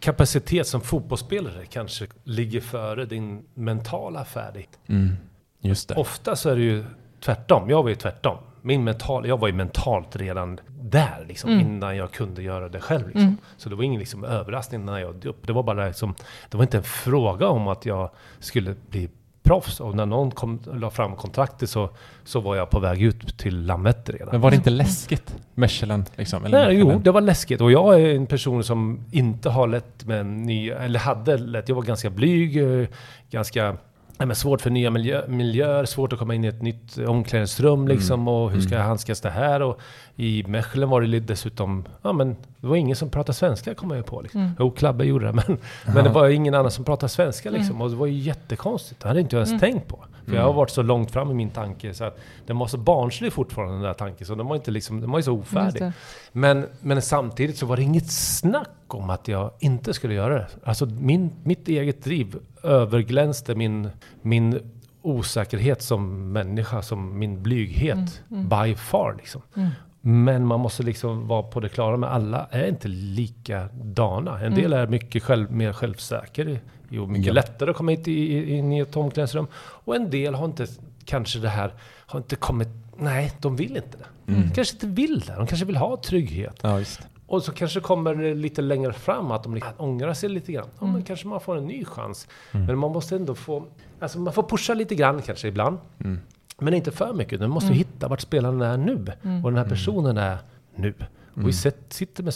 kapacitet 0.00 0.66
som 0.66 0.80
fotbollsspelare 0.80 1.64
kanske 1.70 2.06
ligger 2.24 2.60
före 2.60 3.04
din 3.04 3.42
mentala 3.54 4.24
färdighet. 4.24 4.70
Mm. 4.86 5.16
Just 5.60 5.88
det. 5.88 5.94
Ofta 5.94 6.36
så 6.36 6.50
är 6.50 6.56
det 6.56 6.62
ju 6.62 6.84
tvärtom. 7.24 7.70
Jag 7.70 7.82
var 7.82 7.88
ju 7.90 7.94
tvärtom. 7.94 8.36
Min 8.66 8.84
mental, 8.84 9.26
jag 9.28 9.40
var 9.40 9.48
ju 9.48 9.54
mentalt 9.54 10.16
redan 10.16 10.60
där 10.80 11.24
liksom, 11.28 11.50
Mm. 11.50 11.66
innan 11.66 11.96
jag 11.96 12.12
kunde 12.12 12.42
göra 12.42 12.68
det 12.68 12.80
själv. 12.80 13.06
Liksom. 13.06 13.22
Mm. 13.22 13.36
Så 13.56 13.68
det 13.68 13.74
var 13.74 13.82
ingen 13.84 13.98
liksom, 13.98 14.24
överraskning 14.24 14.84
när 14.84 14.98
jag 14.98 15.24
upp. 15.24 15.46
Det 15.46 15.52
var 15.52 15.62
bara 15.62 15.86
liksom, 15.86 16.14
det 16.50 16.56
var 16.56 16.64
inte 16.64 16.76
en 16.76 16.82
fråga 16.82 17.48
om 17.48 17.68
att 17.68 17.86
jag 17.86 18.10
skulle 18.38 18.74
bli 18.90 19.08
proffs. 19.42 19.80
Och 19.80 19.96
när 19.96 20.06
någon 20.06 20.30
kom, 20.30 20.60
la 20.72 20.90
fram 20.90 21.16
kontraktet 21.16 21.70
så, 21.70 21.88
så 22.24 22.40
var 22.40 22.56
jag 22.56 22.70
på 22.70 22.78
väg 22.80 23.02
ut 23.02 23.38
till 23.38 23.66
Landvetter 23.66 24.12
redan. 24.12 24.28
Men 24.32 24.40
var 24.40 24.50
det 24.50 24.56
inte 24.56 24.70
läskigt? 24.70 25.36
Mechelen 25.54 26.04
liksom? 26.16 26.44
Eller 26.44 26.66
Nej, 26.66 26.78
jo, 26.78 26.98
det 27.04 27.10
var 27.10 27.20
läskigt. 27.20 27.60
Och 27.60 27.72
jag 27.72 28.00
är 28.00 28.14
en 28.14 28.26
person 28.26 28.64
som 28.64 29.04
inte 29.12 29.50
har 29.50 29.66
lätt 29.66 30.04
med 30.04 30.20
en 30.20 30.42
ny, 30.42 30.70
eller 30.70 31.00
hade 31.00 31.36
lätt, 31.38 31.68
jag 31.68 31.76
var 31.76 31.82
ganska 31.82 32.10
blyg, 32.10 32.56
eh, 32.80 32.86
ganska 33.30 33.76
nej, 34.18 34.26
men 34.26 34.36
svårt 34.36 34.60
för 34.60 34.70
nya 34.70 34.90
miljö, 34.90 35.22
miljöer, 35.28 35.84
svårt 35.84 36.12
att 36.12 36.18
komma 36.18 36.34
in 36.34 36.44
i 36.44 36.48
ett 36.48 36.62
nytt 36.62 36.98
omklädningsrum 36.98 37.88
liksom. 37.88 38.28
Och 38.28 38.50
hur 38.50 38.60
ska 38.60 38.74
jag 38.74 38.82
handskas 38.82 39.20
det 39.20 39.30
här? 39.30 39.62
Och 39.62 39.80
i 40.16 40.44
Mechelen 40.46 40.88
var 40.88 41.00
det 41.00 41.20
dessutom, 41.20 41.84
ja 42.02 42.12
men 42.12 42.36
det 42.60 42.66
var 42.66 42.76
ingen 42.76 42.96
som 42.96 43.10
pratade 43.10 43.36
svenska 43.36 43.74
kom 43.74 43.90
jag 43.90 43.96
ju 43.96 44.02
på. 44.02 44.20
Liksom. 44.22 44.40
Mm. 44.40 44.52
Jo, 44.58 44.70
Klabbe 44.70 45.04
gjorde 45.04 45.26
det, 45.26 45.32
men, 45.32 45.58
men 45.94 46.04
det 46.04 46.10
var 46.10 46.28
ingen 46.28 46.54
annan 46.54 46.70
som 46.70 46.84
pratade 46.84 47.08
svenska 47.10 47.50
liksom. 47.50 47.80
Och 47.82 47.90
det 47.90 47.96
var 47.96 48.06
ju 48.06 48.18
jättekonstigt. 48.18 49.00
Det 49.00 49.08
hade 49.08 49.20
inte 49.20 49.36
jag 49.36 49.40
ens 49.48 49.50
Mm. 49.50 49.60
tänkt 49.72 49.88
på. 49.88 50.04
För 50.26 50.34
jag 50.36 50.42
har 50.42 50.52
varit 50.52 50.70
så 50.70 50.82
långt 50.82 51.10
fram 51.10 51.30
i 51.30 51.34
min 51.34 51.50
tanke 51.50 51.94
så 51.94 52.04
att 52.04 52.18
den 52.46 52.58
var 52.58 52.66
så 52.66 52.78
barnslig 52.78 53.32
fortfarande 53.32 53.74
den 53.74 53.82
där 53.82 53.92
tanken. 53.92 54.26
Så 54.26 54.34
den 54.34 54.46
var 54.46 54.56
inte 54.56 54.70
liksom, 54.70 55.00
den 55.00 55.10
var 55.10 55.18
ju 55.18 55.22
så 55.22 55.32
ofärdig. 55.32 55.92
Men, 56.32 56.66
men 56.80 57.02
samtidigt 57.02 57.56
så 57.58 57.66
var 57.66 57.76
det 57.76 57.82
inget 57.82 58.12
snack 58.12 58.68
om 58.88 59.10
att 59.10 59.28
jag 59.28 59.50
inte 59.60 59.94
skulle 59.94 60.14
göra 60.14 60.34
det. 60.34 60.48
Alltså 60.64 60.86
min, 60.86 61.30
mitt 61.44 61.68
eget 61.68 62.04
driv 62.04 62.36
överglänste 62.62 63.54
min, 63.54 63.88
min 64.22 64.60
osäkerhet 65.02 65.82
som 65.82 66.32
människa, 66.32 66.82
som 66.82 67.18
min 67.18 67.42
blyghet 67.42 68.22
by 68.28 68.74
far. 68.74 69.14
Liksom. 69.18 69.42
Mm. 69.56 69.68
Men 70.00 70.46
man 70.46 70.60
måste 70.60 70.82
liksom 70.82 71.28
vara 71.28 71.42
på 71.42 71.60
det 71.60 71.68
klara 71.68 71.96
med 71.96 72.12
alla 72.12 72.46
är 72.50 72.68
inte 72.68 72.88
likadana. 72.88 74.40
En 74.40 74.54
del 74.54 74.72
är 74.72 74.86
mycket 74.86 75.22
själv, 75.22 75.52
mer 75.52 75.72
självsäker. 75.72 76.60
Jo, 76.88 77.06
mycket 77.06 77.26
Ja. 77.26 77.32
lättare 77.32 77.70
att 77.70 77.76
komma 77.76 77.90
hit 77.90 78.08
i, 78.08 78.12
i, 78.12 78.56
in 78.56 78.72
i 78.72 78.78
ett 78.78 78.96
omklädningsrum. 78.96 79.46
Och 79.56 79.96
en 79.96 80.10
del 80.10 80.34
har 80.34 80.44
inte 80.44 80.66
kanske 81.04 81.38
det 81.38 81.48
här, 81.48 81.72
har 82.06 82.18
inte 82.18 82.36
kommit, 82.36 82.68
nej, 82.96 83.32
de 83.40 83.56
vill 83.56 83.76
inte 83.76 83.98
det. 83.98 84.32
Mm. 84.32 84.48
De 84.48 84.54
kanske 84.54 84.74
inte 84.74 84.86
vill 84.86 85.20
det. 85.20 85.34
De 85.36 85.46
kanske 85.46 85.66
vill 85.66 85.76
ha 85.76 85.96
trygghet. 85.96 86.58
Ja, 86.62 86.78
just. 86.78 87.00
Och 87.34 87.42
så 87.42 87.52
kanske 87.52 87.80
kommer 87.80 88.14
det 88.14 88.34
lite 88.34 88.62
längre 88.62 88.92
fram 88.92 89.30
att 89.30 89.42
de 89.42 89.54
liksom 89.54 89.72
ångrar 89.76 90.14
sig 90.14 90.28
lite 90.28 90.52
grann. 90.52 90.68
Ja, 90.80 90.86
men 90.86 91.02
kanske 91.02 91.28
man 91.28 91.40
får 91.40 91.56
en 91.56 91.66
ny 91.66 91.84
chans. 91.84 92.28
Men 92.50 92.78
man 92.78 92.90
måste 92.90 93.16
ändå 93.16 93.34
få, 93.34 93.64
alltså 94.00 94.18
man 94.18 94.32
får 94.32 94.42
pusha 94.42 94.74
lite 94.74 94.94
grann 94.94 95.22
kanske 95.22 95.48
ibland. 95.48 95.78
Mm. 96.00 96.20
Men 96.58 96.74
inte 96.74 96.90
för 96.90 97.12
mycket. 97.12 97.40
Du 97.40 97.46
måste 97.46 97.72
ju 97.72 97.78
hitta 97.78 98.08
vart 98.08 98.20
spelaren 98.20 98.62
är 98.62 98.76
nu. 98.76 99.06
Och 99.44 99.50
den 99.50 99.58
här 99.58 99.68
personen 99.68 100.18
är 100.18 100.38
nu. 100.74 100.94
Och 101.34 101.48
vi 101.48 101.52
sett, 101.52 101.92
sitter 101.92 102.22
med 102.22 102.34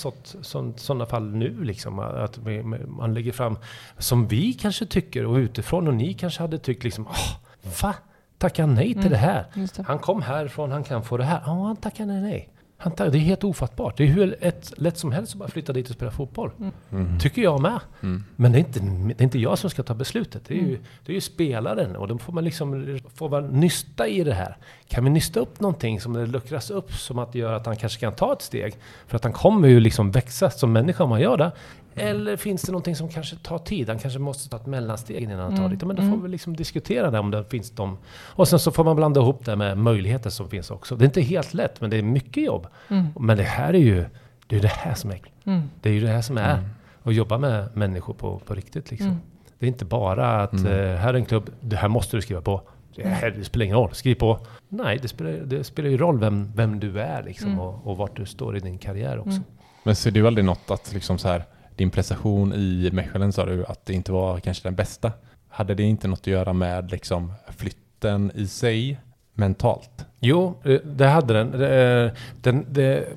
sådana 0.77 1.07
fall 1.07 1.25
nu 1.25 1.65
liksom. 1.65 1.99
Att 1.99 2.39
vi, 2.39 2.63
man 2.63 3.15
lägger 3.15 3.33
fram, 3.33 3.59
som 3.99 4.29
vi 4.29 4.53
kanske 4.53 4.87
tycker 4.87 5.27
och 5.27 5.35
utifrån 5.35 5.89
och 5.89 5.95
ni 5.95 6.15
kanske 6.15 6.43
hade 6.43 6.59
tyckt 6.59 6.85
liksom, 6.85 7.07
åh, 7.07 7.37
va? 7.83 7.95
Tackar 8.39 8.63
han 8.63 8.75
nej 8.75 8.95
till 8.95 9.11
det 9.11 9.17
här? 9.17 9.45
Det. 9.55 9.83
Han 9.87 9.99
kom 9.99 10.23
härifrån, 10.23 10.73
han 10.73 10.85
kan 10.85 11.05
få 11.05 11.17
det 11.17 11.25
här. 11.25 11.43
Ja, 11.47 11.53
han 11.67 11.77
tackar 11.77 12.07
nej. 12.07 12.21
nej. 12.21 12.49
Han 12.81 12.93
tackar, 12.93 13.11
det 13.11 13.19
är 13.19 13.21
helt 13.21 13.45
ofattbart. 13.45 13.97
Det 13.97 14.05
är 14.05 14.07
hur 14.07 14.37
ett, 14.41 14.73
lätt 14.77 14.99
som 14.99 15.13
helst 15.13 15.33
att 15.33 15.39
bara 15.39 15.49
flytta 15.49 15.73
dit 15.73 15.89
och 15.89 15.95
spela 15.95 16.11
fotboll. 16.11 16.51
Mm. 16.93 17.19
Tycker 17.19 17.43
jag 17.43 17.61
med. 17.61 17.81
Mm. 18.03 18.25
Men 18.37 18.53
det 18.53 18.59
är, 18.59 18.61
inte, 18.61 18.81
det 18.81 19.21
är 19.21 19.23
inte 19.23 19.39
jag 19.39 19.59
som 19.59 19.71
ska 19.71 19.83
ta 19.83 19.95
beslutet. 19.95 20.43
Det 20.49 20.55
är 20.55 20.59
ju, 20.59 20.79
det 21.07 21.13
är 21.13 21.15
ju 21.15 21.21
spelaren. 21.21 21.97
Och 21.97 22.09
då 22.09 22.19
får 22.19 22.33
man 22.33 22.45
liksom 22.45 22.99
får 23.15 23.29
man 23.29 23.47
nysta 23.47 24.09
i 24.09 24.25
det 24.25 24.35
här. 24.35 24.57
Kan 24.89 25.05
vi 25.05 25.11
nysta 25.11 25.41
upp 25.41 25.61
någonting 25.61 26.01
som 26.01 26.13
det 26.13 26.27
luckras 26.27 26.71
upp 26.71 26.93
som 26.93 27.19
att 27.19 27.35
göra 27.35 27.57
att 27.57 27.67
han 27.67 27.77
kanske 27.77 28.01
kan 28.01 28.13
ta 28.13 28.33
ett 28.33 28.43
steg? 28.43 28.75
För 29.07 29.17
att 29.17 29.25
han 29.25 29.33
kommer 29.33 29.69
ju 29.69 29.81
liksom 29.81 30.11
växa 30.11 30.51
som 30.51 30.73
människa 30.73 31.05
om 31.05 31.11
man 31.11 31.21
gör 31.21 31.37
det. 31.37 31.53
Eller 32.01 32.37
finns 32.37 32.63
det 32.63 32.73
någonting 32.73 32.97
som 32.97 33.09
kanske 33.09 33.37
tar 33.37 33.59
tid? 33.59 33.89
Han 33.89 33.99
kanske 33.99 34.19
måste 34.21 34.49
ta 34.51 34.57
ett 34.57 34.67
mellansteg 34.67 35.23
innan 35.23 35.39
han 35.39 35.51
tar 35.51 35.59
Mm. 35.65 35.71
dit. 35.71 35.85
Men 35.87 35.97
då 35.97 36.03
får 36.03 36.09
Mm. 36.09 36.23
vi 36.23 36.29
liksom 36.29 36.57
diskutera 36.57 37.11
det 37.11 37.19
om 37.19 37.31
det 37.31 37.45
finns 37.45 37.71
de. 37.71 37.99
Och 38.21 38.49
sen 38.49 38.59
så 38.59 38.71
får 38.71 38.85
man 38.85 38.97
blanda 38.97 39.21
ihop 39.21 39.45
det 39.45 39.57
med 39.57 39.79
möjligheter 39.79 40.31
som 40.31 40.49
finns 40.51 40.71
också. 40.71 40.97
Det 40.97 41.05
är 41.05 41.07
inte 41.07 41.21
helt 41.21 41.55
lätt, 41.55 41.81
men 41.81 41.91
det 41.91 41.97
är 41.97 42.03
mycket 42.03 42.45
jobb. 42.45 42.67
Mm. 42.89 43.07
Men 43.21 43.37
det 43.37 43.43
här 43.43 43.75
är 43.75 43.79
ju, 43.79 44.05
det 44.47 44.57
är 44.57 44.61
det 44.61 44.69
här 44.69 44.95
som 44.95 45.11
är 45.11 45.21
Mm. 45.45 45.63
det 45.83 45.89
är 45.89 45.93
ju 45.95 46.01
det 46.01 46.09
här 46.09 46.23
som 46.23 46.39
är. 46.39 46.55
Mm. 46.59 46.71
Att 47.03 47.15
jobba 47.15 47.39
med 47.39 47.77
människor 47.77 48.15
på, 48.15 48.39
på 48.39 48.55
riktigt 48.55 48.91
liksom. 48.91 49.09
Mm. 49.09 49.21
Det 49.59 49.67
är 49.67 49.69
inte 49.69 49.85
bara 49.85 50.43
att 50.43 50.53
Mm. 50.53 50.67
eh, 50.67 50.97
här 50.97 51.09
är 51.09 51.15
en 51.15 51.25
klubb, 51.25 51.51
det 51.61 51.77
här 51.77 51.89
måste 51.89 52.17
du 52.17 52.23
skriva 52.23 52.41
på. 52.41 52.63
Det, 52.97 53.09
här, 53.09 53.31
det 53.31 53.45
spelar 53.45 53.65
ingen 53.65 53.77
roll, 53.77 53.95
skriv 53.95 54.15
på. 54.15 54.39
Nej, 54.69 54.99
det 55.03 55.09
spelar, 55.09 55.31
det 55.31 55.65
spelar 55.65 55.89
ju 55.91 55.97
roll 55.97 56.19
vem, 56.19 56.53
vem 56.55 56.81
du 56.81 57.01
är 57.01 57.23
liksom 57.23 57.47
Mm. 57.49 57.61
och, 57.61 57.87
och 57.87 57.97
vart 57.97 58.17
du 58.17 58.27
står 58.27 58.57
i 58.57 58.61
din 58.61 58.79
karriär 58.79 59.19
också. 59.19 59.31
Mm. 59.31 59.45
Men 59.83 59.97
ser 59.97 60.11
du 60.11 60.27
aldrig 60.27 60.45
något 60.45 60.71
att 60.71 60.93
liksom 60.95 61.19
så 61.19 61.29
här, 61.29 61.45
din 61.79 61.91
prestation 61.91 62.53
i 62.53 62.91
Mechelen 62.93 63.33
sa 63.33 63.47
du 63.47 63.65
att 63.65 63.87
det 63.87 63.93
inte 63.93 64.13
var 64.13 64.41
kanske 64.41 64.69
den 64.69 64.75
bästa. 64.75 65.13
Hade 65.49 65.75
det 65.75 65.83
inte 65.83 66.09
något 66.09 66.21
att 66.21 66.27
göra 66.27 66.53
med 66.53 66.91
liksom 66.91 67.33
flytten 67.57 68.33
i 68.35 68.47
sig 68.47 69.01
mentalt? 69.35 70.07
Jo, 70.21 70.55
eh, 70.65 70.81
det 70.85 71.07
hade 71.07 71.35
den. 71.35 71.55
Eh, 71.55 72.13
den 72.41 72.67
det, 72.69 73.09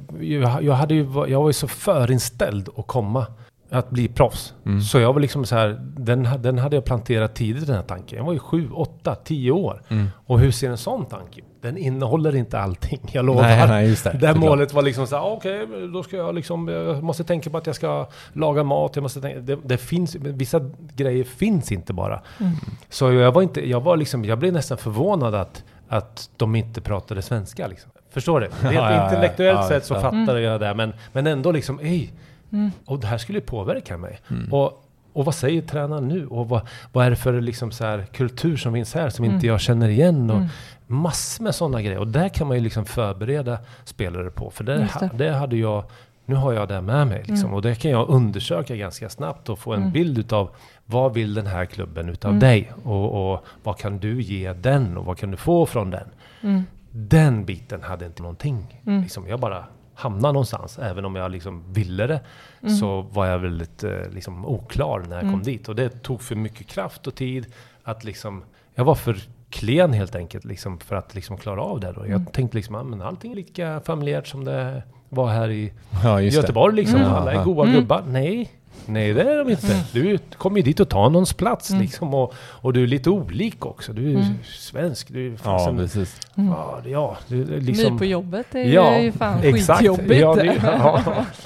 jag, 0.61 0.73
hade 0.73 0.93
ju, 0.93 1.07
jag 1.27 1.41
var 1.41 1.49
ju 1.49 1.53
så 1.53 1.67
förinställd 1.67 2.69
att 2.77 2.87
komma, 2.87 3.25
att 3.69 3.89
bli 3.89 4.07
proffs. 4.07 4.53
Mm. 4.65 4.81
Så 4.81 4.99
jag 4.99 5.13
var 5.13 5.19
liksom 5.19 5.45
så 5.45 5.55
här, 5.55 5.81
den, 5.97 6.27
den 6.39 6.57
hade 6.57 6.75
jag 6.75 6.85
planterat 6.85 7.35
tidigt 7.35 7.67
den 7.67 7.75
här 7.75 7.83
tanken. 7.83 8.17
Jag 8.17 8.25
var 8.25 8.33
ju 8.33 8.39
sju, 8.39 8.69
åtta, 8.71 9.15
tio 9.15 9.51
år. 9.51 9.81
Mm. 9.87 10.07
Och 10.25 10.39
hur 10.39 10.51
ser 10.51 10.69
en 10.69 10.77
sån 10.77 11.05
tanke 11.05 11.39
ut? 11.39 11.45
Den 11.61 11.77
innehåller 11.77 12.35
inte 12.35 12.59
allting, 12.59 12.99
jag 13.11 13.25
lovar. 13.25 13.41
Nej, 13.41 13.67
nej, 13.67 13.87
just 13.89 14.03
det. 14.03 14.17
Det 14.21 14.35
målet 14.35 14.73
var 14.73 14.81
liksom 14.81 15.07
så 15.07 15.15
här, 15.15 15.23
okej, 15.25 15.67
då 15.93 16.03
ska 16.03 16.17
jag 16.17 16.35
liksom, 16.35 16.67
jag 16.67 17.03
måste 17.03 17.23
tänka 17.23 17.49
på 17.49 17.57
att 17.57 17.67
jag 17.67 17.75
ska 17.75 18.07
laga 18.33 18.63
mat, 18.63 18.95
jag 18.95 19.03
måste 19.03 19.21
tänka, 19.21 19.39
det, 19.39 19.57
det 19.63 19.77
finns, 19.77 20.15
vissa 20.15 20.69
grejer 20.95 21.23
finns 21.23 21.71
inte 21.71 21.93
bara. 21.93 22.21
Mm. 22.39 22.51
Så 22.89 23.11
jag 23.11 23.31
var 23.31 23.41
inte, 23.41 23.69
jag 23.69 23.81
var 23.81 23.97
liksom, 23.97 24.25
jag 24.25 24.39
blev 24.39 24.53
nästan 24.53 24.77
förvånad 24.77 25.35
att, 25.35 25.63
att 25.87 26.29
de 26.37 26.55
inte 26.55 26.81
pratade 26.81 27.21
svenska 27.21 27.67
liksom. 27.67 27.91
Förstår 28.09 28.39
du? 28.39 28.45
Rent 28.61 28.63
Ja, 28.63 28.71
ja, 28.73 28.91
ja. 28.91 29.03
intellektuellt 29.05 29.59
Ja, 29.61 29.67
sett 29.67 29.85
så 29.85 29.93
ja. 29.93 30.01
fattade 30.01 30.41
jag 30.41 30.59
det, 30.59 30.73
men, 30.73 30.93
men 31.13 31.27
ändå 31.27 31.51
liksom, 31.51 31.79
ej, 31.79 32.13
Mm. 32.53 32.71
och 32.85 32.99
det 32.99 33.07
här 33.07 33.17
skulle 33.17 33.37
ju 33.39 33.45
påverka 33.45 33.97
mig. 33.97 34.19
Mm. 34.29 34.53
Och, 34.53 34.83
och 35.13 35.25
vad 35.25 35.35
säger 35.35 35.61
tränaren 35.61 36.07
nu? 36.07 36.27
Och 36.27 36.49
vad, 36.49 36.61
vad 36.93 37.05
är 37.05 37.09
det 37.09 37.15
för 37.15 37.41
liksom 37.41 37.71
så 37.71 37.83
här 37.85 38.05
kultur 38.13 38.57
som 38.57 38.73
finns 38.73 38.93
här 38.93 39.09
som 39.09 39.25
Mm. 39.25 39.35
inte 39.35 39.47
jag 39.47 39.61
känner 39.61 39.89
igen? 39.89 40.29
Och 40.29 40.35
Mm. 40.37 40.49
Massor 40.91 41.43
med 41.43 41.55
sådana 41.55 41.81
grejer. 41.81 41.97
Och 41.97 42.07
där 42.07 42.29
kan 42.29 42.47
man 42.47 42.57
ju 42.57 42.63
liksom 42.63 42.85
förbereda 42.85 43.57
spelare 43.83 44.29
på. 44.29 44.49
För 44.51 44.63
det, 44.63 44.89
det. 44.99 45.09
det 45.17 45.31
hade 45.31 45.55
jag, 45.57 45.83
nu 46.25 46.35
har 46.35 46.53
jag 46.53 46.67
det 46.67 46.81
med 46.81 47.07
mig. 47.07 47.17
Liksom. 47.17 47.37
Mm. 47.45 47.53
Och 47.53 47.61
det 47.61 47.75
kan 47.75 47.91
jag 47.91 48.09
undersöka 48.09 48.75
ganska 48.75 49.09
snabbt 49.09 49.49
och 49.49 49.59
få 49.59 49.73
en 49.73 49.79
Mm. 49.81 49.91
bild 49.93 50.17
utav 50.17 50.49
vad 50.85 51.13
vill 51.13 51.33
den 51.33 51.47
här 51.47 51.65
klubben 51.65 52.09
utav 52.09 52.29
Mm. 52.31 52.39
dig? 52.39 52.71
Och, 52.83 53.31
och 53.33 53.45
vad 53.63 53.77
kan 53.77 53.97
du 53.99 54.21
ge 54.21 54.53
den? 54.53 54.97
Och 54.97 55.05
vad 55.05 55.17
kan 55.17 55.31
du 55.31 55.37
få 55.37 55.65
från 55.65 55.89
den? 55.89 56.07
Mm. 56.41 56.63
Den 56.91 57.45
biten 57.45 57.83
hade 57.83 58.05
inte 58.05 58.21
någonting. 58.21 58.81
Mm. 58.87 59.01
Liksom, 59.01 59.27
jag 59.27 59.39
bara 59.39 59.65
hamnade 59.93 60.33
någonstans. 60.33 60.79
Även 60.79 61.05
om 61.05 61.15
jag 61.15 61.31
liksom 61.31 61.73
ville 61.73 62.07
det 62.07 62.21
Mm. 62.61 62.75
så 62.75 63.01
var 63.01 63.25
jag 63.25 63.39
väldigt 63.39 63.83
eh, 63.83 63.91
liksom, 64.13 64.45
oklar 64.45 64.99
när 65.09 65.15
jag 65.23 65.31
kom 65.31 65.43
dit. 65.43 65.69
Och 65.69 65.75
det 65.75 66.03
tog 66.03 66.21
för 66.21 66.35
mycket 66.35 66.67
kraft 66.67 67.07
och 67.07 67.15
tid. 67.15 67.45
att 67.83 68.03
liksom, 68.03 68.43
Jag 68.75 68.85
var 68.85 68.95
för 68.95 69.17
klen 69.51 69.93
helt 69.93 70.15
enkelt 70.15 70.45
liksom, 70.45 70.79
för 70.79 70.95
att 70.95 71.15
liksom, 71.15 71.37
klara 71.37 71.61
av 71.61 71.79
det. 71.79 71.91
Då. 71.91 72.01
Jag 72.01 72.09
Mm. 72.09 72.25
tänkte 72.25 72.57
liksom, 72.57 72.75
ah, 72.75 72.83
men 72.83 73.01
allting 73.01 73.31
är 73.31 73.35
lika 73.35 73.81
familjärt 73.85 74.27
som 74.27 74.43
det 74.45 74.83
var 75.09 75.27
här 75.27 75.49
i 75.49 75.73
Ja, 76.03 76.15
det. 76.15 76.23
Göteborg. 76.23 76.75
Liksom. 76.75 76.99
Mm. 76.99 77.13
Alla 77.13 77.33
är 77.33 77.43
goda 77.43 77.63
Mm. 77.63 77.75
gubbar. 77.75 78.03
Nej, 78.07 78.49
Nej, 78.85 79.13
det 79.13 79.21
är 79.21 79.37
de 79.37 79.49
inte. 79.49 79.83
Du 79.91 80.17
kommer 80.37 80.57
ju 80.57 80.63
dit 80.63 80.79
och 80.79 80.89
tar 80.89 81.09
någons 81.09 81.33
plats 81.33 81.69
Mm. 81.69 81.81
liksom. 81.81 82.13
Och, 82.13 82.33
och 82.37 82.73
du 82.73 82.83
är 82.83 82.87
lite 82.87 83.09
olik 83.09 83.65
också. 83.65 83.93
Du 83.93 84.07
är 84.11 84.15
Mm. 84.15 84.25
svensk. 84.45 85.07
Du 85.09 85.27
är 85.33 85.37
Ja, 85.43 85.73
precis. 85.77 86.19
ja, 86.35 86.81
ja, 86.85 87.17
du 87.27 87.41
är 87.41 87.45
Ny 87.47 87.59
liksom... 87.59 87.97
på 87.97 88.05
jobbet 88.05 88.55
är 88.55 88.59
Ja, 88.63 88.91
är 88.91 88.99
ju 89.01 89.11
fan 89.11 89.39
exakt. 89.43 89.79
skitjobbigt. 89.79 90.21
Ja, 90.21 90.35
det, 90.35 90.59
ja, 90.63 91.01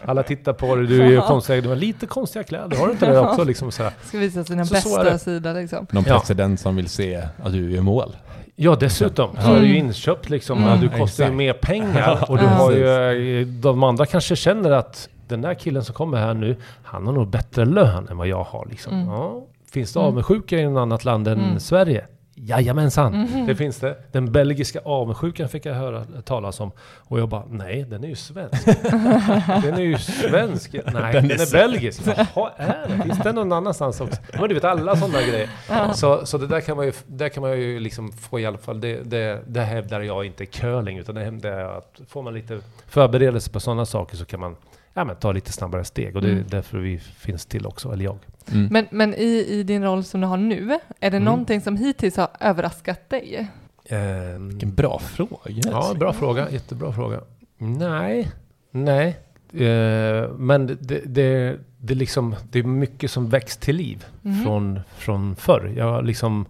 alla 0.06 0.24
tittar 0.24 0.54
på 0.54 0.76
dig. 0.76 0.88
Du 0.88 1.02
är 1.02 1.10
ju 1.10 1.22
konstig. 1.22 1.64
Du 1.64 1.70
har 1.70 1.76
lite 1.76 2.06
konstiga 2.06 2.44
kläder. 2.44 2.78
Har 2.78 2.86
du 2.88 2.92
inte 2.92 3.06
det 3.12 3.20
också? 3.20 3.44
Liksom 3.44 3.72
så 3.72 3.84
här. 3.84 3.92
Ska 4.04 4.18
visa 4.18 4.44
sina 4.44 4.66
Så- 4.66 4.76
så 4.76 4.90
är 5.00 5.04
bästa 5.04 5.04
det. 5.14 5.20
sida 5.20 5.54
liksom. 5.54 5.88
Någon 5.92 6.04
Ja. 6.08 6.20
president 6.20 6.60
som 6.60 6.76
vill 6.76 6.90
se 6.90 7.16
att 7.44 7.52
du 7.52 7.72
gör 7.72 7.82
mål. 7.82 8.16
Ja, 8.56 8.76
dessutom 8.80 9.30
så 9.36 9.42
Mm. 9.48 9.56
är 9.56 9.62
du 9.62 9.68
ju 9.68 9.78
inköpt 9.78 10.30
liksom. 10.30 10.64
Mm. 10.64 10.80
Du 10.80 10.90
kostar 10.90 11.26
ju 11.26 11.32
mer 11.32 11.54
pengar 11.54 12.26
och 12.30 12.38
du 12.38 12.44
Ja. 12.44 12.50
har 12.50 12.72
ju... 12.72 13.42
eh, 13.42 13.48
De 13.48 13.84
andra 13.84 14.06
kanske 14.06 14.36
känner 14.36 14.72
att 14.72 15.10
den 15.28 15.42
där 15.42 15.54
killen 15.54 15.84
som 15.84 15.96
kommer 15.96 16.18
här 16.18 16.34
nu, 16.34 16.56
han 16.84 17.06
har 17.06 17.14
nog 17.14 17.28
bättre 17.28 17.66
lön 17.66 18.08
än 18.12 18.18
vad 18.18 18.28
jag 18.28 18.44
har 18.44 18.66
liksom. 18.70 18.94
Mm. 18.94 19.08
Ja. 19.08 19.46
Finns 19.72 19.94
det 19.94 20.00
Mm. 20.00 20.08
avundsjuka 20.08 20.58
i 20.60 20.66
något 20.68 20.82
annat 20.82 21.06
land 21.06 21.28
än 21.28 21.40
Mm. 21.40 21.60
Sverige? 21.60 22.06
Jajamensan, 22.38 23.14
Mhm. 23.22 23.46
det 23.48 23.56
finns 23.56 23.80
det. 23.80 23.96
Den 24.12 24.32
belgiska 24.32 24.80
avundsjukan 24.86 25.50
fick 25.50 25.66
jag 25.66 25.74
höra 25.74 26.06
talas 26.26 26.60
om. 26.60 26.72
Och 26.98 27.20
jag 27.20 27.30
bara, 27.30 27.44
nej 27.50 27.84
den 27.90 28.04
är 28.04 28.08
ju 28.08 28.16
svensk. 28.16 28.66
den 29.64 29.74
är 29.74 29.80
ju 29.82 29.98
svensk. 29.98 30.74
Nej, 30.74 31.14
den, 31.14 31.28
Den 31.28 31.40
är 31.40 31.42
är, 31.42 31.52
belgisk. 31.52 32.02
Jaha, 32.06 32.52
är 32.58 32.88
det? 32.98 33.04
Finns 33.04 33.20
den 33.20 33.36
någon 33.36 33.52
annanstans 33.52 34.02
också? 34.02 34.22
Men 34.40 34.48
du 34.50 34.54
vet 34.56 34.64
alla 34.64 34.96
sådana 34.96 35.22
grejer. 35.22 35.50
Så, 35.94 36.26
så 36.26 36.38
det 36.38 36.48
där 36.48 36.62
kan 36.62 36.78
man 36.78 36.86
ju, 36.86 36.92
där 37.08 37.30
kan 37.30 37.42
man 37.42 37.60
ju 37.60 37.80
liksom 37.80 38.12
få 38.12 38.40
i 38.40 38.46
alla 38.46 38.58
fall, 38.58 38.82
det, 38.82 39.04
det, 39.04 39.42
det 39.48 39.62
hävdar 39.62 40.02
jag 40.02 40.26
inte 40.26 40.46
curling, 40.46 40.98
utan 40.98 41.16
det 41.16 41.24
hävdar 41.24 41.60
jag 41.60 41.76
att 41.78 42.02
får 42.08 42.22
man 42.24 42.34
lite 42.34 42.60
förberedelse 42.88 43.52
på 43.52 43.60
sådana 43.60 43.86
saker 43.86 44.18
så 44.18 44.26
kan 44.26 44.40
man 44.40 44.56
ja, 44.98 45.04
men 45.06 45.16
ta 45.16 45.32
lite 45.32 45.52
snabbare 45.52 45.84
steg. 45.84 46.16
Och 46.16 46.22
det 46.22 46.28
är 46.28 46.32
Mm. 46.32 46.46
därför 46.48 46.78
vi 46.78 47.00
finns 47.00 47.46
till 47.46 47.66
också, 47.66 47.92
eller 47.94 48.04
jag. 48.06 48.18
Mm. 48.52 48.68
Men, 48.72 48.86
men 48.92 49.14
i, 49.14 49.46
i 49.50 49.64
din 49.64 49.84
roll 49.84 50.04
som 50.04 50.22
du 50.22 50.28
har 50.28 50.38
nu, 50.38 50.80
är 51.00 51.12
det 51.12 51.18
Mm. 51.18 51.24
någonting 51.24 51.62
som 51.62 51.78
hittills 51.78 52.18
har 52.18 52.28
överraskat 52.40 53.10
dig? 53.10 53.48
Ehm, 53.90 54.50
Vilken 54.50 54.74
bra 54.76 55.00
fråga. 55.00 55.38
Ja, 55.46 55.94
bra 56.00 56.14
fråga. 56.14 56.50
Jättebra 56.52 56.94
fråga. 56.94 57.22
Nej, 57.58 58.32
nej. 58.72 59.08
Eh, 59.54 60.30
men 60.38 60.68
det, 60.82 61.02
det, 61.06 61.58
det, 61.78 61.96
liksom, 61.96 62.36
det 62.52 62.60
är 62.60 62.64
mycket 62.64 63.12
som 63.12 63.30
väcks 63.30 63.58
till 63.58 63.76
liv 63.76 64.06
Mhm. 64.22 64.44
från, 64.44 64.80
från 64.98 65.36
förr. 65.36 65.74
Jag 65.78 66.06
liksom, 66.06 66.46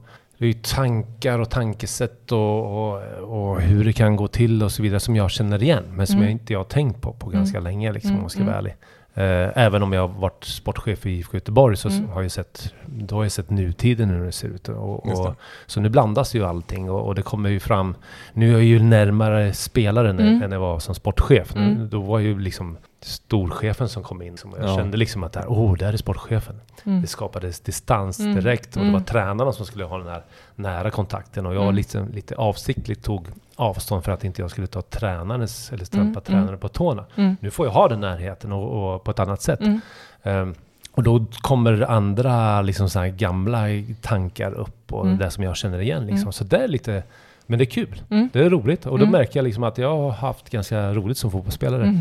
det 0.45 0.49
är 0.49 0.53
ju 0.53 0.59
tankar 0.61 1.39
och 1.39 1.49
tankesätt 1.49 2.31
och, 2.31 2.89
och, 2.93 3.01
och 3.19 3.61
hur 3.61 3.85
det 3.85 3.93
kan 3.93 4.15
gå 4.15 4.27
till 4.27 4.63
och 4.63 4.71
så 4.71 4.83
vidare 4.83 4.99
som 4.99 5.15
jag 5.15 5.31
känner 5.31 5.63
igen. 5.63 5.83
Men 5.91 6.07
som 6.07 6.15
Mm. 6.15 6.23
jag 6.23 6.31
inte 6.31 6.53
jag 6.53 6.59
har 6.59 6.63
tänkt 6.63 7.01
på 7.01 7.13
på 7.13 7.29
ganska 7.29 7.59
länge 7.59 7.91
liksom, 7.93 8.11
om 8.11 8.15
Mm, 8.15 8.23
jag 8.23 8.31
ska 8.31 8.43
vara 8.43 8.53
mm. 8.57 8.59
ärlig. 8.65 8.75
Eh, 9.17 9.51
även 9.65 9.83
om 9.83 9.93
jag 9.93 10.01
har 10.07 10.19
varit 10.19 10.43
sportchef 10.43 11.05
i 11.05 11.09
IFK 11.09 11.37
Göteborg 11.37 11.77
så 11.77 11.89
Mm. 11.89 12.09
har 12.09 12.21
jag 12.21 12.31
sett, 12.31 12.73
då 12.85 13.15
har 13.15 13.23
jag 13.23 13.31
sett 13.31 13.49
nutiden 13.49 14.09
hur 14.09 14.25
det 14.25 14.31
ser 14.31 14.47
ut. 14.47 14.69
Och, 14.69 15.07
och, 15.07 15.35
så 15.65 15.79
nu 15.81 15.89
blandas 15.89 16.35
ju 16.35 16.45
allting 16.45 16.89
och, 16.91 17.15
det 17.15 17.21
kommer 17.21 17.49
ju 17.49 17.59
fram. 17.59 17.95
Nu 18.33 18.47
är 18.49 18.51
jag 18.53 18.63
ju 18.63 18.79
närmare 18.79 19.53
spelaren 19.53 20.19
Mm. 20.19 20.43
än 20.43 20.51
jag 20.51 20.59
var 20.59 20.79
som 20.79 20.95
sportchef. 20.95 21.55
Nu, 21.55 21.61
Mm. 21.61 21.89
Då 21.89 22.01
var 22.01 22.19
ju 22.19 22.39
liksom 22.39 22.77
storchefen 23.05 23.89
som 23.89 24.03
kom 24.03 24.21
in. 24.21 24.37
Som 24.37 24.53
jag 24.59 24.69
Ja. 24.69 24.75
kände 24.75 24.97
liksom 24.97 25.23
att 25.23 25.33
där, 25.33 25.45
oh, 25.47 25.77
där 25.77 25.93
är 25.93 25.97
sportchefen. 25.97 26.61
Mm. 26.85 27.01
Det 27.01 27.07
skapades 27.07 27.59
distans 27.59 28.19
Mm. 28.19 28.35
direkt 28.35 28.67
och 28.67 28.81
det 28.81 28.87
Mm. 28.89 28.93
var 28.93 28.99
tränarna 28.99 29.51
som 29.51 29.65
skulle 29.65 29.83
ha 29.85 29.97
den 29.97 30.07
här 30.07 30.23
nära 30.55 30.91
kontakten. 30.91 31.45
Och 31.45 31.55
jag 31.55 31.63
Mm. 31.63 31.75
liksom, 31.75 32.07
lite 32.13 32.35
avsiktligt 32.35 33.03
tog 33.03 33.27
avstånd 33.55 34.03
för 34.03 34.11
att 34.11 34.23
inte 34.23 34.41
jag 34.41 34.51
skulle 34.51 34.67
ta 34.67 34.81
tränarens 34.81 35.71
eller 35.73 35.85
trampa 35.85 36.19
Mm. 36.19 36.21
tränaren 36.21 36.47
Mm. 36.47 36.59
på 36.59 36.67
tårna. 36.69 37.05
Mm. 37.15 37.37
Nu 37.39 37.51
får 37.51 37.65
jag 37.65 37.73
ha 37.73 37.87
den 37.87 37.99
närheten 37.99 38.51
och, 38.51 38.93
och 38.95 39.03
på 39.03 39.11
ett 39.11 39.19
annat 39.19 39.41
sätt. 39.41 39.59
Mm. 39.61 39.81
Ehm, 40.23 40.55
och 40.91 41.03
då 41.03 41.25
kommer 41.41 41.81
andra 41.91 42.61
liksom 42.61 42.89
så 42.89 42.99
här 42.99 43.07
gamla 43.07 43.59
tankar 44.01 44.51
upp 44.53 44.93
och 44.93 45.05
Mm. 45.05 45.17
det 45.17 45.31
som 45.31 45.43
jag 45.43 45.55
känner 45.57 45.79
igen. 45.81 46.01
Liksom. 46.05 46.21
Mm. 46.21 46.31
Så 46.33 46.43
det 46.43 46.57
är 46.57 46.67
lite, 46.67 47.03
men 47.45 47.59
det 47.59 47.63
är 47.63 47.69
kul. 47.69 48.01
Mm. 48.09 48.29
Det 48.33 48.39
är 48.39 48.49
roligt 48.49 48.85
och 48.85 48.99
då 48.99 49.03
Mm. 49.05 49.11
märker 49.11 49.39
jag 49.39 49.43
liksom 49.43 49.63
att 49.63 49.77
jag 49.77 49.97
har 49.97 50.11
haft 50.11 50.49
ganska 50.49 50.93
roligt 50.93 51.17
som 51.17 51.31
fotbollsspelare 51.31 51.99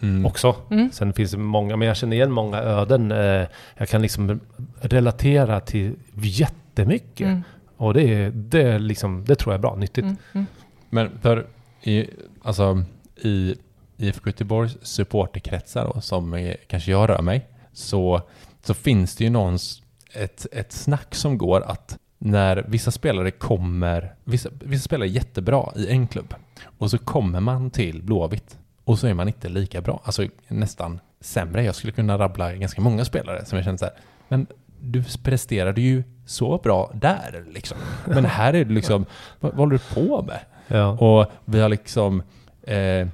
Mm. 0.00 0.26
Också. 0.26 0.56
Mm. 0.70 0.92
Sen 0.92 1.12
finns 1.12 1.30
det 1.30 1.38
många, 1.38 1.76
men 1.76 1.88
jag 1.88 1.96
känner 1.96 2.16
igen 2.16 2.32
många 2.32 2.58
öden. 2.58 3.12
Eh, 3.12 3.46
jag 3.76 3.88
kan 3.88 4.02
liksom 4.02 4.40
relatera 4.80 5.60
till 5.60 5.94
jättemycket. 6.14 7.26
Mm. 7.26 7.42
Och 7.76 7.94
det, 7.94 8.14
är, 8.14 8.30
det, 8.30 8.62
är 8.62 8.78
liksom, 8.78 9.24
det 9.24 9.34
tror 9.34 9.52
jag 9.52 9.58
är 9.58 9.62
bra, 9.62 9.76
nyttigt. 9.76 10.04
Mm. 10.04 10.16
Mm. 10.32 10.46
Men 10.90 11.18
för 11.20 11.46
i, 11.82 12.06
alltså, 12.42 12.84
i 13.16 13.54
IFK 13.96 14.26
Göteborgs 14.26 14.76
supporterkretsar 14.82 15.92
då, 15.94 16.00
som 16.00 16.34
är, 16.34 16.56
kanske 16.66 16.90
jag 16.90 17.08
rör 17.08 17.22
mig, 17.22 17.46
så, 17.72 18.22
så 18.62 18.74
finns 18.74 19.16
det 19.16 19.24
ju 19.24 19.30
någons, 19.30 19.82
ett, 20.12 20.46
ett 20.52 20.72
snack 20.72 21.14
som 21.14 21.38
går 21.38 21.60
att 21.60 21.98
när 22.18 22.64
vissa 22.68 22.90
spelare 22.90 23.30
kommer, 23.30 24.14
vissa, 24.24 24.48
vissa 24.64 24.84
spelare 24.84 25.08
är 25.08 25.12
jättebra 25.12 25.72
i 25.76 25.88
en 25.88 26.06
klubb 26.06 26.34
och 26.78 26.90
så 26.90 26.98
kommer 26.98 27.40
man 27.40 27.70
till 27.70 28.02
Blåvitt 28.02 28.58
och 28.86 28.98
så 28.98 29.06
är 29.06 29.14
man 29.14 29.28
inte 29.28 29.48
lika 29.48 29.80
bra, 29.80 30.00
alltså 30.04 30.26
nästan 30.48 31.00
sämre. 31.20 31.64
Jag 31.64 31.74
skulle 31.74 31.92
kunna 31.92 32.18
rabbla 32.18 32.54
ganska 32.54 32.80
många 32.80 33.04
spelare 33.04 33.44
som 33.44 33.56
jag 33.56 33.64
känner 33.64 33.78
så 33.78 33.84
här, 33.84 33.94
men 34.28 34.46
du 34.80 35.04
presterade 35.22 35.80
ju 35.80 36.02
så 36.26 36.58
bra 36.58 36.90
där 36.94 37.44
liksom. 37.50 37.76
Men 38.04 38.24
här 38.24 38.54
är 38.54 38.64
det 38.64 38.72
liksom, 38.72 39.06
vad, 39.40 39.50
vad 39.50 39.58
håller 39.58 39.72
du 39.72 39.94
på 39.94 40.22
med? 40.22 40.40
Ja. 40.68 40.90
Och 40.90 41.32
vi 41.44 41.60
har 41.60 41.68
liksom 41.68 42.22
eh, 42.62 43.08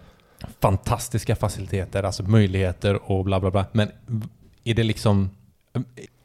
fantastiska 0.61 1.37
faciliteter, 1.37 2.03
alltså 2.03 2.23
möjligheter 2.23 3.11
och 3.11 3.25
bla 3.25 3.41
bla 3.41 3.51
bla. 3.51 3.65
Men 3.73 3.89
är 4.65 4.75
det 4.75 4.83
liksom, 4.83 5.31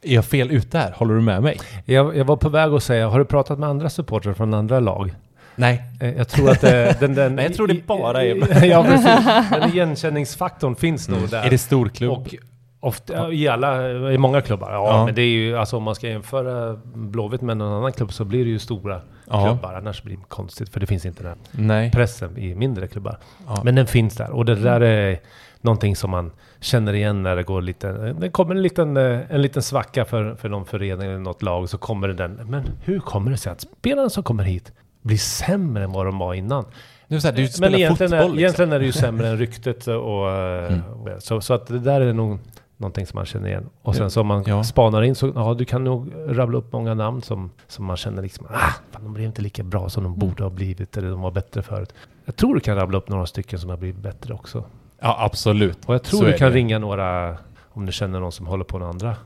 är 0.02 0.14
jag 0.14 0.24
fel 0.24 0.50
ute 0.50 0.78
här? 0.78 0.92
Håller 0.92 1.14
du 1.14 1.20
med 1.20 1.42
mig? 1.42 1.60
Jag, 1.84 2.16
jag 2.16 2.24
var 2.24 2.36
på 2.36 2.48
väg 2.48 2.72
att 2.72 2.82
säga, 2.82 3.08
har 3.08 3.18
du 3.18 3.24
pratat 3.24 3.58
med 3.58 3.68
andra 3.68 3.90
supportrar 3.90 4.34
från 4.34 4.54
andra 4.54 4.80
lag? 4.80 5.14
Nej. 5.58 5.82
Eh, 6.00 6.16
Jag 6.16 6.28
tror 6.28 6.50
att 6.50 6.60
det, 6.60 7.00
den, 7.00 7.14
den... 7.14 7.34
Nej, 7.36 7.44
jag 7.44 7.54
tror 7.54 7.66
det 7.66 7.86
bara 7.86 8.24
är- 8.24 8.64
ja, 8.70 8.84
precis. 8.84 9.50
Den 9.60 9.70
igenkänningsfaktorn 9.70 10.76
finns 10.76 11.08
nog 11.08 11.28
där. 11.30 11.42
Är 11.46 11.50
det 11.50 11.58
storklubb? 11.58 12.12
Och 12.12 12.34
ofta, 12.80 13.32
i 13.32 13.48
alla, 13.48 13.90
i 14.12 14.18
många 14.18 14.40
klubbar. 14.40 14.72
Ja, 14.72 14.86
Ja. 14.86 15.04
men 15.04 15.14
det 15.14 15.22
är 15.22 15.26
ju, 15.30 15.56
alltså 15.58 15.76
om 15.76 15.82
man 15.82 15.94
ska 15.94 16.08
jämföra 16.08 16.76
Blåvitt 16.94 17.40
med 17.40 17.56
någon 17.56 17.72
annan 17.72 17.92
klubb 17.92 18.12
så 18.12 18.24
blir 18.24 18.44
det 18.44 18.50
ju 18.50 18.58
stora 18.58 19.00
Ja. 19.30 19.46
klubbar. 19.46 19.74
Annars 19.74 20.02
blir 20.02 20.16
det 20.16 20.22
konstigt, 20.28 20.68
för 20.68 20.80
det 20.80 20.86
finns 20.86 21.06
inte 21.06 21.22
den 21.22 21.38
Nej. 21.50 21.90
pressen 21.90 22.38
i 22.38 22.54
mindre 22.54 22.86
klubbar. 22.88 23.18
Ja. 23.46 23.60
Men 23.64 23.74
den 23.74 23.86
finns 23.86 24.16
där. 24.16 24.30
Och 24.30 24.44
det 24.44 24.54
där 24.54 24.80
är 24.80 25.18
någonting 25.60 25.96
som 25.96 26.10
man 26.10 26.32
känner 26.60 26.92
igen 26.94 27.22
när 27.22 27.36
det 27.36 27.42
går 27.42 27.62
lite... 27.62 27.92
Det 27.92 28.30
kommer 28.30 28.54
en 28.54 28.62
liten, 28.62 28.96
eh, 28.96 29.20
en 29.30 29.42
liten 29.42 29.62
svacka 29.62 30.04
för, 30.04 30.34
för 30.34 30.48
någon 30.48 30.64
förening 30.66 31.08
eller 31.08 31.18
något 31.18 31.42
lag, 31.42 31.68
så 31.68 31.78
kommer 31.78 32.08
det 32.08 32.14
den. 32.14 32.32
Men 32.34 32.62
hur 32.84 33.00
kommer 33.00 33.30
det 33.30 33.36
sig 33.36 33.52
att 33.52 33.60
spelarna 33.60 34.10
som 34.10 34.22
kommer 34.22 34.44
hit 34.44 34.72
blir 35.08 35.18
sämre 35.18 35.84
än 35.84 35.92
vad 35.92 36.06
de 36.06 36.18
var 36.18 36.34
innan? 36.34 36.64
Det 37.08 37.14
är 37.14 37.18
så 37.20 37.28
här, 37.28 37.34
du 37.34 37.48
Men 37.60 37.74
egentligen, 37.74 38.10
fotboll 38.10 38.18
är, 38.18 38.22
liksom. 38.24 38.38
egentligen 38.38 38.72
är 38.72 38.78
det 38.78 38.84
ju 38.84 38.92
sämre 38.92 39.28
än 39.28 39.36
ryktet 39.38 39.86
och... 39.86 40.30
eh, 40.30 40.72
Mm. 40.72 40.80
och 41.16 41.22
så, 41.22 41.40
så 41.40 41.54
att 41.54 41.66
det 41.66 41.78
där 41.78 42.00
är 42.00 42.12
nog 42.12 42.38
någonting 42.76 43.06
som 43.06 43.16
man 43.16 43.26
känner 43.26 43.48
igen. 43.48 43.68
Och 43.82 43.94
sen 43.96 44.10
så 44.10 44.20
om 44.20 44.26
man 44.26 44.44
Ja. 44.46 44.64
spanar 44.64 45.02
in 45.02 45.14
så, 45.14 45.32
ja 45.34 45.54
du 45.54 45.64
kan 45.64 45.84
nog 45.84 46.12
rabbla 46.28 46.58
upp 46.58 46.72
många 46.72 46.94
namn 46.94 47.22
som, 47.22 47.50
som 47.68 47.84
man 47.84 47.96
känner 47.96 48.22
liksom, 48.22 48.46
ah, 48.50 48.58
fan, 48.90 49.02
de 49.04 49.12
blev 49.14 49.26
inte 49.26 49.42
lika 49.42 49.62
bra 49.62 49.88
som 49.88 50.02
de 50.02 50.12
Mm. 50.12 50.18
borde 50.18 50.42
ha 50.42 50.50
blivit, 50.50 50.96
eller 50.96 51.10
de 51.10 51.20
var 51.20 51.30
bättre 51.30 51.62
förut. 51.62 51.94
Jag 52.24 52.36
tror 52.36 52.54
du 52.54 52.60
kan 52.60 52.76
rabbla 52.76 52.98
upp 52.98 53.08
några 53.08 53.26
stycken 53.26 53.58
som 53.58 53.70
har 53.70 53.76
blivit 53.76 54.02
bättre 54.02 54.34
också. 54.34 54.64
Ja, 55.00 55.16
absolut. 55.20 55.78
Och 55.86 55.94
jag 55.94 56.02
tror 56.02 56.20
Så 56.20 56.26
du 56.26 56.32
kan 56.32 56.50
det. 56.50 56.56
ringa 56.56 56.78
några, 56.78 57.36
om 57.70 57.86
du 57.86 57.92
känner 57.92 58.20
någon 58.20 58.32
som 58.32 58.46
håller 58.46 58.64
på 58.64 58.78
några 58.78 58.90
andra. 58.92 59.16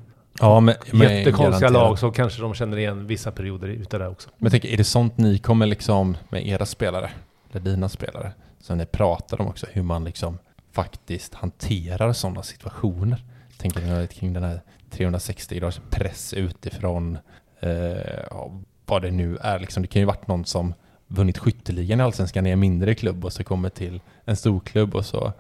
Ja, 0.41 0.61
men, 0.61 0.75
men 0.93 1.01
Jättekonstiga 1.01 1.51
garanterat. 1.51 1.73
lag, 1.73 1.99
så 1.99 2.11
kanske 2.11 2.43
de 2.43 2.55
känner 2.55 2.77
igen 2.77 3.07
vissa 3.07 3.31
perioder 3.31 3.69
utav 3.69 4.01
det 4.01 4.09
också. 4.09 4.31
Men 4.39 4.45
jag 4.45 4.53
tänker, 4.53 4.69
är 4.69 4.77
det 4.77 4.85
sånt 4.85 5.19
ni 5.19 5.39
kommer 5.39 5.67
liksom 5.67 6.17
med 6.29 6.47
era 6.47 6.67
spelare, 6.67 7.11
eller 7.51 7.61
dina 7.61 7.89
spelare, 7.89 8.33
som 8.61 8.79
ni 8.79 8.87
pratar 8.87 9.41
om 9.41 9.47
också, 9.47 9.67
hur 9.73 9.83
man 9.83 10.05
liksom 10.05 10.39
faktiskt 10.73 11.35
hanterar 11.35 12.13
sådana 12.13 12.43
situationer? 12.43 13.25
Jag 13.51 13.59
tänker 13.59 13.81
nu 13.81 14.07
kring 14.07 14.33
den 14.33 14.43
här 14.43 14.61
360 14.91 15.55
graders 15.59 15.81
press 15.91 16.33
utifrån, 16.35 17.19
eh, 17.61 18.51
vad 18.87 19.03
det 19.03 19.11
nu 19.11 19.37
är 19.41 19.59
liksom. 19.59 19.83
Det 19.83 19.87
kan 19.87 20.03
ju 20.03 20.07
varit 20.07 20.27
någon 20.27 20.45
som 20.45 20.75
vunnit 21.07 21.39
skytteligan 21.39 22.01
i 22.01 22.03
Allsvenskan 22.03 22.47
i 22.47 22.51
en 22.51 22.61
mindre 22.61 22.95
klubb 22.95 23.25
och 23.25 23.33
så 23.33 23.45
kommer 23.45 23.69
till 23.69 24.01
en 24.25 24.37
stor 24.37 24.61
klubb 24.61 24.95
och 24.95 25.07
så, 25.07 25.33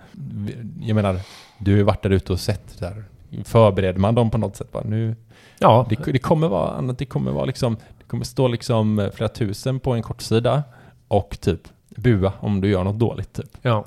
jag 0.81 0.95
menar, 0.95 1.21
du 1.59 1.71
har 1.71 1.79
ju 1.79 1.83
varit 1.83 2.03
där 2.03 2.11
ute 2.11 2.33
och 2.33 2.41
sett 2.41 2.79
där. 2.79 3.05
Förbereder 3.45 4.01
man 4.01 4.15
dem 4.15 4.31
på 4.31 4.39
något 4.39 4.57
sätt? 4.57 4.73
Bara, 4.73 4.85
nu, 4.85 5.17
Ja, 5.59 5.87
det, 5.89 6.13
det 6.13 6.19
kommer 6.19 6.49
vara 6.49 6.71
annat, 6.71 6.99
det 6.99 7.05
kommer 7.05 7.33
vara 7.33 7.45
liksom, 7.45 7.77
det 7.99 8.05
kommer 8.07 8.25
stå 8.25 8.49
liksom 8.49 9.11
flera 9.15 9.29
tusen 9.29 9.81
på 9.81 9.93
en 9.93 10.03
kortsida 10.03 10.63
och 11.09 11.39
typ 11.41 11.61
bua 11.97 12.33
om 12.41 12.61
du 12.61 12.69
gör 12.69 12.85
något 12.85 12.99
dåligt 12.99 13.33
typ. 13.33 13.51
ja. 13.63 13.85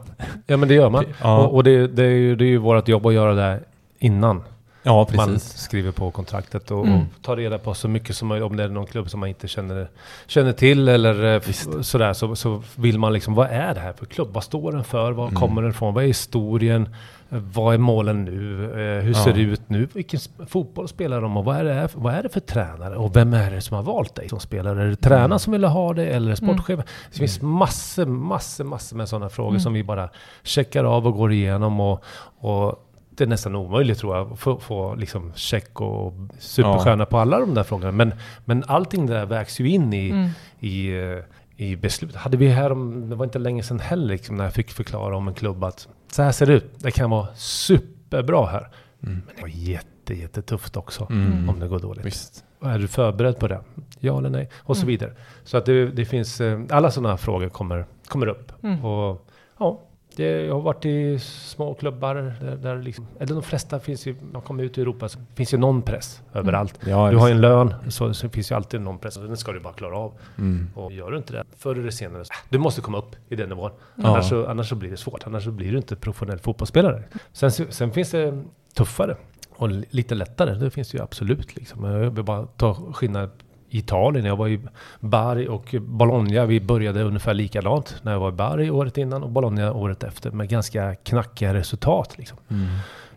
ja 0.48 0.58
men 0.58 0.70
det 0.70 0.76
gör 0.76 0.90
man. 0.90 1.06
Ja. 1.22 1.38
Och, 1.38 1.54
och 1.56 1.64
det, 1.64 1.88
det, 1.88 2.04
är 2.04 2.10
ju, 2.10 2.36
det 2.36 2.46
är 2.46 2.48
ju 2.48 2.58
vårt 2.58 2.88
jobb 2.88 3.06
att 3.06 3.14
göra 3.14 3.34
det 3.34 3.60
innan. 4.00 4.44
Ja, 4.88 5.08
man 5.16 5.28
precis. 5.28 5.58
skriver 5.58 5.92
på 5.92 6.12
kontraktet 6.12 6.72
och, 6.72 6.86
Mm. 6.86 7.00
och 7.00 7.06
tar 7.22 7.36
reda 7.36 7.58
på 7.60 7.74
så 7.74 7.88
mycket 7.88 8.16
som 8.16 8.28
möjligt. 8.28 8.46
Om 8.46 8.56
det 8.56 8.64
är 8.64 8.70
någon 8.70 8.86
klubb 8.86 9.10
som 9.10 9.20
man 9.20 9.30
inte 9.30 9.48
känner, 9.48 9.88
känner 10.28 10.52
till 10.54 10.88
eller 10.88 11.36
eh, 11.36 11.42
sådär 11.82 12.14
så, 12.14 12.36
så 12.36 12.64
vill 12.76 13.00
man 13.00 13.14
liksom, 13.14 13.34
vad 13.34 13.48
är 13.48 13.74
det 13.74 13.80
här 13.80 13.94
för 13.94 14.06
klubb? 14.06 14.30
Vad 14.34 14.44
står 14.44 14.72
den 14.72 14.84
för? 14.84 15.12
Var 15.12 15.28
Mm. 15.28 15.40
kommer 15.40 15.62
den 15.62 15.72
ifrån? 15.72 15.94
Vad 15.94 16.04
är 16.04 16.08
historien? 16.08 16.90
Eh, 17.32 17.38
Vad 17.54 17.74
är 17.74 17.78
målen 17.78 18.26
nu? 18.26 18.64
Eh, 18.64 19.04
Hur 19.04 19.14
ser 19.14 19.30
Ja. 19.30 19.36
det 19.36 19.42
ut 19.42 19.62
nu? 19.70 19.88
Vilken 19.94 20.20
fotboll 20.48 20.88
spelar 20.88 21.22
de 21.22 21.38
och 21.38 21.46
vad 21.46 21.56
är, 21.58 21.64
det 21.64 21.74
här, 21.74 21.90
vad 21.94 22.14
är 22.14 22.24
det 22.24 22.30
för 22.30 22.40
tränare? 22.40 22.96
Och 22.96 23.16
vem 23.16 23.34
är 23.34 23.52
det 23.52 23.62
som 23.62 23.76
har 23.76 23.84
valt 23.84 24.16
dig 24.16 24.30
som 24.30 24.40
spelare? 24.40 24.82
Är 24.84 24.88
det 24.88 24.96
tränaren 24.96 25.26
Mm. 25.26 25.40
som 25.40 25.54
vill 25.54 25.64
ha 25.64 25.94
det 25.94 26.06
eller 26.06 26.36
sportchefen? 26.36 26.86
Det 27.12 27.18
finns 27.20 27.42
massor, 27.42 28.06
massor, 28.06 28.64
massor 28.64 28.98
med 28.98 29.10
sådana 29.10 29.30
frågor 29.30 29.50
Mm. 29.50 29.60
som 29.60 29.74
vi 29.74 29.84
bara 29.84 30.10
checkar 30.44 30.84
av 30.84 31.08
och 31.08 31.14
går 31.14 31.32
igenom 31.32 31.80
och, 31.80 32.04
och 32.40 32.85
det 33.18 33.24
är 33.24 33.28
nästan 33.28 33.56
omöjligt 33.56 34.00
tror 34.00 34.16
jag 34.18 34.32
att 34.34 34.40
få, 34.40 34.60
få 34.60 34.96
liksom 34.96 35.32
check 35.36 35.82
och 35.82 36.14
superstjärna 36.40 37.06
på 37.06 37.18
alla 37.18 37.40
de 37.40 37.54
där 37.54 37.64
frågorna. 37.64 37.92
Men, 37.92 38.14
men 38.46 38.64
allting 38.68 39.06
där 39.06 39.26
vägs 39.26 39.60
ju 39.60 39.70
in 39.70 39.94
i, 39.94 40.10
Mm. 40.10 40.30
i, 40.60 40.90
eh, 40.90 41.20
i 41.66 41.76
beslutet. 41.76 42.16
Hade 42.16 42.38
vi 42.38 42.48
här 42.48 42.72
om, 42.72 43.10
det 43.10 43.16
var 43.16 43.26
inte 43.26 43.40
länge 43.40 43.64
sedan 43.64 43.80
heller 43.80 44.08
liksom, 44.14 44.36
när 44.38 44.44
jag 44.44 44.54
fick 44.54 44.72
förklara 44.72 45.18
om 45.18 45.28
en 45.28 45.34
klubb 45.34 45.64
att 45.64 45.88
så 46.12 46.22
här 46.24 46.32
ser 46.32 46.46
det 46.46 46.54
ut. 46.54 46.72
Det 46.78 46.92
kan 46.92 47.10
vara 47.10 47.28
superbra 47.36 48.46
här. 48.46 48.68
Mm. 49.04 49.22
Men 49.26 49.36
det 49.36 49.42
var 49.42 49.50
jätte, 49.50 50.14
jättetufft 50.14 50.78
också 50.78 51.08
Mm. 51.10 51.50
om 51.50 51.60
det 51.60 51.68
går 51.68 51.80
dåligt. 51.80 52.06
Visst. 52.06 52.44
Är 52.62 52.80
du 52.80 52.88
förberedd 52.88 53.40
på 53.40 53.48
det? 53.48 53.60
Ja 54.00 54.18
eller 54.18 54.30
nej? 54.30 54.50
Och 54.58 54.78
så 54.78 54.82
Mm. 54.84 54.88
vidare. 54.88 55.12
Så 55.44 55.58
att 55.58 55.66
det, 55.66 55.86
det 55.88 56.06
finns, 56.06 56.42
eh, 56.42 56.60
alla 56.70 56.92
sådana 56.92 57.18
frågor 57.18 57.50
kommer, 57.50 57.86
kommer 58.08 58.28
upp. 58.28 58.52
Mm. 58.64 58.86
Och 58.86 59.28
ja, 59.60 59.82
det, 60.18 60.46
jag 60.46 60.54
har 60.54 60.62
varit 60.62 60.86
i 60.86 61.20
små 61.20 61.74
klubbar 61.74 62.16
där, 62.16 62.56
där 62.56 62.82
liksom, 62.82 63.08
eller 63.20 63.34
de 63.34 63.44
flesta 63.44 63.80
finns 63.80 64.06
ju, 64.08 64.16
man 64.34 64.42
kommer 64.42 64.64
ut 64.64 64.78
i 64.78 64.82
Europa 64.82 65.10
så 65.10 65.20
finns 65.36 65.54
ju 65.54 65.58
någon 65.58 65.82
press 65.82 66.22
överallt. 66.34 66.80
Ja, 66.88 67.12
Du 67.12 67.18
har 67.18 67.28
ju 67.28 67.34
en 67.34 67.42
lön, 67.42 67.74
så, 67.90 68.14
så 68.14 68.30
finns 68.30 68.52
ju 68.52 68.56
alltid 68.56 68.82
någon 68.82 69.00
press. 69.00 69.16
Den 69.16 69.38
ska 69.38 69.52
du 69.52 69.60
bara 69.60 69.74
klara 69.74 69.98
av. 69.98 70.14
Mm. 70.38 70.70
Och 70.76 70.92
gör 70.92 71.12
du 71.12 71.18
inte 71.18 71.34
det, 71.34 71.44
förr 71.58 71.76
eller 71.76 71.90
senare, 71.92 72.24
du 72.50 72.58
måste 72.58 72.82
komma 72.82 72.98
upp 72.98 73.16
i 73.30 73.36
den 73.36 73.50
nivån. 73.50 73.72
Ja. 73.96 74.08
Annars, 74.08 74.30
så, 74.30 74.48
annars 74.48 74.70
så 74.70 74.76
blir 74.76 74.90
det 74.92 74.98
svårt. 74.98 75.28
Annars 75.28 75.44
så 75.44 75.52
blir 75.52 75.72
du 75.72 75.78
inte 75.78 75.96
professionell 75.96 76.40
fotbollsspelare. 76.40 77.04
Sen, 77.34 77.52
sen 77.52 77.92
finns 77.92 78.12
det 78.12 78.44
tuffare 78.74 79.18
och 79.58 79.70
li- 79.70 79.86
lite 79.90 80.16
lättare. 80.16 80.54
Det 80.56 80.70
finns 80.70 80.94
ju 80.96 81.02
absolut. 81.02 81.56
Liksom. 81.56 81.84
Jag 81.84 82.10
vill 82.12 82.24
bara 82.24 82.46
ta 82.46 82.74
skillnad 82.94 83.30
Italien. 83.78 84.26
Jag 84.26 84.36
var 84.36 84.48
i 84.48 84.60
Bari 85.00 85.48
och 85.48 85.76
Bologna. 85.82 86.46
Vi 86.46 86.60
började 86.62 87.04
ungefär 87.04 87.34
likadant 87.34 87.96
när 88.02 88.12
jag 88.12 88.20
var 88.20 88.30
i 88.30 88.32
Bari 88.32 88.70
året 88.70 88.98
innan 88.98 89.24
och 89.24 89.30
Bologna 89.30 89.74
året 89.74 90.04
efter 90.04 90.32
med 90.32 90.50
ganska 90.50 90.96
knackiga 90.96 91.54
resultat. 91.54 92.18
Liksom. 92.18 92.38
Mm. 92.50 92.66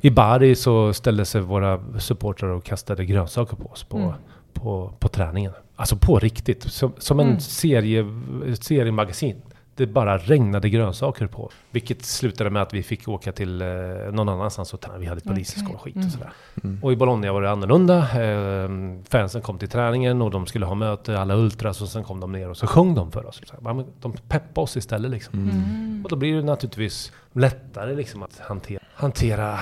I 0.01 0.11
Bari 0.11 0.55
så 0.55 0.92
ställde 0.92 1.25
sig 1.25 1.40
våra 1.40 1.81
supportrar 1.99 2.49
och 2.49 2.64
kastade 2.64 3.05
grönsaker 3.05 3.57
på 3.57 3.66
oss 3.66 3.85
på, 3.85 3.97
Mm. 3.99 4.12
på, 4.53 4.92
på 4.99 5.09
träningen. 5.09 5.53
Alltså 5.77 5.97
på 5.97 6.18
riktigt. 6.18 6.62
Som, 6.62 6.92
som 6.99 7.21
en 7.21 7.27
Mm. 7.27 7.40
serie, 7.40 8.05
seriemagasin. 8.61 9.37
Det 9.79 9.87
bara 9.87 10.19
regnade 10.19 10.69
grönsaker 10.71 11.27
på. 11.27 11.51
Vilket 11.71 12.05
slutade 12.05 12.51
med 12.51 12.62
att 12.62 12.75
vi 12.75 12.83
fick 12.83 13.09
åka 13.09 13.33
till 13.33 13.62
eh, 13.62 13.69
någon 14.12 14.29
annanstans 14.29 14.75
och. 14.75 14.85
Vi 14.99 15.07
hade 15.07 15.21
poliseskort 15.21 15.75
och 15.75 15.81
skit 15.83 15.95
Mm. 15.97 16.07
och 16.07 16.12
sådär. 16.12 16.31
Mm. 16.64 16.85
Och 16.85 16.93
i 16.93 16.97
Bologna 16.97 17.33
var 17.33 17.43
det 17.43 17.51
annorlunda. 17.51 17.97
Eh, 18.23 18.69
fansen 19.09 19.43
kom 19.43 19.59
till 19.59 19.69
träningen 19.69 20.23
och 20.23 20.31
de 20.31 20.47
skulle 20.47 20.67
ha 20.67 20.75
möte, 20.75 21.19
alla 21.21 21.35
ultras 21.37 21.83
och 21.83 21.88
sen 21.88 22.05
kom 22.05 22.21
de 22.21 22.33
ner 22.33 22.51
och 22.51 22.57
så 22.57 22.67
sjöng 22.67 22.95
de 22.95 23.12
för 23.12 23.27
oss. 23.27 23.41
Men 23.61 23.85
De 24.01 24.12
peppade 24.12 24.61
oss 24.64 24.77
istället 24.77 25.11
liksom. 25.11 25.35
Mm. 25.38 25.51
Mm. 25.51 26.01
Och 26.05 26.11
då 26.11 26.17
blir 26.17 26.37
det 26.37 26.43
naturligtvis 26.43 27.12
lättare 27.33 27.95
liksom 27.95 28.23
att 28.23 28.38
hantera, 28.38 28.81
hantera, 28.95 29.53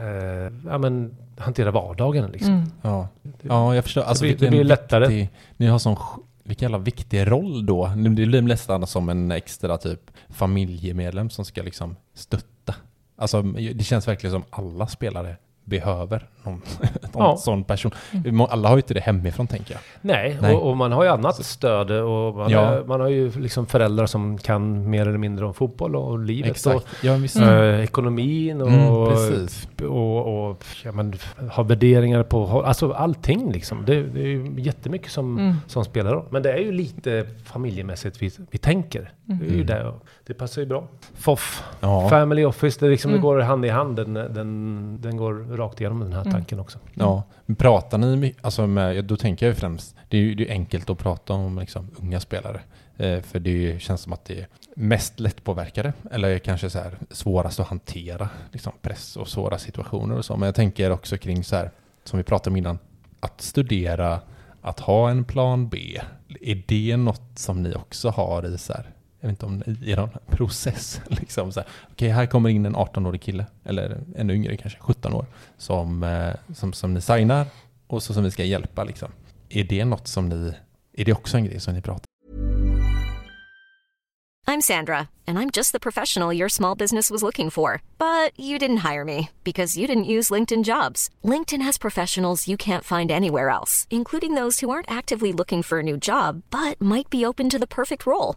eh, 0.00 0.52
ja, 0.66 0.78
men, 0.78 1.16
hantera 1.38 1.70
vardagen. 1.70 2.30
Liksom. 2.30 2.52
Mm. 2.52 2.70
Ja. 2.82 3.08
ja, 3.42 3.74
jag 3.74 3.84
förstår. 3.84 4.02
Alltså, 4.02 4.22
blir- 4.22 4.30
vilken 4.30 4.46
det 4.46 4.50
blir 4.50 4.64
lättare. 4.64 5.06
viktig- 5.06 5.30
Ni 5.56 5.66
har 5.66 5.78
sån 5.78 5.96
vilken 6.46 6.66
jävla 6.66 6.78
viktig 6.78 7.30
roll 7.30 7.66
då. 7.66 7.86
Det 7.96 8.08
blir 8.08 8.42
nästan 8.42 8.86
som 8.86 9.08
en 9.08 9.30
extra 9.30 9.78
typ 9.78 10.10
familjemedlem 10.28 11.30
som 11.30 11.44
ska 11.44 11.62
liksom 11.62 11.96
stötta. 12.14 12.74
Alltså 13.16 13.42
det 13.42 13.84
känns 13.84 14.08
verkligen 14.08 14.32
som 14.32 14.44
alla 14.50 14.86
spelare 14.86 15.36
behöver 15.66 16.26
någon, 16.42 16.52
någon 17.12 17.22
Ja. 17.24 17.36
sån 17.36 17.64
person. 17.64 17.90
Mm. 18.12 18.40
Alla 18.40 18.68
har 18.68 18.76
ju 18.76 18.80
inte 18.80 18.94
det 18.94 19.00
hemifrån 19.00 19.46
tänker 19.46 19.72
jag. 19.74 19.80
Nej, 20.00 20.38
Nej. 20.40 20.54
Och, 20.54 20.70
och 20.70 20.76
man 20.76 20.92
har 20.92 21.04
ju 21.04 21.10
annat 21.10 21.44
stöd 21.44 21.90
och 21.90 22.34
man, 22.36 22.50
Ja. 22.50 22.60
är, 22.60 22.84
man 22.84 23.00
har 23.00 23.08
ju 23.08 23.30
liksom 23.30 23.66
föräldrar 23.66 24.06
som 24.06 24.38
kan 24.38 24.90
mer 24.90 25.08
eller 25.08 25.18
mindre 25.18 25.46
om 25.46 25.54
fotboll 25.54 25.96
och 25.96 26.18
livet 26.18 26.50
Exakt. 26.50 26.86
Ja, 27.02 27.14
visst. 27.14 27.36
och 27.36 27.42
Mm. 27.42 27.74
eh, 27.74 27.80
ekonomin 27.84 28.60
och, 28.60 28.68
Mm, 28.68 28.88
och, 29.90 30.48
och 30.50 30.64
ja, 30.84 30.92
men, 30.92 31.14
ha 31.50 31.62
värderingar 31.62 32.22
på, 32.22 32.62
alltså 32.62 32.92
allting 32.92 33.52
liksom. 33.52 33.84
Det, 33.84 34.02
det 34.02 34.20
är 34.20 34.26
ju 34.26 34.54
jättemycket 34.58 35.10
som, 35.12 35.38
Mm. 35.38 35.54
som 35.66 35.84
spelar 35.84 36.12
roll. 36.12 36.24
Men 36.30 36.42
det 36.42 36.52
är 36.52 36.58
ju 36.58 36.72
lite 36.72 37.26
familjemässigt 37.44 38.22
vi, 38.22 38.30
vi 38.50 38.58
tänker. 38.58 39.10
Det 39.28 39.44
är 39.46 39.48
ju 39.48 39.54
Mm. 39.54 39.66
det. 39.66 39.92
Det 40.26 40.34
passar 40.34 40.62
ju 40.62 40.66
bra. 40.68 40.88
FOF, 41.14 41.64
Ja. 41.80 42.08
Family 42.08 42.44
Office, 42.44 42.80
det, 42.80 42.86
är 42.86 42.90
liksom, 42.90 43.10
Mm. 43.10 43.20
det 43.20 43.22
går 43.22 43.38
hand 43.40 43.64
i 43.66 43.68
hand. 43.68 43.96
Den, 43.96 44.14
den, 44.14 44.98
den 45.00 45.16
går 45.16 45.34
rakt 45.56 45.80
igenom 45.80 46.00
den 46.00 46.12
här 46.12 46.20
Mm. 46.20 46.32
tanken 46.32 46.60
också. 46.60 46.78
Ja, 46.94 47.22
men 47.46 47.56
pratar 47.56 47.98
ni 47.98 48.34
alltså 48.40 48.66
med, 48.66 49.04
då 49.04 49.16
tänker 49.16 49.46
jag 49.46 49.50
ju 49.54 49.60
främst, 49.60 49.96
det 50.08 50.16
är 50.16 50.20
ju 50.22 50.34
det 50.34 50.48
är 50.48 50.52
enkelt 50.52 50.90
att 50.90 50.98
prata 50.98 51.32
om 51.32 51.58
liksom, 51.58 51.90
unga 52.00 52.20
spelare. 52.20 52.60
Eh, 52.96 53.20
för 53.20 53.38
det 53.38 53.82
känns 53.82 54.00
som 54.00 54.12
att 54.12 54.24
det 54.24 54.40
är 54.40 54.46
mest 54.76 55.20
lättpåverkade, 55.20 55.92
eller 56.10 56.38
kanske 56.38 56.70
så 56.70 56.78
här 56.78 56.98
svårast 57.10 57.60
att 57.60 57.66
hantera 57.68 58.28
liksom, 58.52 58.72
press 58.82 59.16
och 59.16 59.28
svåra 59.28 59.58
situationer 59.58 60.18
och 60.18 60.24
så. 60.24 60.36
Men 60.36 60.46
jag 60.46 60.54
tänker 60.54 60.90
också 60.90 61.16
kring 61.18 61.44
så 61.44 61.56
här, 61.56 61.70
som 62.04 62.16
vi 62.16 62.22
pratade 62.22 62.50
om 62.50 62.56
innan, 62.56 62.78
att 63.20 63.40
studera, 63.40 64.20
att 64.62 64.80
ha 64.80 65.10
en 65.10 65.24
plan 65.24 65.68
B. 65.68 66.00
Är 66.40 66.62
det 66.68 66.96
något 66.96 67.30
som 67.34 67.62
ni 67.62 67.74
också 67.74 68.08
har 68.08 68.46
i 68.54 68.58
så 68.58 68.72
här, 68.72 68.86
jag 69.26 69.30
vet 69.30 69.42
inte 69.42 69.46
om 69.46 69.76
i 69.82 69.94
någon 69.94 70.08
process, 70.26 71.00
liksom 71.08 71.52
så 71.52 71.60
här, 71.60 71.68
okej 71.92 72.08
här 72.08 72.26
kommer 72.26 72.48
in 72.50 72.66
en 72.66 72.76
18-årig 72.76 73.22
kille, 73.22 73.46
eller 73.64 73.98
ännu 74.16 74.34
yngre 74.34 74.56
kanske, 74.56 74.78
17 74.80 75.12
år, 75.12 75.26
som, 75.58 76.02
eh, 76.02 76.34
som, 76.54 76.72
som 76.72 76.94
ni 76.94 77.00
signar 77.00 77.46
och 77.86 78.02
så 78.02 78.14
som 78.14 78.24
vi 78.24 78.30
ska 78.30 78.44
hjälpa 78.44 78.84
liksom. 78.84 79.08
Är 79.48 79.64
det 79.64 79.84
något 79.84 80.08
som 80.08 80.28
ni, 80.28 80.54
är 80.92 81.04
det 81.04 81.12
också 81.12 81.36
en 81.36 81.44
grej 81.44 81.60
som 81.60 81.74
ni 81.74 81.80
pratar 81.80 82.06
I'm 84.48 84.60
Sandra, 84.60 85.08
and 85.26 85.40
I'm 85.40 85.50
just 85.50 85.72
the 85.72 85.80
professional 85.80 86.32
your 86.32 86.48
small 86.48 86.76
business 86.76 87.10
was 87.10 87.22
looking 87.22 87.50
for. 87.50 87.82
But 87.98 88.30
you 88.38 88.60
didn't 88.60 88.88
hire 88.88 89.04
me 89.04 89.30
because 89.42 89.76
you 89.76 89.88
didn't 89.88 90.12
use 90.16 90.30
LinkedIn 90.30 90.62
jobs. 90.62 91.10
LinkedIn 91.24 91.62
has 91.62 91.78
professionals 91.78 92.46
you 92.46 92.56
can't 92.56 92.84
find 92.84 93.10
anywhere 93.10 93.50
else, 93.50 93.88
including 93.90 94.34
those 94.34 94.60
who 94.60 94.70
aren't 94.70 94.90
actively 94.90 95.32
looking 95.32 95.62
for 95.64 95.80
a 95.80 95.82
new 95.82 95.96
job 95.96 96.42
but 96.50 96.80
might 96.80 97.10
be 97.10 97.26
open 97.26 97.50
to 97.50 97.58
the 97.58 97.66
perfect 97.66 98.06
role, 98.06 98.36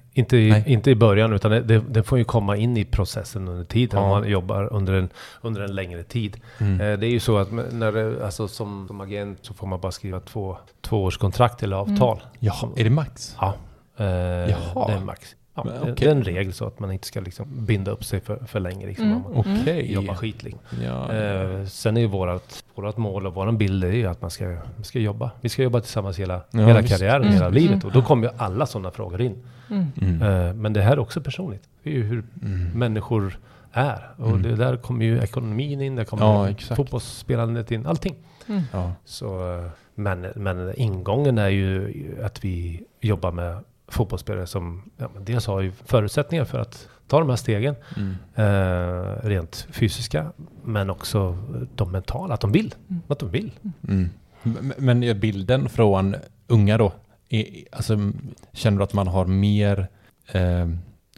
inte 0.13 0.37
i, 0.37 0.49
Nej. 0.49 0.63
inte 0.67 0.91
i 0.91 0.95
början 0.95 1.33
utan 1.33 1.51
det, 1.51 1.79
det, 1.89 2.03
får 2.03 2.17
ju 2.17 2.23
komma 2.23 2.55
in 2.57 2.77
i 2.77 2.85
processen 2.85 3.47
under 3.47 3.63
tiden 3.63 3.99
Ja. 3.99 4.05
om 4.05 4.09
man 4.09 4.29
jobbar 4.29 4.73
under 4.73 4.93
en, 4.93 5.09
under 5.41 5.61
en 5.61 5.75
längre 5.75 6.03
tid. 6.03 6.37
Mm. 6.59 6.73
Eh, 6.81 6.99
det 6.99 7.07
är 7.07 7.11
ju 7.11 7.19
så 7.19 7.37
att 7.37 7.51
när 7.51 7.91
det, 7.91 8.25
alltså 8.25 8.47
som, 8.47 8.87
som 8.87 9.01
agent 9.01 9.39
så 9.41 9.53
får 9.53 9.67
man 9.67 9.79
bara 9.79 9.91
skriva 9.91 10.19
två, 10.19 10.57
två 10.81 11.03
års 11.03 11.17
kontrakt 11.17 11.63
eller 11.63 11.75
avtal. 11.75 12.21
Jaha, 12.39 12.69
är 12.75 12.83
det 12.83 12.89
max? 12.89 13.35
Ja, 13.39 13.53
eh, 13.97 14.05
Jaha. 14.05 14.87
det 14.87 14.93
är 14.93 14.99
max. 14.99 15.35
Ja, 15.55 15.63
Men, 15.63 15.73
det- 15.73 15.79
okej. 15.81 15.93
Det 15.97 16.05
är 16.05 16.11
en 16.11 16.23
regel 16.23 16.53
så 16.53 16.65
att 16.67 16.79
man 16.79 16.91
inte 16.91 17.07
ska 17.07 17.19
liksom 17.19 17.65
binda 17.65 17.91
upp 17.91 18.03
sig 18.05 18.21
för, 18.21 18.35
för 18.47 18.59
länge. 18.59 18.87
Liksom, 18.87 19.05
Mm. 19.05 19.21
man 19.21 19.59
Okej. 19.61 19.93
jobbar 19.93 20.13
skit. 20.15 20.43
Liksom. 20.43 20.61
Ja. 20.83 21.13
Eh, 21.13 21.65
sen 21.65 21.97
är 21.97 22.01
ju 22.01 22.07
vårat, 22.07 22.63
vårat 22.75 22.97
mål 22.97 23.27
och 23.27 23.33
våran 23.33 23.57
bild 23.57 23.83
är 23.83 23.91
ju 23.91 24.05
att 24.07 24.21
man 24.21 24.31
ska, 24.31 24.57
ska 24.83 24.99
jobba. 24.99 25.31
Vi 25.41 25.49
ska 25.49 25.63
jobba 25.63 25.79
tillsammans 25.79 26.19
hela, 26.19 26.41
Ja, 26.51 26.59
hela 26.65 26.81
visst. 26.81 26.93
karriären, 26.97 27.21
Mm. 27.21 27.33
hela 27.33 27.49
livet. 27.49 27.73
Mm. 27.75 27.87
Och 27.87 27.91
då 27.93 28.01
kommer 28.01 28.27
ju 28.27 28.33
alla 28.37 28.65
sådana 28.65 28.91
frågor 28.91 29.21
in. 29.21 29.43
Mm. 29.71 29.85
Mm. 30.01 30.21
Eh, 30.21 30.53
Men 30.53 30.73
det 30.73 30.81
här 30.81 30.91
är 30.91 30.99
också 30.99 31.21
personligt. 31.21 31.63
Det 31.83 31.89
är 31.89 31.93
ju 31.93 32.03
hur 32.03 32.23
Mm. 32.41 32.69
människor 32.79 33.39
är. 33.71 34.09
Och 34.17 34.29
Mm. 34.29 34.41
det 34.41 34.55
där 34.55 34.77
kommer 34.77 35.05
ju 35.05 35.19
ekonomin 35.19 35.81
in, 35.81 35.95
det 35.95 36.05
kommer 36.05 36.23
Ja, 36.25 36.49
exakt. 36.49 36.75
fotbollsspelandet 36.75 37.71
in, 37.71 37.85
allting. 37.85 38.15
Mm. 38.47 38.61
Ja. 38.71 38.91
Så, 39.05 39.53
eh, 39.57 39.69
men, 39.95 40.21
men 40.35 40.73
ingången 40.79 41.37
är 41.37 41.47
ju 41.49 41.93
att 42.23 42.45
vi 42.45 42.83
jobbar 43.01 43.31
med 43.31 43.57
fotbollsspelare 43.87 44.47
som 44.47 44.91
ja, 44.97 45.09
dels 45.19 45.47
har 45.47 45.61
ju 45.61 45.71
förutsättningar 45.71 46.45
för 46.45 46.59
att 46.59 46.87
ta 47.07 47.19
de 47.19 47.29
här 47.29 47.35
stegen, 47.35 47.75
Mm. 47.97 48.15
eh, 48.35 49.15
rent 49.27 49.67
fysiska, 49.71 50.31
men 50.63 50.89
också 50.89 51.37
de 51.75 51.91
mentala, 51.91 52.33
att 52.33 52.41
de 52.41 52.51
vill. 52.51 52.75
Mm. 52.89 53.01
Att 53.07 53.19
de 53.19 53.29
vill. 53.29 53.51
Mm. 53.87 54.09
M- 54.43 54.73
Men 54.77 55.03
är 55.03 55.13
bilden 55.13 55.69
från 55.69 56.15
unga 56.47 56.77
då, 56.77 56.91
är, 57.31 57.45
alltså, 57.71 58.11
känner 58.53 58.77
du 58.77 58.83
att 58.83 58.93
man 58.93 59.07
har 59.07 59.25
mer 59.25 59.87
eh, 60.31 60.69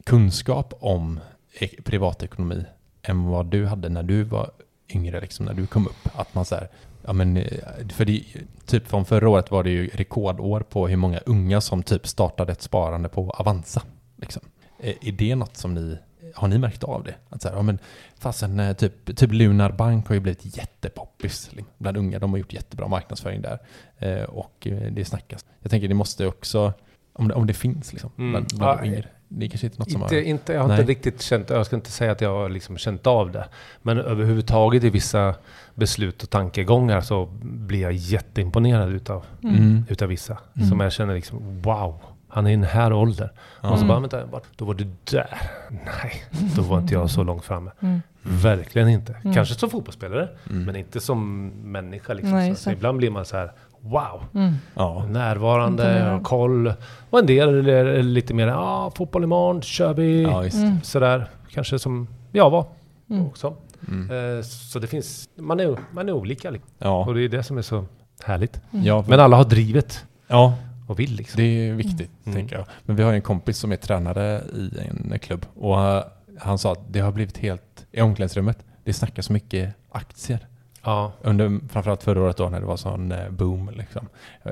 kunskap 0.03 0.73
om 0.79 1.19
e- 1.59 1.81
privatekonomi 1.83 2.65
än 3.01 3.23
vad 3.23 3.45
du 3.45 3.65
hade 3.65 3.89
när 3.89 4.03
du 4.03 4.23
var 4.23 4.51
yngre, 4.89 5.21
liksom, 5.21 5.45
när 5.45 5.53
du 5.53 5.67
kom 5.67 5.87
upp? 5.87 6.09
Att 6.15 6.35
man 6.35 6.45
så 6.45 6.55
här, 6.55 6.67
ja 7.05 7.13
men, 7.13 7.37
eh, 7.37 7.87
för 7.89 8.05
det, 8.05 8.23
typ 8.65 8.87
från 8.87 9.05
förra 9.05 9.29
året 9.29 9.51
var 9.51 9.63
det 9.63 9.69
ju 9.69 9.87
rekordår 9.87 10.59
på 10.59 10.87
hur 10.87 10.97
många 10.97 11.19
unga 11.19 11.61
som 11.61 11.83
typ 11.83 12.07
startade 12.07 12.51
ett 12.51 12.61
sparande 12.61 13.09
på 13.09 13.31
Avanza. 13.31 13.81
Liksom. 14.15 14.41
Är, 14.79 14.93
är 15.01 15.11
det 15.11 15.35
något 15.35 15.57
som 15.57 15.73
ni, 15.73 15.97
har 16.33 16.47
ni 16.47 16.57
märkt 16.57 16.83
av 16.83 17.03
det? 17.03 17.15
Att 17.29 17.41
så 17.41 17.49
här, 17.49 17.55
ja 17.55 17.61
men 17.61 17.79
fasen, 18.19 18.59
eh, 18.59 18.73
typ, 18.75 19.15
typ 19.17 19.31
Lunar 19.31 19.71
Bank 19.71 20.07
har 20.07 20.15
ju 20.15 20.19
blivit 20.21 20.57
jättepoppis 20.57 21.49
liksom, 21.51 21.73
bland 21.77 21.97
unga. 21.97 22.19
De 22.19 22.31
har 22.31 22.37
gjort 22.37 22.53
jättebra 22.53 22.87
marknadsföring 22.87 23.41
där. 23.41 23.59
Eh, 23.97 24.23
och 24.23 24.67
eh, 24.67 24.91
det 24.91 25.05
snackas. 25.05 25.45
Jag 25.59 25.71
tänker 25.71 25.87
det 25.87 25.93
måste 25.93 26.27
också, 26.27 26.73
om 27.13 27.27
det, 27.27 27.33
om 27.33 27.47
det 27.47 27.53
finns 27.53 27.93
liksom, 27.93 28.11
Mm. 28.17 28.31
bland, 28.31 28.47
bland 28.57 28.79
Ja, 28.79 28.85
yngre. 28.85 29.05
Det 29.35 29.45
är 29.45 29.49
kanske 29.49 29.67
inte 29.67 29.79
något 29.79 29.91
som 29.91 30.01
Inte, 30.01 30.15
har... 30.15 30.21
inte, 30.21 30.53
jag 30.53 30.61
har 30.61 30.67
Nej. 30.67 30.79
inte 30.79 30.91
riktigt 30.91 31.21
känt, 31.21 31.49
jag 31.49 31.65
ska 31.65 31.75
inte 31.75 31.91
säga 31.91 32.11
att 32.11 32.21
jag 32.21 32.29
har 32.29 32.49
liksom 32.49 32.77
känt 32.77 33.07
av 33.07 33.31
det. 33.31 33.45
Men 33.81 33.97
överhuvudtaget 33.97 34.83
i 34.83 34.89
vissa 34.89 35.35
beslut 35.75 36.23
och 36.23 36.29
tankegångar 36.29 37.01
så 37.01 37.25
blir 37.41 37.81
jag 37.81 37.93
jätteimponerad 37.93 38.89
utav, 38.89 39.25
Mm. 39.43 39.85
utav 39.89 40.07
vissa. 40.09 40.37
Mm. 40.55 40.69
Som 40.69 40.79
jag 40.79 40.93
känner 40.93 41.15
liksom, 41.15 41.61
wow, 41.61 42.01
han 42.33 42.45
är 42.47 42.51
i 42.51 42.55
den 42.55 42.63
här 42.63 42.93
åldern. 42.93 43.29
Och 43.61 43.67
så 43.69 43.75
Mm. 43.75 43.87
bara, 43.87 43.99
vänta, 43.99 44.25
bara, 44.27 44.41
då 44.55 44.65
var 44.65 44.73
du 44.73 44.87
där. 45.11 45.41
Nej, 45.69 46.23
då 46.55 46.61
var 46.61 46.77
inte 46.79 46.93
jag 46.93 47.09
så 47.09 47.23
långt 47.23 47.43
framme. 47.45 47.71
Mm. 47.79 48.01
Verkligen 48.21 48.89
inte. 48.89 49.13
Mm. 49.23 49.33
Kanske 49.33 49.55
som 49.55 49.69
fotbollsspelare, 49.69 50.29
Mm. 50.49 50.63
men 50.65 50.75
inte 50.75 50.99
som 50.99 51.47
människa. 51.71 52.13
Liksom. 52.13 52.31
Nej, 52.31 52.55
så, 52.55 52.61
så 52.61 52.71
ibland 52.71 52.97
blir 52.97 53.09
man 53.09 53.25
så 53.25 53.37
här, 53.37 53.51
wow, 53.79 54.23
Mm. 54.33 54.53
Ja. 54.75 55.05
närvarande, 55.09 56.11
och 56.11 56.23
koll. 56.23 56.73
Och 57.09 57.19
en 57.19 57.25
del 57.25 57.67
är 57.69 58.03
lite 58.03 58.33
mer, 58.33 58.47
ja, 58.47 58.55
ah, 58.57 58.91
fotboll 58.95 59.23
imorgon, 59.23 59.61
kör 59.61 59.93
vi. 59.93 60.23
ja. 60.23 60.43
Mm. 60.45 60.81
Sådär, 60.83 61.29
kanske 61.49 61.79
som 61.79 62.07
jag 62.31 62.49
var 62.49 62.65
Mm. 63.09 63.25
också. 63.27 63.53
Mm. 63.87 64.37
Eh, 64.37 64.43
så 64.43 64.79
det 64.79 64.87
finns, 64.87 65.29
man 65.35 65.59
är, 65.59 65.77
man 65.91 66.09
är 66.09 66.13
olika. 66.13 66.49
Liksom. 66.49 66.69
Ja. 66.77 67.05
Och 67.05 67.13
det 67.13 67.21
är 67.21 67.29
det 67.29 67.43
som 67.43 67.57
är 67.57 67.61
så 67.61 67.85
härligt. 68.23 68.61
Mm. 68.73 68.85
Ja, 68.85 69.05
Men 69.07 69.19
alla 69.19 69.37
har 69.37 69.43
drivet 69.43 70.05
ja, 70.27 70.53
och 70.93 70.99
vill 70.99 71.15
liksom. 71.15 71.41
det 71.41 71.67
är 71.67 71.73
viktigt, 71.73 72.11
Mm. 72.25 72.35
tänker 72.35 72.55
jag. 72.55 72.65
Men 72.83 72.95
vi 72.95 73.03
har 73.03 73.13
en 73.13 73.21
kompis 73.21 73.57
som 73.57 73.71
är 73.71 73.75
tränare 73.75 74.41
i 74.53 74.71
en 74.79 75.19
klubb 75.19 75.45
och 75.55 75.77
han 76.39 76.57
sa 76.57 76.71
att 76.71 76.93
det 76.93 76.99
har 76.99 77.11
blivit 77.11 77.37
helt, 77.37 77.85
i 77.91 78.01
omklädningsrummet, 78.01 78.65
det 78.83 78.93
snackas 78.93 79.25
så 79.25 79.33
mycket 79.33 79.75
aktier. 79.91 80.47
Ja, 80.83 81.13
Under 81.21 81.59
framförallt 81.69 82.03
förra 82.03 82.21
året 82.21 82.37
då 82.37 82.49
när 82.49 82.59
det 82.59 82.65
var 82.65 82.77
sån 82.77 83.11
eh, 83.11 83.29
boom. 83.29 83.69
Liksom. 83.73 84.07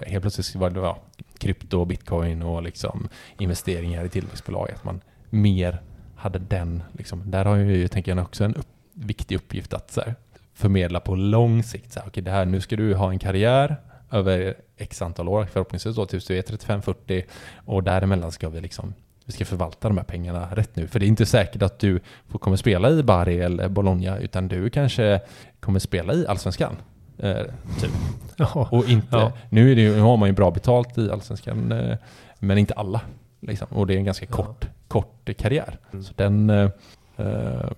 Helt 0.08 0.21
plötsligt 0.21 0.56
var 0.56 0.69
det 0.69 0.80
ja, 0.80 0.97
krypto, 1.38 1.86
bitcoin 1.86 2.41
och 2.41 2.63
liksom 2.63 3.08
investeringar 3.39 4.06
i 4.06 4.10
tillväxtbolag. 4.10 4.71
Att 4.75 4.84
man 4.84 5.01
mer 5.30 5.82
hade 6.15 6.39
den. 6.39 6.84
Liksom. 6.91 7.32
Där 7.32 7.45
har 7.45 7.56
ju, 7.56 7.88
tänker 7.88 8.15
jag, 8.15 8.23
också 8.23 8.43
en 8.43 8.56
upp, 8.56 8.67
viktig 8.93 9.36
uppgift 9.36 9.73
att 9.73 9.91
så 9.91 10.01
här, 10.01 10.15
förmedla 10.54 10.99
på 10.99 11.15
lång 11.15 11.63
sikt. 11.63 11.93
Så 11.93 11.99
här, 11.99 12.08
okay, 12.08 12.23
det 12.23 12.32
här, 12.32 12.45
nu 12.45 12.62
ska 12.62 12.75
du 12.75 12.95
ha 12.95 13.10
en 13.12 13.19
karriär 13.19 13.77
över 14.12 14.56
x 14.78 15.02
antal 15.02 15.28
år, 15.28 15.45
förhoppningsvis 15.52 15.95
då 15.95 16.06
tills 16.06 16.26
du 16.26 16.38
är 16.38 16.41
35-40 16.41 17.24
och 17.65 17.84
däremellan 17.84 18.32
ska 18.32 18.50
vi 18.50 18.62
liksom 18.62 18.93
vi 19.26 19.34
ska 19.34 19.45
förvalta 19.45 19.88
de 19.88 19.97
här 19.97 20.04
pengarna 20.06 20.47
rätt 20.52 20.76
nu. 20.76 20.88
För 20.88 21.00
det 21.00 21.06
är 21.06 21.08
inte 21.08 21.26
säkert 21.26 21.62
att 21.62 21.80
du 21.80 22.00
får, 22.28 22.39
kommer 22.39 22.58
spela 22.58 22.89
i 22.89 23.04
Bari 23.04 23.39
eller 23.39 23.69
Bologna, 23.69 24.17
utan 24.17 24.47
du 24.47 24.69
kanske 24.69 25.21
kommer 25.60 25.80
spela 25.80 26.13
i 26.13 26.28
Allsvenskan. 26.28 26.76
Eh, 27.17 27.38
typ. 27.82 27.91
ja. 28.38 28.67
Och 28.71 28.89
inte, 28.89 29.08
Ja. 29.15 29.32
nu, 29.50 29.71
är 29.71 29.76
det, 29.76 29.89
nu 29.95 30.00
har 30.00 30.17
man 30.17 30.30
ju 30.30 30.34
bra 30.34 30.52
betalt 30.52 30.97
i 30.97 31.12
Allsvenskan, 31.12 31.71
eh, 31.71 31.97
men 32.39 32.58
inte 32.58 32.74
alla. 32.74 33.02
Liksom. 33.39 33.67
Och 33.69 33.88
det 33.88 33.93
är 33.93 33.97
en 33.97 34.06
ganska 34.06 34.26
Ja. 34.30 34.36
kort, 34.36 34.65
kort 34.88 35.30
karriär. 35.38 35.78
Mm. 35.91 36.04
Så 36.04 36.13
den... 36.15 36.50
Eh, 36.50 36.69
eh, 37.17 37.71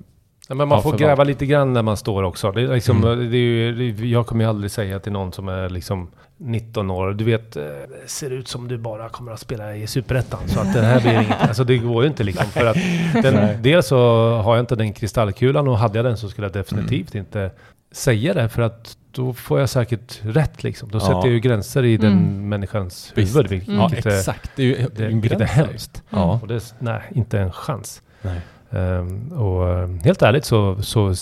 Ja, 0.50 0.56
men 0.56 0.68
man 0.68 0.78
Ja, 0.78 0.82
får 0.82 0.98
gräva 0.98 1.24
lite 1.24 1.46
grann 1.46 1.74
när 1.74 1.82
man 1.82 1.98
står 1.98 2.24
också. 2.24 2.52
Det 2.52 2.62
är 2.62 2.68
liksom, 2.74 3.04
Mm. 3.04 3.32
det 3.32 3.38
är 3.38 3.40
ju, 3.40 4.08
jag 4.08 4.28
kommer 4.28 4.44
ju 4.44 4.50
aldrig 4.50 4.72
säga 4.72 5.00
till 5.00 5.12
någon 5.12 5.32
som 5.34 5.48
är 5.48 5.70
liksom 5.70 6.08
19 6.38 6.92
år, 6.92 7.12
du 7.14 7.24
vet, 7.24 7.56
eh, 7.56 7.64
ser 8.08 8.30
ut 8.30 8.48
som 8.48 8.68
du 8.68 8.78
bara 8.78 9.10
kommer 9.10 9.32
att 9.32 9.40
spela 9.40 9.76
i 9.76 9.88
Superettan. 9.88 10.40
Så 10.48 10.60
att 10.60 10.74
det 10.74 10.82
här 10.82 11.02
blir 11.02 11.14
inget. 11.14 11.42
Alltså 11.42 11.64
det 11.64 11.78
går 11.78 12.04
ju 12.04 12.10
inte 12.10 12.24
liksom. 12.24 12.46
För 12.46 12.66
att 12.66 12.78
den, 13.24 13.62
dels 13.62 13.88
så 13.88 13.98
har 14.38 14.56
jag 14.56 14.64
inte 14.64 14.76
den 14.76 14.94
kristallkulan 14.94 15.68
och 15.68 15.78
hade 15.78 15.98
jag 15.98 16.06
den 16.06 16.18
så 16.18 16.30
skulle 16.30 16.46
jag 16.48 16.54
definitivt 16.54 17.16
inte 17.16 17.52
säga 17.92 18.34
det. 18.34 18.50
För 18.50 18.62
att 18.62 18.98
då 19.12 19.34
får 19.34 19.60
jag 19.60 19.70
säkert 19.70 20.20
rätt 20.24 20.64
liksom. 20.64 20.90
Då 20.92 20.96
Ja. 20.98 21.00
sätter 21.02 21.16
jag 21.18 21.30
ju 21.30 21.40
gränser 21.40 21.84
i 21.86 21.98
den 21.98 22.12
Mm. 22.14 22.50
människans 22.50 23.12
Visst. 23.16 23.36
huvud. 23.36 23.48
Vilket, 23.50 23.74
ja, 23.74 23.88
vilket 23.88 24.06
är, 24.06 24.18
exakt. 24.18 24.52
Det 24.56 24.64
är 24.64 24.68
ju 24.68 24.88
det, 24.96 25.08
vilket 25.08 25.42
är 25.42 25.46
hemskt. 25.46 26.04
Ja. 26.10 26.40
Och 26.42 26.48
det, 26.48 26.76
nej, 26.80 27.02
inte 27.16 27.40
en 27.40 27.52
chans. 27.52 28.02
Nej. 28.22 28.40
Ehm, 28.74 29.32
och 29.32 29.70
eh, 29.70 29.90
helt 30.04 30.22
ärligt 30.22 30.46
så, 30.46 30.82
så 30.82 31.14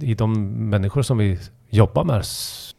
i 0.00 0.14
de 0.14 0.32
människor 0.70 1.02
som 1.02 1.18
vi 1.18 1.38
jobbar 1.70 2.04
med, 2.04 2.22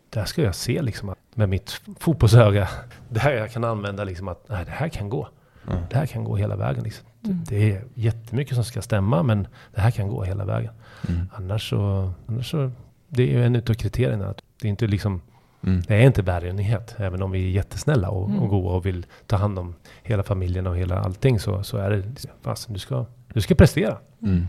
där 0.09 0.25
ska 0.25 0.41
jag 0.41 0.55
se 0.55 0.81
liksom 0.81 1.09
att 1.09 1.17
med 1.35 1.49
mitt 1.49 1.81
fotbollsöga, 1.99 2.67
där 3.09 3.31
jag 3.31 3.51
kan 3.51 3.63
använda 3.63 4.03
liksom 4.03 4.27
att 4.27 4.45
nej, 4.49 4.65
det 4.65 4.71
här 4.71 4.89
kan 4.89 5.09
gå. 5.09 5.27
Mm. 5.67 5.81
Det 5.89 5.95
här 5.97 6.05
kan 6.05 6.23
gå 6.23 6.35
hela 6.35 6.55
vägen. 6.55 6.83
Liksom. 6.83 7.07
Mm. 7.25 7.39
Det 7.49 7.71
är 7.73 7.83
jättemycket 7.93 8.55
som 8.55 8.63
ska 8.63 8.81
stämma, 8.81 9.23
men 9.23 9.47
det 9.75 9.81
här 9.81 9.91
kan 9.91 10.07
gå 10.07 10.23
hela 10.23 10.45
vägen. 10.45 10.73
Mm. 11.09 11.29
Annars 11.33 11.69
så, 11.69 12.11
annars 12.27 12.51
så 12.51 12.71
det 13.07 13.23
är 13.23 13.27
ju 13.27 13.45
en 13.45 13.55
utav 13.55 13.73
kriterierna. 13.73 14.27
Att 14.29 14.41
det 14.61 14.67
är 14.67 14.69
inte 14.69 14.87
liksom, 14.87 15.21
Mm. 15.63 15.81
det 15.87 15.95
är 15.95 16.01
inte 16.01 16.21
välgörenhet. 16.21 16.95
Även 16.97 17.21
om 17.21 17.31
vi 17.31 17.45
är 17.45 17.49
jättesnälla 17.51 18.09
och, 18.09 18.29
Mm. 18.29 18.39
och 18.41 18.49
goa 18.49 18.73
och 18.75 18.85
vill 18.85 19.05
ta 19.27 19.35
hand 19.35 19.59
om 19.59 19.75
hela 20.03 20.23
familjen 20.23 20.67
och 20.67 20.77
hela 20.77 20.99
allting 20.99 21.39
så, 21.39 21.63
så 21.63 21.77
är 21.77 21.89
det, 21.89 22.03
fast 22.41 22.73
du 22.73 22.79
ska, 22.79 23.05
du 23.33 23.41
ska 23.41 23.55
prestera. 23.55 23.97
Mm. 24.23 24.47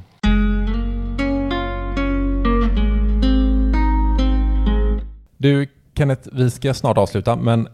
Du 5.37 5.67
Kenneth, 5.95 6.29
vi 6.33 6.51
ska 6.51 6.75
snart 6.75 6.99
avsluta, 6.99 7.37
men 7.37 7.69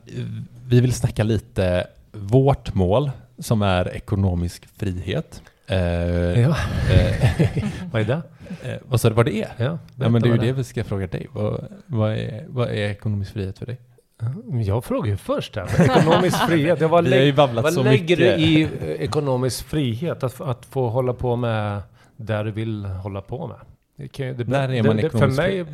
vi 0.69 0.81
vill 0.81 0.93
snacka 0.93 1.23
lite 1.25 1.87
vårt 2.13 2.75
mål 2.75 3.11
som 3.39 3.63
är 3.63 3.89
ekonomisk 3.97 4.67
frihet. 4.77 5.43
Eh, 5.67 5.79
Ja. 6.41 6.57
eh, 6.93 7.65
Vad 7.93 8.03
är 8.03 8.05
det? 8.07 8.23
eh, 8.71 8.77
vad 8.89 9.01
sa 9.01 9.09
du 9.09 9.15
vad 9.15 9.27
det 9.27 9.43
är? 9.43 9.49
Ja, 9.57 9.79
Ja, 9.97 10.09
men 10.09 10.23
det 10.23 10.29
är 10.29 10.33
ju 10.33 10.39
det 10.39 10.53
vi 10.53 10.65
ska 10.65 10.85
fråga 10.85 11.07
dig. 11.07 11.27
Vad, 11.33 11.67
vad, 11.87 12.13
är, 12.13 12.45
vad 12.49 12.69
är 12.69 12.91
ekonomisk 12.91 13.33
frihet 13.33 13.59
för 13.59 13.67
dig? 13.67 13.79
Jag 14.65 14.85
frågar 14.85 15.11
ju 15.11 15.17
först 15.17 15.57
här. 15.57 15.81
Ekonomisk 15.85 16.39
frihet. 16.49 16.81
Jag, 16.81 16.89
vad 16.89 17.05
Vi 17.05 17.17
har 17.17 17.25
ju 17.25 17.33
babblat 17.33 17.65
vad 17.65 17.73
så 17.73 17.83
lägger 17.83 18.17
mycket. 18.17 18.39
du 18.39 18.45
i 18.45 18.63
eh, 18.63 18.91
ekonomisk 18.91 19.67
frihet? 19.67 20.23
Att, 20.23 20.41
att 20.41 20.67
få 20.67 20.89
hålla 20.89 21.13
på 21.13 21.37
med 21.37 21.83
där 22.17 22.45
du 22.45 22.51
vill 22.51 22.85
hålla 22.85 23.21
på 23.21 23.47
med? 23.47 23.57
Det 23.99 24.09
kan, 24.09 24.37
det, 24.37 24.49
När 24.49 24.73
är 24.73 24.83
man 24.83 24.97
det, 24.97 25.03
det, 25.03 25.11
för 25.11 25.29
mig, 25.29 25.65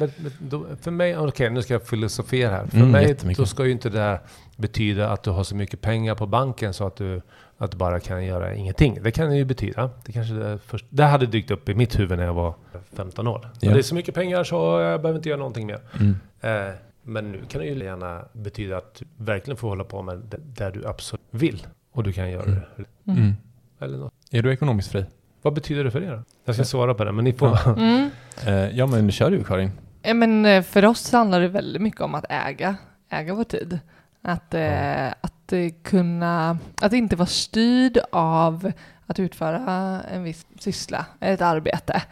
för 0.80 0.90
mig, 0.90 1.18
okej 1.18 1.50
nu 1.50 1.62
ska 1.62 1.74
jag 1.74 1.86
filosofera 1.86 2.50
här. 2.50 2.66
För 2.66 2.76
Mm, 2.76 2.90
mig 2.90 3.16
då 3.36 3.46
ska 3.46 3.64
ju 3.64 3.72
inte 3.72 3.90
det 3.90 4.20
betyda 4.56 5.08
att 5.10 5.22
du 5.22 5.30
har 5.30 5.44
så 5.44 5.56
mycket 5.56 5.80
pengar 5.80 6.14
på 6.14 6.26
banken 6.26 6.74
så 6.74 6.86
att 6.86 6.96
du, 6.96 7.22
att 7.58 7.70
du 7.70 7.76
bara 7.76 8.00
kan 8.00 8.24
göra 8.24 8.54
ingenting. 8.54 8.98
Det 9.02 9.10
kan 9.10 9.30
det 9.30 9.36
ju 9.36 9.44
betyda. 9.44 9.90
Det 10.04 10.12
kanske 10.12 10.34
det, 10.34 10.58
först, 10.66 10.84
det 10.88 11.04
hade 11.04 11.26
dykt 11.26 11.50
upp 11.50 11.68
i 11.68 11.74
mitt 11.74 11.98
huvud 11.98 12.18
när 12.18 12.24
jag 12.24 12.34
var 12.34 12.54
15 12.96 13.26
år. 13.26 13.48
Ja. 13.60 13.72
Det 13.72 13.78
är 13.78 13.82
så 13.82 13.94
mycket 13.94 14.14
pengar 14.14 14.44
så 14.44 14.54
jag 14.80 15.02
behöver 15.02 15.18
inte 15.18 15.28
göra 15.28 15.38
någonting 15.38 15.66
mer. 15.66 15.80
Mm. 16.00 16.16
Eh, 16.40 16.74
men 17.02 17.32
nu 17.32 17.44
kan 17.48 17.60
det 17.60 17.66
ju 17.66 17.84
gärna 17.84 18.24
betyda 18.32 18.76
att 18.76 18.94
du 18.94 19.04
verkligen 19.24 19.56
får 19.56 19.68
hålla 19.68 19.84
på 19.84 20.02
med 20.02 20.18
det 20.18 20.36
där 20.56 20.70
du 20.70 20.86
absolut 20.86 21.22
vill. 21.30 21.66
Och 21.92 22.02
du 22.02 22.12
kan 22.12 22.30
göra 22.30 22.42
Mm. 22.44 22.60
det. 23.04 23.10
Mm. 23.12 23.32
Eller 23.80 23.98
något. 23.98 24.12
Är 24.30 24.42
du 24.42 24.52
ekonomiskt 24.52 24.92
fri? 24.92 25.04
Vad 25.42 25.52
betyder 25.54 25.84
det 25.84 25.90
för 25.90 26.02
er? 26.02 26.22
Jag 26.44 26.54
ska 26.54 26.64
svara 26.64 26.94
på 26.94 27.04
det, 27.04 27.12
men 27.12 27.24
ni 27.24 27.32
får... 27.32 27.68
Mm. 27.78 28.10
Eh, 28.46 28.54
ja, 28.78 28.86
men 28.86 29.10
kör 29.10 29.30
du 29.30 29.44
Karin. 29.44 29.70
Ja, 30.02 30.14
men 30.14 30.46
eh, 30.46 30.62
för 30.62 30.84
oss 30.84 31.12
handlar 31.12 31.40
det 31.40 31.48
väldigt 31.48 31.82
mycket 31.82 32.00
om 32.00 32.14
att 32.14 32.24
äga, 32.28 32.76
äga 33.10 33.34
vår 33.34 33.44
tid. 33.44 33.78
Att, 34.22 34.54
eh, 34.54 35.06
att 35.08 35.52
eh, 35.52 35.68
kunna, 35.82 36.58
att 36.82 36.92
inte 36.92 37.16
vara 37.16 37.26
styrd 37.26 37.98
av 38.12 38.72
att 39.06 39.18
utföra 39.18 39.60
en 40.02 40.22
viss 40.22 40.46
syssla, 40.58 41.06
ett 41.20 41.40
arbete, 41.40 42.02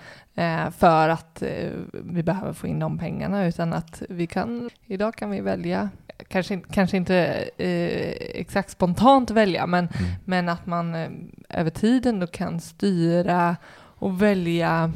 för 0.79 1.09
att 1.09 1.42
eh, 1.42 1.70
vi 1.92 2.22
behöver 2.22 2.53
få 2.53 2.66
in 2.66 2.79
de 2.79 2.98
pengarna, 2.98 3.46
utan 3.46 3.72
att 3.72 4.03
vi 4.09 4.26
kan, 4.26 4.70
idag 4.87 5.14
kan 5.14 5.31
vi 5.31 5.40
välja, 5.40 5.90
kanske, 6.29 6.61
kanske 6.72 6.96
inte 6.96 7.16
eh, 7.59 8.40
exakt 8.40 8.70
spontant 8.70 9.31
välja, 9.31 9.66
men 9.66 9.88
Mm. 9.88 10.12
men 10.24 10.48
att 10.48 10.66
man 10.66 10.94
eh, 10.94 11.11
över 11.48 11.70
tiden 11.70 12.20
då 12.20 12.26
kan 12.26 12.61
styra 12.61 13.57
och 14.00 14.22
välja 14.22 14.92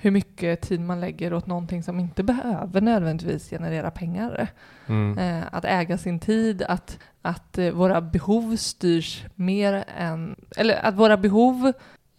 hur 0.00 0.10
mycket 0.10 0.60
tid 0.60 0.80
man 0.80 1.00
lägger 1.00 1.34
åt 1.34 1.46
någonting 1.46 1.82
som 1.82 2.00
inte 2.00 2.22
behöver 2.22 2.80
nödvändigtvis 2.80 3.50
generera 3.50 3.90
pengar. 3.90 4.48
Mm. 4.86 5.18
Eh, 5.18 5.44
att 5.52 5.64
äga 5.64 5.98
sin 5.98 6.18
tid, 6.18 6.62
att, 6.62 6.98
att 7.22 7.58
eh, 7.58 7.70
våra 7.70 8.00
behov 8.00 8.56
styrs 8.56 9.24
mer 9.34 9.84
än, 9.98 10.36
eller 10.56 10.74
att 10.86 10.94
våra 10.94 11.16
behov 11.16 11.72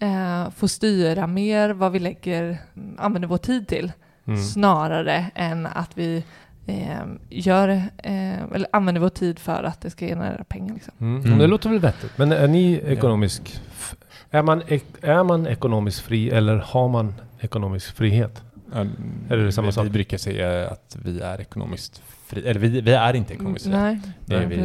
eh, 0.03 0.49
får 0.51 0.67
styra 0.67 1.27
mer 1.27 1.69
vad 1.69 1.91
vi 1.91 1.99
lägger, 1.99 2.57
använder 2.97 3.27
vår 3.27 3.37
tid 3.37 3.67
till, 3.67 3.91
Mm. 4.27 4.39
snarare 4.43 5.25
än 5.35 5.65
att 5.65 5.91
vi 5.97 6.23
eh, 6.65 6.99
gör, 7.29 7.67
eh, 7.69 8.41
eller 8.53 8.67
använder 8.71 9.01
vår 9.01 9.09
tid 9.09 9.39
för 9.39 9.63
att 9.63 9.81
det 9.81 9.89
ska 9.89 10.05
generera 10.07 10.43
pengar. 10.43 10.73
Liksom. 10.73 10.93
Mm. 10.99 11.21
Mm. 11.25 11.37
Det 11.39 11.47
låter 11.47 11.69
väl 11.69 11.79
vettigt. 11.79 12.11
Men 12.17 12.31
är 12.31 12.47
ni 12.47 12.73
ekonomisk... 12.85 13.61
Är 14.31 14.41
man, 14.43 14.61
ek- 14.61 14.97
är 15.01 15.23
man 15.23 15.47
ekonomiskt 15.47 15.99
fri 15.99 16.29
eller 16.29 16.55
har 16.57 16.87
man 16.89 17.13
ekonomisk 17.39 17.95
frihet? 17.95 18.41
Ja, 18.73 18.85
Är 19.29 19.37
det 19.37 19.51
samma 19.51 19.65
vi, 19.67 19.71
sak? 19.71 19.85
Vi 19.85 19.89
brukar 19.89 20.17
säga 20.17 20.69
att 20.69 20.97
vi 21.03 21.19
är 21.19 21.41
ekonomiskt 21.41 22.01
fria. 22.25 22.49
Eller 22.49 22.59
vi, 22.59 22.81
vi 22.81 22.91
är 22.93 23.13
inte 23.13 23.33
ekonomiskt 23.33 23.65
fria. 23.65 23.77
Nej. 23.83 23.99
Det 24.25 24.35
är 24.35 24.45
vi 24.45 24.55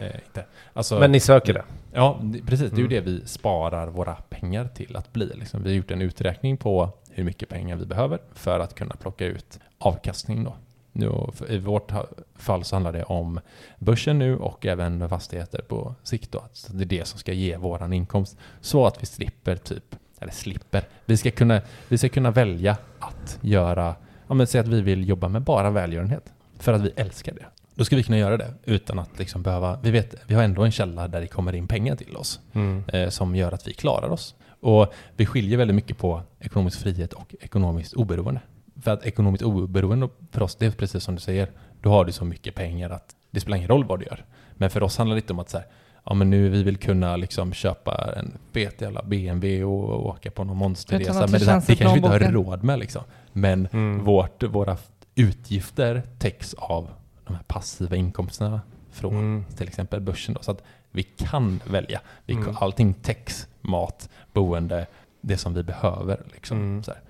eh, 0.00 0.06
inte. 0.14 0.44
Alltså, 0.72 0.98
Men 1.00 1.12
ni 1.12 1.20
söker 1.20 1.54
det? 1.54 1.64
Ja, 1.92 2.20
det- 2.22 2.42
precis. 2.42 2.70
Det 2.70 2.76
är 2.76 2.78
ju 2.78 2.84
Mm. 2.86 3.04
det 3.04 3.10
vi 3.10 3.26
sparar 3.26 3.86
våra 3.86 4.14
pengar 4.14 4.68
till 4.74 4.96
att 4.96 5.12
bli. 5.12 5.26
Liksom. 5.34 5.62
Vi 5.62 5.68
har 5.70 5.76
gjort 5.76 5.90
en 5.90 6.02
uträkning 6.02 6.56
på 6.56 6.90
hur 7.10 7.24
mycket 7.24 7.48
pengar 7.48 7.76
vi 7.76 7.86
behöver 7.86 8.18
för 8.34 8.60
att 8.60 8.74
kunna 8.74 8.94
plocka 8.96 9.24
ut 9.26 9.58
avkastning. 9.78 10.44
Då. 10.44 10.54
Nu, 10.92 11.12
I 11.48 11.58
vårt 11.58 11.92
fall 12.36 12.64
så 12.64 12.76
handlar 12.76 12.92
det 12.92 13.04
om 13.04 13.40
börsen 13.78 14.18
nu 14.18 14.36
och 14.36 14.66
även 14.66 15.08
fastigheter 15.08 15.62
på 15.68 15.94
sikt. 16.02 16.32
Då. 16.32 16.44
Så 16.52 16.72
det 16.72 16.84
är 16.84 16.86
det 16.98 17.04
som 17.08 17.18
ska 17.18 17.32
ge 17.32 17.56
våran 17.56 17.92
inkomst. 17.92 18.36
Så 18.60 18.86
att 18.86 19.02
vi 19.02 19.06
slipper 19.06 19.56
typ, 19.56 19.96
eller 20.20 20.32
slipper, 20.32 20.84
vi 21.06 21.16
ska 21.16 21.30
kunna, 21.30 21.60
vi 21.88 21.98
ska 21.98 22.08
kunna 22.08 22.30
välja 22.30 22.76
att 22.98 23.38
göra, 23.40 23.94
ja 24.28 24.34
men 24.34 24.46
säg 24.46 24.60
att 24.60 24.68
vi 24.68 24.80
vill 24.80 25.08
jobba 25.08 25.28
med 25.28 25.42
bara 25.42 25.70
välgörenhet. 25.70 26.32
För 26.58 26.72
att 26.72 26.80
vi 26.80 26.90
älskar 26.96 27.32
det. 27.34 27.44
Då 27.74 27.84
ska 27.84 27.96
vi 27.96 28.02
kunna 28.02 28.18
göra 28.18 28.36
det 28.36 28.54
utan 28.64 28.98
att 28.98 29.18
liksom 29.18 29.42
behöva, 29.42 29.78
vi 29.82 29.90
vet, 29.90 30.14
vi 30.26 30.34
har 30.34 30.42
ändå 30.42 30.62
en 30.64 30.72
källa 30.72 31.08
där 31.08 31.20
det 31.20 31.26
kommer 31.26 31.54
in 31.54 31.68
pengar 31.68 31.96
till 31.96 32.16
oss 32.16 32.40
Mm. 32.52 32.84
eh, 32.92 33.08
som 33.08 33.36
gör 33.36 33.52
att 33.52 33.68
vi 33.68 33.74
klarar 33.74 34.08
oss. 34.08 34.34
Och 34.60 34.92
vi 35.16 35.26
skiljer 35.26 35.58
väldigt 35.58 35.74
mycket 35.74 35.98
på 35.98 36.22
ekonomisk 36.40 36.80
frihet 36.80 37.12
och 37.12 37.34
ekonomiskt 37.40 37.92
oberoende. 37.94 38.40
För 38.82 38.90
att 38.90 39.06
ekonomiskt 39.06 39.44
oberoende 39.44 40.08
för 40.32 40.42
oss, 40.42 40.56
det 40.56 40.66
är 40.66 40.70
precis 40.70 41.04
som 41.04 41.14
du 41.14 41.20
säger, 41.20 41.50
då 41.80 41.90
har 41.90 42.04
du 42.04 42.12
så 42.12 42.24
mycket 42.24 42.54
pengar 42.54 42.90
att 42.90 43.16
det 43.30 43.40
spelar 43.40 43.56
ingen 43.56 43.68
roll 43.68 43.84
vad 43.84 43.98
du 43.98 44.04
gör. 44.04 44.24
Men 44.54 44.70
för 44.70 44.82
oss 44.82 44.98
handlar 44.98 45.16
det 45.16 45.20
inte 45.20 45.32
om 45.32 45.38
att 45.38 45.50
så 45.50 45.58
här, 45.58 45.66
ja 46.04 46.14
men 46.14 46.30
nu 46.30 46.48
vi 46.48 46.62
vill 46.62 46.76
kunna 46.76 47.16
liksom 47.16 47.52
köpa 47.52 48.14
en 48.16 48.38
fet 48.52 48.80
jävla 48.80 49.02
BMW 49.02 49.64
och 49.64 50.06
åka 50.06 50.30
på 50.30 50.44
någon 50.44 50.56
monsterresa. 50.56 51.12
Men 51.20 51.30
det 51.32 51.38
det, 51.38 51.44
kanske 51.46 51.76
vi 51.88 51.96
inte 51.96 52.08
har 52.08 52.18
råd 52.32 52.64
med 52.64 52.78
liksom. 52.78 53.02
Men 53.32 53.68
Mm. 53.72 54.04
vårt, 54.04 54.42
våra 54.42 54.76
utgifter 55.14 56.02
täcks 56.18 56.54
av 56.54 56.88
de 57.26 57.34
här 57.34 57.42
passiva 57.46 57.96
inkomsterna 57.96 58.60
från 58.90 59.14
Mm. 59.14 59.44
till 59.56 59.68
exempel 59.68 60.00
börsen. 60.00 60.34
Då, 60.34 60.42
så 60.42 60.50
att 60.50 60.62
vi 60.90 61.02
kan 61.02 61.60
välja. 61.70 62.00
Vi, 62.26 62.34
Mm. 62.34 62.56
Allting 62.60 62.94
täcks, 62.94 63.48
mat, 63.60 64.08
boende, 64.32 64.86
det 65.20 65.36
som 65.36 65.54
vi 65.54 65.62
behöver. 65.62 66.20
Liksom, 66.34 66.58
Mm. 66.58 66.82
så 66.82 66.92
här. 66.92 67.00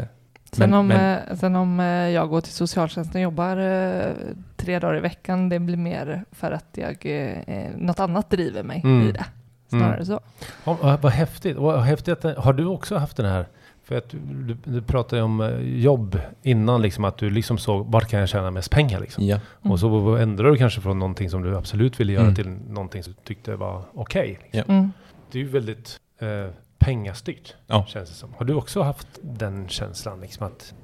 Eh, 0.00 0.06
Sen, 0.54 0.70
Men- 0.70 0.78
om, 0.78 0.86
men- 0.86 1.18
eh, 1.30 1.36
sen 1.36 1.56
om 1.56 1.80
eh, 1.80 1.86
jag 1.86 2.28
går 2.28 2.40
till 2.40 2.52
socialtjänsten 2.52 3.18
och 3.18 3.22
jobbar 3.22 3.56
eh, 3.56 4.12
tre 4.56 4.78
dagar 4.78 4.96
i 4.96 5.00
veckan, 5.00 5.48
det 5.48 5.58
blir 5.58 5.76
mer 5.76 6.24
för 6.32 6.50
att 6.52 6.66
jag, 6.72 7.06
något 7.76 8.00
annat 8.00 8.30
driver 8.30 8.62
mig 8.62 8.80
Mm. 8.84 9.08
i 9.08 9.12
det. 9.12 9.24
Snarare 9.68 9.94
Mm. 9.94 10.04
så. 10.06 10.20
Ja, 10.64 10.98
vad, 11.02 11.12
häftigt. 11.12 11.56
Vad 11.56 11.80
häftigt 11.80 12.24
att, 12.24 12.36
har 12.38 12.52
du 12.52 12.64
också 12.66 12.96
haft 12.96 13.16
den 13.16 13.26
här... 13.26 13.46
För 13.84 13.96
att 13.98 14.10
du, 14.10 14.56
du, 14.64 14.82
pratade 14.82 15.22
om 15.22 15.58
jobb 15.62 16.18
innan, 16.42 16.82
liksom, 16.82 17.04
att 17.04 17.16
du 17.18 17.30
liksom 17.30 17.58
såg 17.58 17.86
vart 17.86 18.08
kan 18.08 18.20
jag 18.20 18.28
tjäna 18.28 18.50
mest 18.50 18.70
pengar? 18.70 19.00
Liksom. 19.00 19.24
ja. 19.26 19.38
Och 19.62 19.80
så 19.80 20.16
ändrade 20.16 20.50
du 20.50 20.56
kanske 20.56 20.80
från 20.80 20.98
någonting 20.98 21.30
som 21.30 21.42
du 21.42 21.56
absolut 21.56 22.00
ville 22.00 22.12
göra 22.12 22.22
Mm. 22.22 22.34
till 22.34 22.48
någonting 22.68 23.02
som 23.02 23.12
du 23.12 23.18
tyckte 23.24 23.56
var 23.56 23.82
okej. 23.94 24.38
liksom. 24.42 24.58
Ja. 24.74 24.74
Mm. 24.74 24.92
Det 25.32 25.38
är 25.38 25.42
ju 25.42 25.48
väldigt 25.48 26.00
eh, 26.18 26.26
pengastyrt, 26.84 27.54
Ja. 27.66 27.86
känns 27.88 28.08
det 28.08 28.14
som. 28.14 28.34
Har 28.38 28.44
du 28.44 28.54
också 28.54 28.82
haft 28.82 29.08
den 29.22 29.68
känslan? 29.68 30.20
Liksom, 30.20 30.46
att 30.46 30.74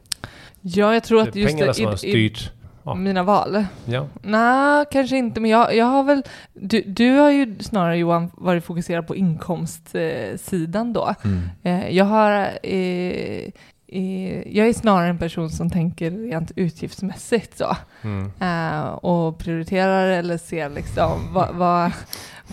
Ja, 0.61 0.95
jag 0.95 1.05
tror 1.05 1.23
att 1.23 1.35
just 1.35 1.53
pengarna 1.53 1.73
det, 1.73 1.75
som 1.75 1.87
har 1.87 1.97
styrt? 1.97 2.53
Ja. 2.85 2.95
mina 2.95 3.23
val. 3.23 3.65
Ja. 3.85 4.07
Nej, 4.23 4.85
kanske 4.91 5.17
inte, 5.17 5.41
men 5.41 5.51
jag, 5.51 5.77
jag 5.77 5.85
har 5.85 6.03
väl... 6.03 6.23
Du, 6.53 6.83
du 6.83 7.17
har 7.17 7.31
ju 7.31 7.59
snarare 7.59 7.99
Johan 7.99 8.31
varit 8.35 8.65
fokuserad 8.65 9.07
på 9.07 9.17
inkomstsidan 9.17 10.93
då. 10.93 11.15
Mm. 11.25 11.49
Eh, 11.63 11.89
jag 11.97 12.05
har... 12.05 12.33
Eh, 12.63 13.51
eh, 13.89 14.57
jag 14.57 14.69
är 14.69 14.73
snarare 14.73 15.09
en 15.09 15.19
person 15.19 15.51
som 15.51 15.71
tänker 15.71 16.11
rent 16.11 16.53
utgiftsmässigt 16.57 17.59
så. 17.59 17.77
Mm. 18.03 18.33
Eh, 18.41 18.89
och 18.89 19.39
prioriterar 19.39 20.07
eller 20.07 20.39
ser 20.39 20.69
liksom 20.69 21.33
vad, 21.33 21.55
vad, 21.55 21.93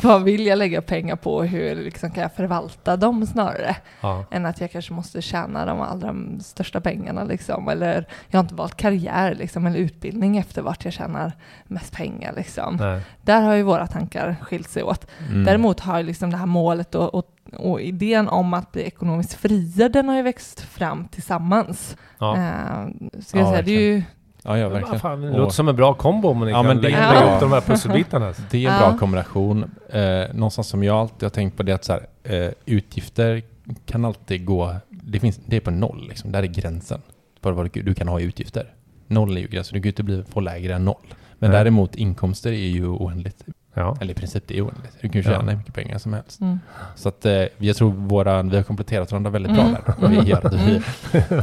vad 0.02 0.24
vill 0.24 0.46
jag 0.46 0.58
lägga 0.58 0.82
pengar 0.82 1.16
på 1.16 1.36
och 1.36 1.48
hur 1.48 1.76
liksom 1.76 2.12
kan 2.12 2.22
jag 2.22 2.34
förvalta 2.34 2.98
dem 2.98 3.26
snarare 3.28 3.76
Ja. 4.02 4.26
än 4.32 4.46
att 4.46 4.62
jag 4.62 4.72
kanske 4.72 4.94
måste 4.94 5.22
tjäna 5.22 5.66
de 5.66 5.82
allra 5.82 6.16
största 6.42 6.82
pengarna 6.82 7.24
liksom 7.24 7.70
eller 7.70 8.06
jag 8.28 8.38
har 8.40 8.44
inte 8.44 8.56
valt 8.56 8.78
karriär 8.78 9.36
liksom 9.36 9.66
eller 9.66 9.80
utbildning 9.80 10.38
efter 10.38 10.62
vart 10.62 10.86
jag 10.86 10.94
tjänar 10.94 11.32
mest 11.68 11.94
pengar 11.94 12.34
liksom. 12.36 13.00
Där 13.22 13.42
har 13.42 13.54
ju 13.54 13.64
våra 13.64 13.88
tankar 13.88 14.36
skilt 14.42 14.70
sig 14.70 14.84
åt. 14.84 15.08
Mm. 15.30 15.44
Däremot 15.46 15.80
har 15.80 15.98
ju 15.98 16.04
liksom 16.04 16.32
det 16.32 16.38
här 16.38 16.46
målet 16.46 16.96
och, 16.96 17.16
och, 17.16 17.28
och 17.58 17.82
idén 17.82 18.28
om 18.28 18.54
att 18.54 18.72
bli 18.72 18.82
ekonomiskt 18.82 19.34
fria, 19.34 19.90
den 19.90 20.10
har 20.10 20.16
ju 20.16 20.22
växt 20.22 20.60
fram 20.62 21.08
tillsammans. 21.08 21.98
Ja. 22.20 22.38
Eh, 22.38 22.88
ska 23.22 23.38
jag 23.38 23.48
Ja, 23.48 23.52
säga, 23.52 23.62
det 23.62 23.72
är 23.72 23.82
ju 23.82 24.04
Ja, 24.48 24.58
ja, 24.58 24.70
verkligen. 24.70 25.00
fan, 25.00 25.22
det 25.22 25.30
Och- 25.32 25.38
låter 25.40 25.54
som 25.54 25.68
en 25.68 25.76
bra 25.76 25.94
kombo 25.94 26.28
om 26.30 26.40
ni 26.40 26.52
Ja, 26.52 26.58
kan 26.58 26.66
men 26.68 26.78
det- 26.78 26.84
lägga, 26.84 27.14
Ja. 27.14 27.34
upp 27.36 27.40
de 27.40 27.52
här 27.52 27.62
pusselbitarna. 27.62 28.34
Det 28.52 28.66
är 28.66 28.72
en 28.72 28.80
bra 28.80 28.92
Ja. 28.92 28.98
kombination. 28.98 29.72
Eh, 29.90 30.02
någonstans 30.34 30.68
som 30.68 30.84
jag 30.84 30.96
alltid 30.96 31.24
har 31.24 31.30
tänkt 31.30 31.58
på 31.58 31.64
det 31.64 31.72
är 31.72 31.76
att 31.76 31.84
så 31.86 31.94
här, 31.94 32.08
eh, 32.24 32.52
utgifter 32.66 33.42
kan 33.86 34.06
alltid 34.06 34.46
gå, 34.46 34.76
det, 34.90 35.20
finns, 35.20 35.40
det 35.46 35.56
är 35.56 35.60
på 35.60 35.72
noll 35.72 36.06
liksom, 36.10 36.32
där 36.32 36.44
är 36.44 36.48
gränsen 36.48 37.02
för 37.44 37.52
vad 37.52 37.70
du, 37.74 37.94
kan 37.94 38.08
ha 38.08 38.20
i 38.20 38.24
utgifter. 38.24 38.74
Noll 39.08 39.38
är 39.38 39.42
ju 39.42 39.48
gränsen, 39.48 39.74
du 39.74 39.80
kan 39.82 39.86
ju 39.88 39.90
inte 39.92 40.04
bli, 40.04 40.24
få 40.30 40.40
lägre 40.40 40.76
än 40.76 40.86
noll. 40.86 40.96
Men 41.40 41.50
Nej. 41.52 41.60
däremot 41.60 41.96
inkomster 41.96 42.52
är 42.52 42.56
ju 42.68 42.88
oändligt, 42.88 43.44
Ja. 43.74 43.98
eller 44.02 44.12
i 44.12 44.16
princip 44.16 44.44
det 44.48 44.58
är 44.58 44.62
oändligt. 44.62 44.94
Du 45.02 45.10
kan 45.10 45.18
ju 45.20 45.24
tjäna 45.24 45.36
Ja. 45.44 45.50
hur 45.50 45.58
mycket 45.58 45.74
pengar 45.74 45.98
som 45.98 46.14
helst. 46.14 46.42
mm. 46.42 46.60
Så 46.96 47.10
att 47.10 47.26
eh, 47.26 47.44
jag 47.58 47.76
tror 47.76 47.92
våra, 47.92 48.42
vi 48.44 48.56
har 48.56 48.64
kompletterat 48.64 49.12
varandra 49.12 49.32
väldigt 49.32 49.52
bra 49.54 49.62
Mm. 49.62 49.74
där. 49.86 49.94
Och 50.04 50.10
det 50.10 50.30
gör 50.30 50.46
att 50.48 50.54
vi, 50.54 50.82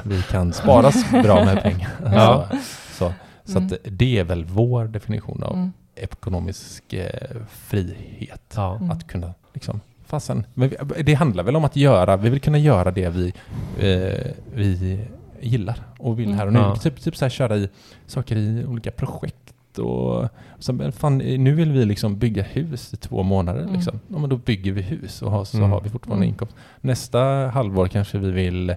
vi 0.05 0.23
kan 0.31 0.53
spara 0.53 0.91
bra 1.23 1.45
med 1.45 1.63
pengar. 1.63 1.91
Ja. 2.05 2.49
Så, 2.51 2.57
så, 2.99 3.13
så 3.45 3.59
Mm. 3.59 3.67
att 3.67 3.79
det 3.85 4.19
är 4.19 4.25
väl 4.25 4.45
vår 4.45 4.85
definition 4.85 5.43
av 5.43 5.55
Mm. 5.55 5.73
ekonomisk 5.97 6.93
eh, 6.93 7.09
frihet. 7.49 8.53
Ja. 8.57 8.77
Mm. 8.77 8.91
Att 8.91 9.07
kunna 9.07 9.35
liksom, 9.55 9.81
fasen, 10.07 10.47
men 10.55 10.69
vi, 10.69 11.03
det 11.03 11.15
handlar 11.15 11.45
väl 11.45 11.57
om 11.57 11.65
att 11.65 11.77
göra, 11.77 12.17
vi 12.17 12.31
vill 12.31 12.41
kunna 12.41 12.59
göra 12.59 12.91
det 12.91 13.09
vi, 13.09 13.33
eh, 13.79 14.31
vi 14.55 15.01
gillar 15.41 15.79
och 15.99 16.19
vill 16.19 16.27
Mm. 16.27 16.39
här 16.39 16.47
och 16.47 16.53
nu. 16.53 16.59
Ja. 16.59 16.77
Typ, 16.77 17.01
typ 17.01 17.17
så 17.17 17.25
här, 17.25 17.31
köra 17.31 17.57
i 17.57 17.69
saker 18.07 18.37
i 18.37 18.65
olika 18.65 18.91
projekt 18.91 19.79
och 19.79 20.29
så, 20.59 20.73
men 20.73 20.93
fan, 20.93 21.19
nu 21.19 21.55
vill 21.55 21.73
vi 21.73 21.85
liksom 21.85 22.19
bygga 22.19 22.43
hus 22.43 22.95
i 22.95 22.97
två 22.97 23.23
månader. 23.23 23.61
Mm. 23.63 23.75
Liksom. 23.75 24.01
Ja, 24.09 24.19
men 24.19 24.31
då 24.31 24.37
bygger 24.37 24.73
vi 24.73 24.83
hus 24.83 25.23
och 25.23 25.31
har, 25.31 25.45
så 25.45 25.57
Mm. 25.57 25.71
har 25.71 25.81
vi 25.81 25.91
fortfarande 25.91 26.25
Mm. 26.25 26.29
inkomst. 26.33 26.55
Nästa 26.81 27.21
halvår 27.55 27.89
kanske 27.89 28.19
vi 28.19 28.31
vill, 28.31 28.75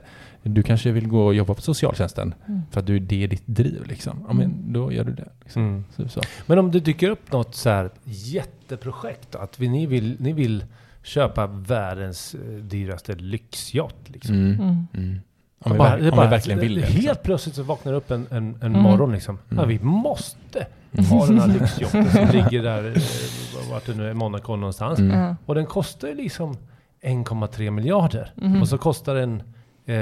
du 0.47 0.63
kanske 0.63 0.91
vill 0.91 1.07
gå 1.07 1.25
och 1.25 1.33
jobba 1.35 1.53
på 1.53 1.61
socialtjänsten 1.61 2.33
Mm. 2.47 2.61
för 2.71 2.79
att 2.79 2.85
du, 2.85 2.99
det 2.99 3.23
är 3.23 3.27
ditt 3.27 3.43
driv. 3.47 3.83
Liksom. 3.87 4.25
Ja, 4.27 4.33
men 4.33 4.45
Mm. 4.45 4.73
då 4.73 4.91
gör 4.91 5.03
du 5.03 5.11
det. 5.13 5.29
Liksom. 5.43 5.61
Mm. 5.61 5.85
Så, 5.95 6.07
så. 6.09 6.21
Men 6.45 6.59
om 6.59 6.71
det 6.71 6.79
dyker 6.79 7.09
upp 7.09 7.31
något 7.31 7.55
så 7.55 7.69
här 7.69 7.89
jätteprojekt 8.03 9.35
att 9.35 9.59
vi, 9.59 9.67
ni, 9.69 9.85
vill, 9.85 10.15
ni 10.19 10.33
vill 10.33 10.65
köpa 11.03 11.47
världens 11.47 12.35
eh, 12.35 12.39
dyraste 12.63 13.15
lyxyacht 13.15 13.95
liksom. 14.09 14.35
Mm. 14.35 14.51
Mm. 14.61 14.87
Mm. 14.93 15.19
Om, 15.59 15.71
vi, 15.71 15.77
Bara- 15.77 15.89
ver- 15.97 16.01
det 16.01 16.07
är 16.07 16.11
om 16.11 16.15
bara- 16.17 16.25
vi 16.25 16.29
verkligen 16.31 16.59
vill 16.59 16.75
det. 16.75 16.81
Helt 16.81 16.97
Liksom. 16.97 17.15
plötsligt 17.23 17.55
så 17.55 17.63
vaknar 17.63 17.91
det 17.91 17.97
upp 17.97 18.11
en, 18.11 18.27
en, 18.31 18.35
en 18.55 18.55
Mm. 18.61 18.81
morgon 18.81 19.11
liksom. 19.11 19.37
Ja, 19.49 19.55
Mm. 19.57 19.69
vi 19.69 19.79
måste 19.79 20.67
Mm. 20.91 21.05
ha 21.05 21.25
den 21.25 21.39
här 21.39 21.47
lyxyachten 21.59 22.11
som 22.11 22.25
ligger 22.27 22.63
där, 22.63 22.83
eh, 22.97 23.71
vart 23.71 23.85
det 23.85 23.93
nu 23.93 24.09
är, 24.09 24.13
Monaco 24.13 24.55
någonstans. 24.55 24.99
Mm. 24.99 25.35
Och 25.45 25.55
den 25.55 25.65
kostar 25.65 26.07
ju 26.07 26.15
liksom 26.15 26.57
1,3 27.01 27.71
miljarder. 27.71 28.31
Mhm. 28.35 28.61
Och 28.61 28.67
så 28.67 28.77
kostar 28.77 29.15
den, 29.15 29.43
eh, 29.87 29.95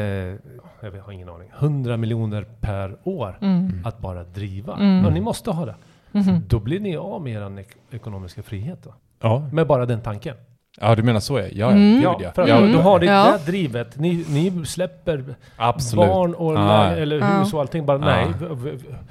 jag 0.81 1.01
har 1.05 1.11
ingen 1.11 1.29
aning, 1.29 1.49
100 1.59 1.97
miljoner 1.97 2.45
per 2.61 2.97
år 3.03 3.37
Mm. 3.41 3.81
att 3.85 3.99
bara 3.99 4.23
driva. 4.23 4.73
Mm. 4.73 5.03
Ja, 5.03 5.09
ni 5.09 5.21
måste 5.21 5.51
ha 5.51 5.65
det. 5.65 5.75
Mhm. 6.11 6.41
Då 6.47 6.59
blir 6.59 6.79
ni 6.79 6.97
av 6.97 7.21
med 7.21 7.33
er 7.33 7.59
ek- 7.59 7.77
ekonomiska 7.91 8.43
frihet 8.43 8.79
då. 8.83 8.93
Ja. 9.21 9.49
Med 9.51 9.67
bara 9.67 9.85
den 9.85 10.01
tanken. 10.01 10.35
ja, 10.81 10.95
du 10.95 11.03
menar 11.03 11.19
så 11.19 11.39
ja. 11.39 11.45
Ja, 11.51 11.71
Mm. 11.71 12.01
Ja, 12.01 12.19
ja. 12.21 12.31
för 12.31 12.41
att 12.41 12.49
ja, 12.49 12.57
Mm. 12.57 12.71
då 12.71 12.79
har 12.79 12.99
ni 12.99 13.05
Ja. 13.05 13.37
det 13.45 13.51
drivet. 13.51 13.99
Ni, 13.99 14.25
ni 14.29 14.65
släpper 14.65 15.35
Absolut. 15.57 16.07
barn 16.07 16.33
och 16.33 16.53
ja. 16.53 16.85
eller 16.91 17.39
hus 17.39 17.53
och 17.53 17.59
allting. 17.59 17.85
Bara, 17.85 17.99
Ja. 17.99 18.05
nej. 18.05 18.27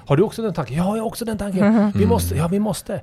Har 0.06 0.16
du 0.16 0.22
också 0.22 0.42
den 0.42 0.52
tanken? 0.54 0.76
Ja, 0.76 0.96
jag 0.96 1.02
har 1.02 1.06
också 1.06 1.24
den 1.24 1.38
tanken. 1.38 1.74
Vi 1.94 1.98
Mm. 1.98 2.08
måste, 2.08 2.34
ja 2.36 2.48
vi 2.48 2.58
måste. 2.60 3.00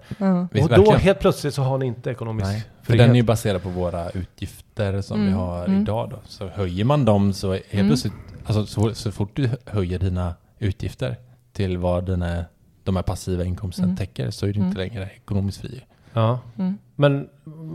Och 0.62 0.70
då 0.70 0.92
helt 0.92 1.20
plötsligt 1.20 1.54
så 1.54 1.62
har 1.62 1.78
ni 1.78 1.86
inte 1.86 2.10
ekonomisk 2.12 2.48
Nej. 2.48 2.64
För 2.84 2.98
den 2.98 3.10
är 3.12 3.16
ju 3.16 3.24
baserad 3.24 3.64
på 3.64 3.70
våra 3.70 4.10
utgifter 4.10 5.02
som 5.02 5.20
vi 5.22 5.28
Mm, 5.28 5.40
har 5.40 5.66
mm. 5.66 5.82
idag 5.82 6.10
då. 6.10 6.20
Så 6.26 6.48
höjer 6.48 6.86
man 6.86 7.06
dem 7.06 7.34
så 7.34 7.52
helt 7.52 7.66
Mm. 7.74 7.88
plötsligt, 7.88 8.14
alltså 8.46 8.66
så, 8.66 8.94
så 8.94 9.12
fort 9.12 9.30
du 9.34 9.50
höjer 9.66 10.00
dina 10.00 10.34
utgifter 10.60 11.16
till 11.54 11.78
vad 11.78 12.06
dina, 12.06 12.46
de 12.84 12.96
här 12.96 13.04
passiva 13.04 13.44
inkomsten 13.44 13.84
Mm. 13.86 13.98
täcker 13.98 14.32
så 14.32 14.46
är 14.48 14.54
du 14.54 14.60
inte 14.60 14.78
längre 14.78 15.10
ekonomiskt 15.16 15.62
fri. 15.62 15.82
Ja. 16.14 16.40
Mm. 16.58 16.78
Men, 16.96 17.30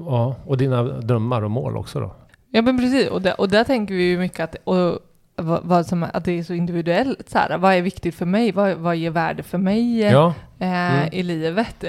ja, 0.06 0.36
och 0.46 0.56
dina 0.56 0.82
drömmar 0.82 1.42
och 1.42 1.50
mål 1.50 1.76
också 1.76 2.00
då? 2.00 2.14
Ja 2.50 2.62
men 2.62 2.78
precis, 2.78 3.08
och 3.08 3.22
där, 3.22 3.40
och 3.40 3.48
där 3.48 3.64
tänker 3.64 3.94
vi 3.94 4.02
ju 4.02 4.18
mycket 4.18 4.40
att, 4.40 4.56
och, 4.64 4.98
vad, 5.36 5.60
vad 5.64 5.86
som, 5.86 6.02
att 6.12 6.24
det 6.24 6.32
är 6.38 6.42
så 6.42 6.54
individuellt. 6.54 7.28
Så 7.30 7.38
här, 7.38 7.58
vad 7.58 7.74
är 7.74 7.82
viktigt 7.82 8.14
för 8.14 8.26
mig? 8.26 8.52
Vad, 8.52 8.76
vad 8.76 8.96
ger 8.96 9.10
värde 9.10 9.42
för 9.42 9.58
mig 9.58 9.98
Ja. 10.00 10.34
eh, 10.58 10.96
Mm. 10.98 11.08
i 11.12 11.22
livet? 11.22 11.84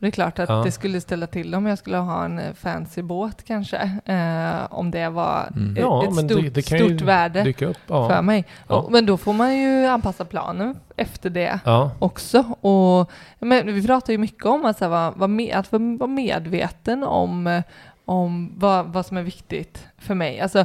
Det 0.00 0.06
är 0.06 0.10
klart 0.10 0.38
att 0.38 0.48
Ja. 0.48 0.62
det 0.64 0.70
skulle 0.72 1.00
ställa 1.00 1.26
till 1.26 1.54
om 1.54 1.66
jag 1.66 1.78
skulle 1.78 1.96
ha 1.96 2.24
en 2.24 2.38
eh, 2.38 2.52
fancy 2.54 3.02
båt 3.02 3.44
kanske. 3.44 3.76
Eh, 4.04 4.72
om 4.72 4.90
det 4.90 5.08
var 5.08 5.48
Mm. 5.56 5.72
ett, 5.72 5.78
Ja, 5.80 6.04
ett 6.04 6.16
det- 6.16 6.28
stort, 6.28 6.54
det 6.54 6.70
ju 6.70 6.78
stort 6.96 7.00
värde. 7.00 7.54
Ja. 7.86 8.08
för 8.08 8.22
mig. 8.22 8.44
Och, 8.66 8.92
men 8.92 9.06
då 9.06 9.16
får 9.16 9.32
man 9.32 9.56
ju 9.58 9.86
anpassa 9.86 10.24
planen 10.24 10.76
efter 10.96 11.30
det 11.30 11.60
också. 11.98 12.38
Och, 12.60 13.10
men 13.38 13.74
vi 13.74 13.86
pratar 13.86 14.12
ju 14.12 14.18
mycket 14.18 14.44
om 14.46 14.64
att, 14.64 14.78
så 14.78 14.84
här, 14.84 14.90
vara, 14.90 15.10
vara 15.10 15.28
med, 15.28 15.56
att 15.56 15.72
vara 15.72 16.06
medveten 16.06 17.02
om, 17.04 17.46
eh, 17.46 17.62
om 18.04 18.52
vad, 18.56 18.86
vad 18.86 19.06
som 19.06 19.16
är 19.16 19.22
viktigt 19.22 19.86
för 19.98 20.14
mig. 20.14 20.40
Alltså, 20.40 20.64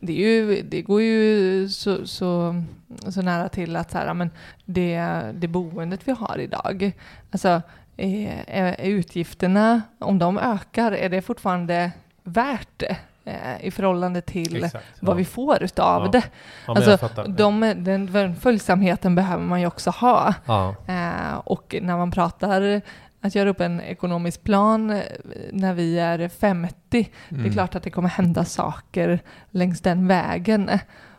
det, 0.00 0.12
ju, 0.12 0.62
det 0.62 0.82
går 0.82 1.02
ju 1.02 1.68
så, 1.68 2.06
så, 2.06 2.62
så 3.08 3.22
nära 3.22 3.48
till 3.48 3.76
att 3.76 3.90
så 3.90 3.98
här, 3.98 4.14
men 4.14 4.30
det, 4.64 5.00
det 5.34 5.48
boendet 5.48 6.00
vi 6.04 6.12
har 6.12 6.38
idag, 6.38 6.92
alltså, 7.32 7.62
är, 7.98 8.74
är 8.78 8.88
utgifterna, 8.88 9.82
om 9.98 10.18
de 10.18 10.38
ökar, 10.38 10.92
är 10.92 11.08
det 11.08 11.22
fortfarande 11.22 11.90
värt 12.22 12.68
det? 12.76 12.96
eh, 13.24 13.64
i 13.66 13.70
förhållande 13.70 14.20
till 14.20 14.64
Exakt. 14.64 14.84
vad 15.00 15.12
ja. 15.14 15.16
vi 15.18 15.24
får 15.24 15.62
utav 15.62 16.02
Ja. 16.04 16.10
det. 16.10 16.24
Ja, 16.66 16.74
Alltså. 16.76 17.08
De, 17.28 17.60
den, 17.76 18.12
den 18.12 18.36
följsamheten 18.36 19.14
behöver 19.14 19.44
man 19.44 19.60
ju 19.60 19.66
också 19.66 19.90
ha. 19.90 20.34
Eh, 20.86 21.38
och 21.44 21.74
när 21.82 21.96
man 21.96 22.10
pratar 22.10 22.80
att 23.20 23.34
göra 23.34 23.48
upp 23.50 23.60
en 23.60 23.80
ekonomisk 23.80 24.42
plan 24.44 24.90
eh, 24.90 25.02
när 25.52 25.74
vi 25.74 25.98
är 25.98 26.28
50, 26.28 26.74
det 26.90 26.98
är 27.34 27.38
Mm. 27.38 27.52
klart 27.52 27.74
att 27.74 27.82
det 27.82 27.90
kommer 27.90 28.08
hända 28.08 28.44
saker 28.44 29.20
längs 29.50 29.80
den 29.80 30.06
vägen. 30.08 30.70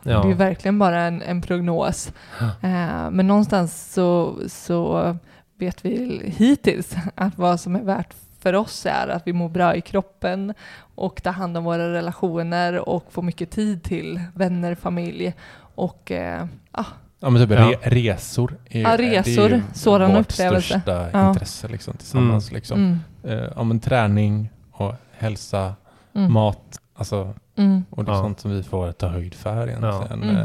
Det 0.02 0.10
är 0.12 0.26
ju 0.26 0.34
verkligen 0.34 0.78
bara 0.78 1.00
en, 1.00 1.22
en 1.22 1.42
prognos. 1.42 2.12
Eh, 2.40 3.10
men 3.10 3.26
någonstans 3.26 3.92
så, 3.92 4.38
så 4.48 5.16
vet 5.60 5.84
vi 5.84 6.22
hittills 6.36 6.94
att 7.14 7.38
vad 7.38 7.60
som 7.60 7.76
är 7.76 7.82
värt 7.82 8.14
för 8.38 8.54
oss 8.54 8.86
är 8.86 9.08
att 9.08 9.26
vi 9.26 9.32
mår 9.32 9.48
bra 9.48 9.74
i 9.74 9.80
kroppen 9.80 10.54
och 10.94 11.22
tar 11.22 11.32
hand 11.32 11.56
om 11.56 11.64
våra 11.64 11.92
relationer 11.92 12.88
och 12.88 13.04
får 13.12 13.22
mycket 13.22 13.50
tid 13.50 13.82
till 13.82 14.20
vänner, 14.34 14.74
familj 14.74 15.34
och 15.74 16.10
eh, 16.10 16.46
ja, 16.76 16.84
Ja 17.22 17.30
men 17.30 17.42
typ 17.48 17.58
Ja. 17.58 17.70
re, 17.70 17.76
resor. 17.82 18.56
Är, 18.70 18.80
Ja, 18.80 18.96
det 18.96 19.16
är 19.16 19.22
resor, 19.22 19.50
ju 19.50 19.62
sådan 19.74 20.10
vårt 20.14 20.20
upplevelse. 20.32 20.68
största 20.80 21.10
Ja. 21.12 21.28
intresse 21.28 21.68
liksom, 21.68 21.94
tillsammans. 21.96 22.52
Liksom. 22.52 22.78
mm, 22.78 22.98
Eh, 23.38 23.48
ja, 23.56 23.62
men 23.62 23.80
träning 23.80 24.50
och 24.72 24.94
hälsa, 25.18 25.74
mm, 26.14 26.32
mat, 26.32 26.78
alltså, 26.94 27.34
mm, 27.56 27.84
och 27.90 28.04
det 28.04 28.10
är 28.10 28.14
Ja. 28.14 28.22
sånt 28.22 28.40
som 28.40 28.50
vi 28.50 28.62
får 28.62 28.92
ta 28.92 29.08
höjd 29.08 29.34
för 29.34 29.68
egentligen. 29.68 30.22
Mm. 30.22 30.36
Eh, 30.36 30.44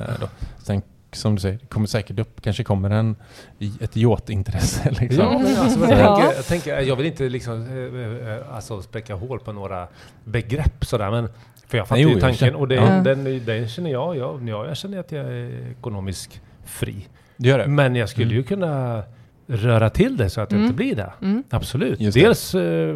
som 1.17 1.35
du 1.35 1.41
säger, 1.41 1.57
det 1.61 1.67
kommer 1.67 1.87
säkert 1.87 2.19
upp, 2.19 2.41
kanske 2.41 2.63
kommer 2.63 2.89
en, 2.89 3.15
ett 3.81 3.97
yachtintresse 3.97 4.89
liksom. 4.99 5.23
Ja, 5.25 5.39
men 5.43 5.57
alltså, 5.57 5.79
jag, 5.79 5.99
Ja. 5.99 6.15
tänker, 6.17 6.35
jag, 6.35 6.45
tänker, 6.45 6.79
jag 6.81 6.95
vill 6.95 7.05
inte 7.05 7.29
liksom, 7.29 7.61
eh, 7.67 8.33
eh, 8.33 8.55
alltså 8.55 8.81
spräcka 8.81 9.15
hål 9.15 9.39
på 9.39 9.51
några 9.53 9.87
begrepp 10.23 10.85
sådär, 10.85 11.11
men 11.11 11.29
för 11.67 11.77
jag 11.77 11.87
fattar 11.87 12.01
Nej, 12.03 12.13
ju 12.13 12.19
tanken 12.19 12.37
känner- 12.37 12.55
och 12.59 12.67
det, 12.67 12.75
Ja. 12.75 13.01
den, 13.01 13.45
den 13.45 13.67
känner 13.69 13.91
jag, 13.91 14.17
jag, 14.17 14.49
ja, 14.49 14.67
jag 14.67 14.77
känner 14.77 14.99
att 14.99 15.11
jag 15.11 15.25
är 15.25 15.71
ekonomiskt 15.71 16.41
fri. 16.65 17.07
Det 17.37 17.47
gör 17.49 17.57
det. 17.57 17.67
Men 17.67 17.95
jag 17.95 18.09
skulle 18.09 18.25
Mm. 18.25 18.37
ju 18.37 18.43
kunna 18.43 19.03
röra 19.47 19.89
till 19.89 20.17
det 20.17 20.29
så 20.29 20.41
att 20.41 20.49
det 20.49 20.55
Mm. 20.55 20.65
inte 20.65 20.75
blir 20.77 20.95
det. 20.95 21.13
mm, 21.21 21.43
Absolut. 21.49 22.01
Just 22.01 22.15
det. 22.17 22.21
Dels 22.23 22.55
eh, 22.55 22.95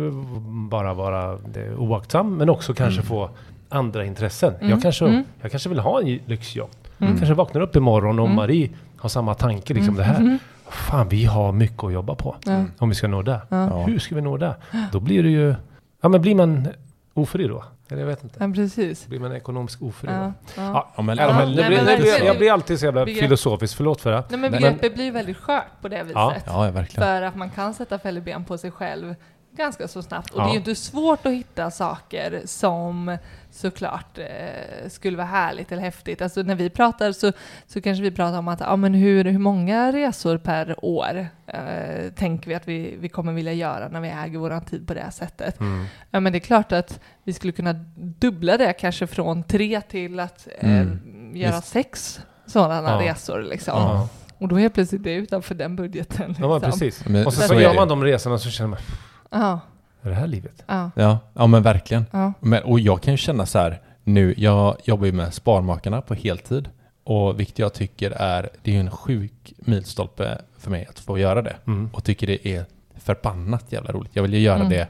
bara 0.70 0.94
vara 0.94 1.38
det, 1.38 1.76
oaktsam, 1.76 2.38
men 2.38 2.50
också 2.50 2.74
kanske 2.74 3.00
Mm. 3.00 3.08
få 3.08 3.30
andra 3.70 4.06
intressen. 4.06 4.54
Mm. 4.56 4.70
Jag, 4.70 4.82
kanske, 4.82 5.06
Mm. 5.06 5.24
jag 5.42 5.52
kanske 5.52 5.70
vill 5.70 5.80
ha 5.80 6.02
en 6.02 6.20
lyxjobb. 6.26 6.70
Mm. 7.08 7.18
Kanske 7.18 7.34
vaknar 7.34 7.62
upp 7.62 7.76
imorgon 7.76 8.20
och 8.20 8.26
Mm. 8.26 8.36
Marie 8.36 8.70
har 8.98 9.10
samma 9.10 9.34
tanke. 9.34 9.74
Liksom 9.74 9.96
det 9.96 10.04
här. 10.04 10.20
Mm. 10.20 10.40
Fan, 10.68 11.10
vi 11.10 11.26
har 11.26 11.52
mycket 11.52 11.84
att 11.84 11.94
jobba 11.94 12.16
på 12.16 12.36
om 12.78 12.90
vi 12.90 12.96
ska 12.96 13.08
nå. 13.08 13.24
Ja. 13.50 13.84
Hur 13.88 14.00
ska 14.00 14.16
vi 14.16 14.22
nå 14.22 14.38
där? 14.38 14.54
Då 14.92 15.00
blir 15.00 15.24
det 15.24 15.30
ju... 15.30 15.56
Ja, 16.02 16.10
men 16.10 16.22
blir 16.22 16.36
man 16.36 16.68
ofri 17.14 17.48
då? 17.48 17.64
Eller 17.92 18.00
jag 18.02 18.08
vet 18.08 18.24
inte. 18.24 18.36
ja, 18.40 18.52
precis. 18.56 19.08
Blir 19.08 19.20
man 19.20 19.32
ekonomiskt 19.36 19.82
ofri 19.82 20.10
Ja, 20.12 20.20
då? 20.56 20.62
ja. 20.62 20.92
Ja, 20.96 21.02
men, 21.02 21.18
Ja, 21.18 21.28
men 21.34 21.56
det 21.56 21.62
nej, 21.70 21.86
men 21.86 21.86
det 22.02 22.26
jag 22.26 22.38
blir 22.38 22.52
alltid 22.52 22.80
så 22.80 22.86
jävla 22.86 23.06
Begrepp- 23.06 23.20
filosofisk, 23.20 23.78
förlåt 23.78 24.02
för 24.02 24.12
det. 24.12 24.18
Nej, 24.18 24.26
men 24.30 24.42
Men- 24.42 24.52
begreppet 24.52 24.94
blir 24.96 25.12
väldigt 25.12 25.38
skört 25.38 25.82
på 25.82 25.88
det 25.88 26.04
viset. 26.04 26.14
Ja, 26.16 26.34
ja, 26.46 26.72
verkligen. 26.72 27.08
För 27.08 27.22
att 27.22 27.36
man 27.36 27.50
kan 27.50 27.74
sätta 27.74 28.00
fälleben 28.00 28.44
på 28.46 28.58
sig 28.58 28.72
själv 28.72 29.16
ganska 29.58 29.88
så 29.88 30.02
snabbt. 30.02 30.30
Och 30.34 30.40
Ja. 30.40 30.44
det 30.44 30.50
är 30.50 30.54
ju 30.54 30.58
inte 30.60 30.76
svårt 30.76 31.26
att 31.26 31.32
hitta 31.32 31.72
saker 31.72 32.42
som 32.46 33.18
såklart 33.52 34.18
eh, 34.18 34.90
skulle 34.90 35.18
vara 35.18 35.28
härligt 35.28 35.72
eller 35.72 35.82
häftigt. 35.82 36.22
Alltså 36.22 36.42
när 36.42 36.56
vi 36.56 36.70
pratar 36.70 37.12
så, 37.12 37.32
så 37.68 37.82
kanske 37.82 38.04
vi 38.04 38.12
pratar 38.12 38.40
om 38.40 38.48
att 38.48 38.60
ja, 38.60 38.76
men 38.76 38.94
hur, 38.94 39.26
hur 39.26 39.40
många 39.40 39.92
resor 39.92 40.38
per 40.38 40.86
år 40.86 41.28
eh, 41.48 42.12
tänker 42.16 42.50
vi 42.50 42.56
att 42.56 42.68
vi, 42.68 42.96
vi 43.00 43.10
kommer 43.10 43.34
vilja 43.34 43.54
göra 43.54 43.88
när 43.88 44.02
vi 44.02 44.10
äger 44.10 44.40
vår 44.40 44.60
tid 44.60 44.88
på 44.88 44.94
det 44.94 45.12
sättet. 45.12 45.60
Mm. 45.60 45.86
Ja, 46.12 46.20
men 46.20 46.34
det 46.34 46.38
är 46.38 46.40
klart 46.40 46.72
att 46.72 47.00
vi 47.24 47.34
skulle 47.34 47.54
kunna 47.54 47.74
dubbla 47.96 48.58
det 48.58 48.74
kanske 48.74 49.08
från 49.08 49.44
tre 49.44 49.82
till 49.82 50.20
att 50.20 50.48
eh, 50.60 50.70
Mm. 50.80 51.36
göra 51.36 51.56
Just. 51.56 51.68
sex 51.68 52.20
sådana 52.46 52.90
Ja. 53.04 53.12
resor. 53.12 53.42
Liksom. 53.42 53.74
Ja. 53.82 54.10
Och 54.38 54.48
då 54.48 54.60
är 54.60 54.70
plötsligt 54.70 55.04
det 55.04 55.14
utanför 55.14 55.56
den 55.56 55.76
budgeten. 55.76 56.28
Liksom. 56.28 56.46
ja, 56.46 56.60
men 56.60 56.72
precis. 56.72 57.06
Men 57.06 57.26
Och 57.26 57.34
sen 57.34 57.42
så 57.42 57.48
så 57.48 57.54
är 57.54 57.60
gör 57.62 57.74
man 57.74 57.88
de 57.88 58.04
resorna 58.04 58.38
så 58.38 58.50
känner 58.50 58.68
man, 58.70 58.80
Ja, 59.30 59.60
är 60.02 60.10
det 60.10 60.16
här 60.16 60.28
livet? 60.28 60.64
ja, 60.68 60.92
Ja, 60.96 61.20
ja 61.34 61.48
men 61.48 61.64
verkligen. 61.64 62.06
ja. 62.12 62.34
Men, 62.40 62.64
och 62.64 62.80
jag 62.80 63.02
kan 63.02 63.14
ju 63.14 63.18
känna 63.18 63.46
så 63.46 63.60
här 63.60 63.82
nu, 64.04 64.34
jag 64.38 64.78
jobbar 64.84 65.06
ju 65.06 65.12
med 65.12 65.34
Sparmakarna 65.34 66.02
på 66.02 66.14
heltid 66.14 66.70
och 67.04 67.40
vilket 67.40 67.60
jag 67.60 67.74
tycker 67.74 68.12
är, 68.12 68.50
det 68.64 68.72
är 68.72 68.76
ju 68.76 68.80
en 68.80 68.92
sjuk 68.92 69.54
milstolpe 69.58 70.42
för 70.58 70.72
mig 70.72 70.86
att 70.90 71.00
få 71.00 71.18
göra 71.20 71.42
det 71.42 71.56
Mm. 71.68 71.90
och 71.94 72.04
tycker 72.04 72.28
det 72.28 72.48
är 72.48 72.66
förbannat 72.98 73.72
jävla 73.72 73.92
roligt. 73.92 74.12
Jag 74.16 74.24
vill 74.24 74.34
ju 74.34 74.40
göra 74.40 74.56
Mm. 74.66 74.70
det, 74.70 74.88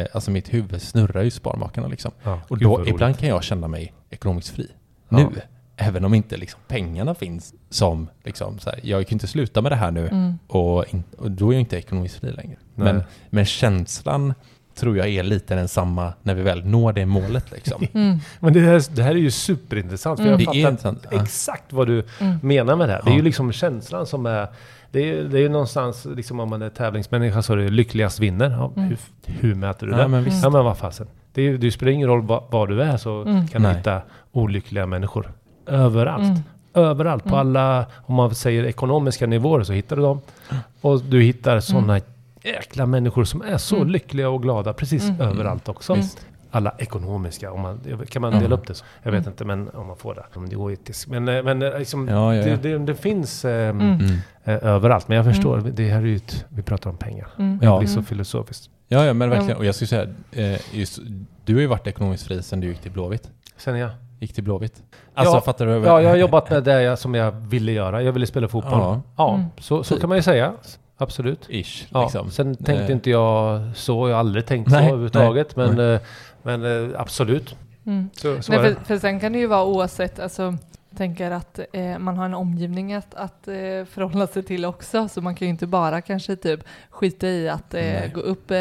eh, 0.00 0.06
alltså 0.12 0.30
mitt 0.30 0.54
huvud 0.54 0.82
snurrar 0.82 1.22
ju 1.22 1.30
Sparmakarna 1.30 1.88
liksom. 1.88 2.12
Ja, 2.22 2.40
Och 2.48 2.58
då, 2.58 2.86
ibland 2.86 3.18
kan 3.18 3.28
jag 3.28 3.42
känna 3.44 3.68
mig 3.68 3.92
ekonomiskt 4.10 4.48
fri. 4.48 4.68
Ja. 5.08 5.16
Nu. 5.18 5.28
Även 5.76 6.04
om 6.04 6.14
inte 6.14 6.36
liksom 6.36 6.60
pengarna 6.68 7.14
finns 7.14 7.54
som, 7.70 8.08
liksom, 8.24 8.58
så 8.58 8.70
här, 8.70 8.80
jag 8.82 9.06
kan 9.06 9.14
inte 9.16 9.26
sluta 9.26 9.62
med 9.62 9.72
det 9.72 9.76
här 9.76 9.90
nu 9.90 10.08
Mm. 10.08 10.38
och, 10.46 10.84
in, 10.94 11.04
och 11.18 11.30
då 11.30 11.48
är 11.48 11.52
jag 11.52 11.60
inte 11.60 11.76
ekonomiskt 11.76 12.16
fri 12.20 12.32
längre. 12.32 12.56
Nej. 12.74 12.92
Men, 12.92 13.02
men 13.30 13.44
känslan 13.44 14.34
tror 14.74 14.96
jag 14.96 15.08
är 15.08 15.22
lite 15.22 15.54
densamma 15.54 16.12
när 16.22 16.34
vi 16.34 16.42
väl 16.42 16.64
når 16.66 16.92
det 16.92 17.06
målet 17.06 17.50
liksom. 17.50 17.86
Mm. 17.94 18.18
Men 18.40 18.52
det 18.52 18.60
här, 18.60 18.94
det 18.96 19.02
här 19.02 19.10
är 19.10 19.14
ju 19.14 19.30
superintressant, 19.30 20.20
för 20.20 20.26
Mm. 20.28 20.40
jag 20.40 20.54
intressant. 20.54 21.06
Ja. 21.10 21.22
exakt 21.22 21.72
vad 21.72 21.86
du 21.86 22.04
Mm. 22.20 22.38
menar 22.42 22.76
med 22.76 22.88
det 22.88 22.92
här. 22.92 23.02
Det 23.04 23.08
är 23.10 23.12
Ja. 23.12 23.16
ju 23.16 23.22
liksom 23.22 23.52
känslan 23.52 24.06
som 24.06 24.26
är... 24.26 24.46
Det 24.90 25.00
är, 25.10 25.22
det 25.24 25.38
är 25.38 25.42
ju 25.42 25.48
någonstans, 25.48 26.04
liksom 26.16 26.40
om 26.40 26.48
man 26.50 26.62
är 26.62 26.70
tävlingsmänniska 26.70 27.42
så 27.42 27.52
är 27.52 27.56
det 27.56 27.68
lyckligast 27.68 28.20
vinner. 28.20 28.50
Ja, 28.50 28.72
Mm. 28.76 28.88
hur, 28.88 28.98
hur 29.26 29.54
mäter 29.54 29.86
du 29.86 29.92
Ja, 29.92 29.98
det? 29.98 30.08
men 30.08 30.24
visst. 30.24 30.42
Ja 30.44 30.50
men 30.50 30.64
vad 30.64 30.78
fasen. 30.78 31.06
Det, 31.34 31.42
är 31.42 31.58
det 31.58 31.70
spelar 31.70 31.92
ingen 31.92 32.08
roll 32.08 32.22
vad, 32.22 32.44
vad 32.50 32.68
du 32.68 32.82
är 32.82 32.96
så 32.96 33.22
Mm. 33.22 33.48
kan 33.48 33.62
du 33.62 33.68
hitta 33.68 34.02
olyckliga 34.32 34.86
människor. 34.86 35.32
Överallt. 35.66 36.22
Mm. 36.24 36.42
Överallt. 36.74 37.24
På 37.24 37.28
Mm. 37.36 37.38
alla, 37.40 37.86
om 38.06 38.14
man 38.14 38.34
säger 38.34 38.64
ekonomiska 38.64 39.26
nivåer 39.26 39.62
så 39.62 39.72
hittar 39.72 39.96
du 39.96 40.02
dem. 40.02 40.20
Och 40.80 41.00
du 41.02 41.22
hittar 41.22 41.60
sådana 41.60 42.00
jäkla 42.44 42.86
människor 42.86 43.24
som 43.24 43.42
är 43.42 43.56
så 43.58 43.76
Mm. 43.76 43.88
lyckliga 43.88 44.28
och 44.28 44.42
glada 44.42 44.72
precis 44.72 45.08
Mm. 45.08 45.20
överallt 45.20 45.68
också. 45.68 45.92
Mm. 45.92 46.06
Alla 46.54 46.74
ekonomiska, 46.78 47.52
om 47.52 47.60
man, 47.60 47.80
kan 48.08 48.22
man 48.22 48.30
Mm. 48.32 48.42
dela 48.42 48.54
upp 48.54 48.66
det 48.66 48.74
så? 48.74 48.84
Jag 49.02 49.12
vet 49.12 49.20
Mm. 49.20 49.30
inte 49.32 49.44
men 49.44 49.68
om 49.70 49.86
man 49.86 49.96
får 49.96 50.14
det. 50.14 50.24
Om 50.34 50.48
det 50.48 50.54
går 50.56 50.72
etiskt. 50.72 51.08
Men, 51.08 51.28
eh, 51.28 51.42
men 51.42 51.62
eh, 51.62 51.78
liksom, 51.78 52.08
Ja, 52.08 52.34
ja, 52.34 52.42
ja. 52.48 52.56
Det, 52.56 52.68
det, 52.78 52.78
det 52.78 52.94
finns 52.94 53.44
eh, 53.44 53.68
Mm. 53.68 53.92
Mm. 53.92 54.06
eh, 54.44 54.64
överallt. 54.64 55.08
Men 55.08 55.16
jag 55.16 55.26
förstår, 55.26 55.58
Mm. 55.58 55.74
det 55.74 55.88
här 55.90 55.98
är 56.02 56.06
ju 56.06 56.16
ett, 56.16 56.44
vi 56.48 56.62
pratar 56.62 56.90
om 56.90 56.96
pengar. 56.96 57.28
Mm. 57.38 57.52
Det 57.58 57.78
blir 57.78 57.88
så 57.88 57.92
Mm. 57.92 58.04
filosofiskt. 58.04 58.70
Ja, 58.88 59.04
ja 59.04 59.12
men 59.12 59.30
verkligen. 59.30 59.56
Och 59.56 59.64
jag 59.64 59.74
skulle 59.74 59.88
säga, 59.88 60.06
eh, 60.32 60.60
just, 60.72 60.98
du 61.44 61.54
har 61.54 61.60
ju 61.60 61.66
varit 61.66 61.86
ekonomiskt 61.86 62.26
fri 62.26 62.42
sedan 62.42 62.60
du 62.60 62.66
gick 62.68 62.78
till 62.80 62.90
Blåvitt. 62.92 63.30
Sen 63.56 63.76
jag, 63.78 63.90
Gick 64.22 64.32
till 64.34 64.44
Blåvitt. 64.44 64.82
Alltså 65.14 65.34
Ja. 65.36 65.40
fattar 65.40 65.66
du? 65.66 65.72
ja, 65.72 66.02
jag 66.02 66.10
har 66.10 66.16
jobbat 66.16 66.50
med 66.50 66.64
det 66.64 66.82
jag, 66.82 66.98
som 66.98 67.14
jag 67.14 67.30
ville 67.32 67.72
göra. 67.72 68.02
Jag 68.02 68.12
ville 68.12 68.26
spela 68.26 68.48
fotboll. 68.48 68.72
Ja, 68.80 69.00
Ja. 69.16 69.34
Mm. 69.34 69.46
så, 69.58 69.84
så 69.84 70.00
kan 70.00 70.08
man 70.08 70.18
ju 70.18 70.22
säga. 70.22 70.52
Absolut. 70.98 71.46
Ish, 71.50 71.86
Ja, 71.92 72.02
liksom. 72.02 72.30
Sen 72.30 72.54
tänkte 72.56 72.84
Eh, 72.84 72.90
inte 72.92 73.10
jag 73.10 73.60
så. 73.74 74.08
Jag 74.08 74.14
har 74.14 74.20
aldrig 74.20 74.46
tänkt 74.46 74.70
Nej, 74.70 74.80
så 74.80 74.84
överhuvudtaget. 74.88 75.56
nej, 75.56 75.68
Men, 75.68 75.94
eh, 75.94 76.00
men 76.42 76.90
eh, 76.92 77.00
absolut. 77.00 77.56
Mm. 77.86 78.10
Så, 78.12 78.42
så 78.42 78.52
Nej, 78.52 78.60
för, 78.74 78.84
för 78.84 78.98
sen 78.98 79.20
kan 79.20 79.32
det 79.32 79.38
ju 79.38 79.46
vara 79.46 79.64
oavsett, 79.64 80.20
alltså, 80.20 80.54
tänker 80.96 81.30
att 81.30 81.60
eh, 81.72 81.98
man 81.98 82.16
har 82.16 82.24
en 82.24 82.34
omgivning 82.34 82.92
att, 82.94 83.14
att 83.14 83.48
eh, 83.48 83.54
förhålla 83.84 84.26
sig 84.26 84.42
till 84.42 84.64
också, 84.64 85.08
så 85.08 85.20
man 85.20 85.34
kan 85.34 85.46
ju 85.46 85.50
inte 85.50 85.66
bara 85.66 86.00
kanske 86.00 86.36
typ 86.36 86.60
skita 86.90 87.26
i 87.26 87.48
att 87.48 87.74
eh, 87.74 88.12
gå 88.14 88.20
upp 88.20 88.50
eh, 88.50 88.56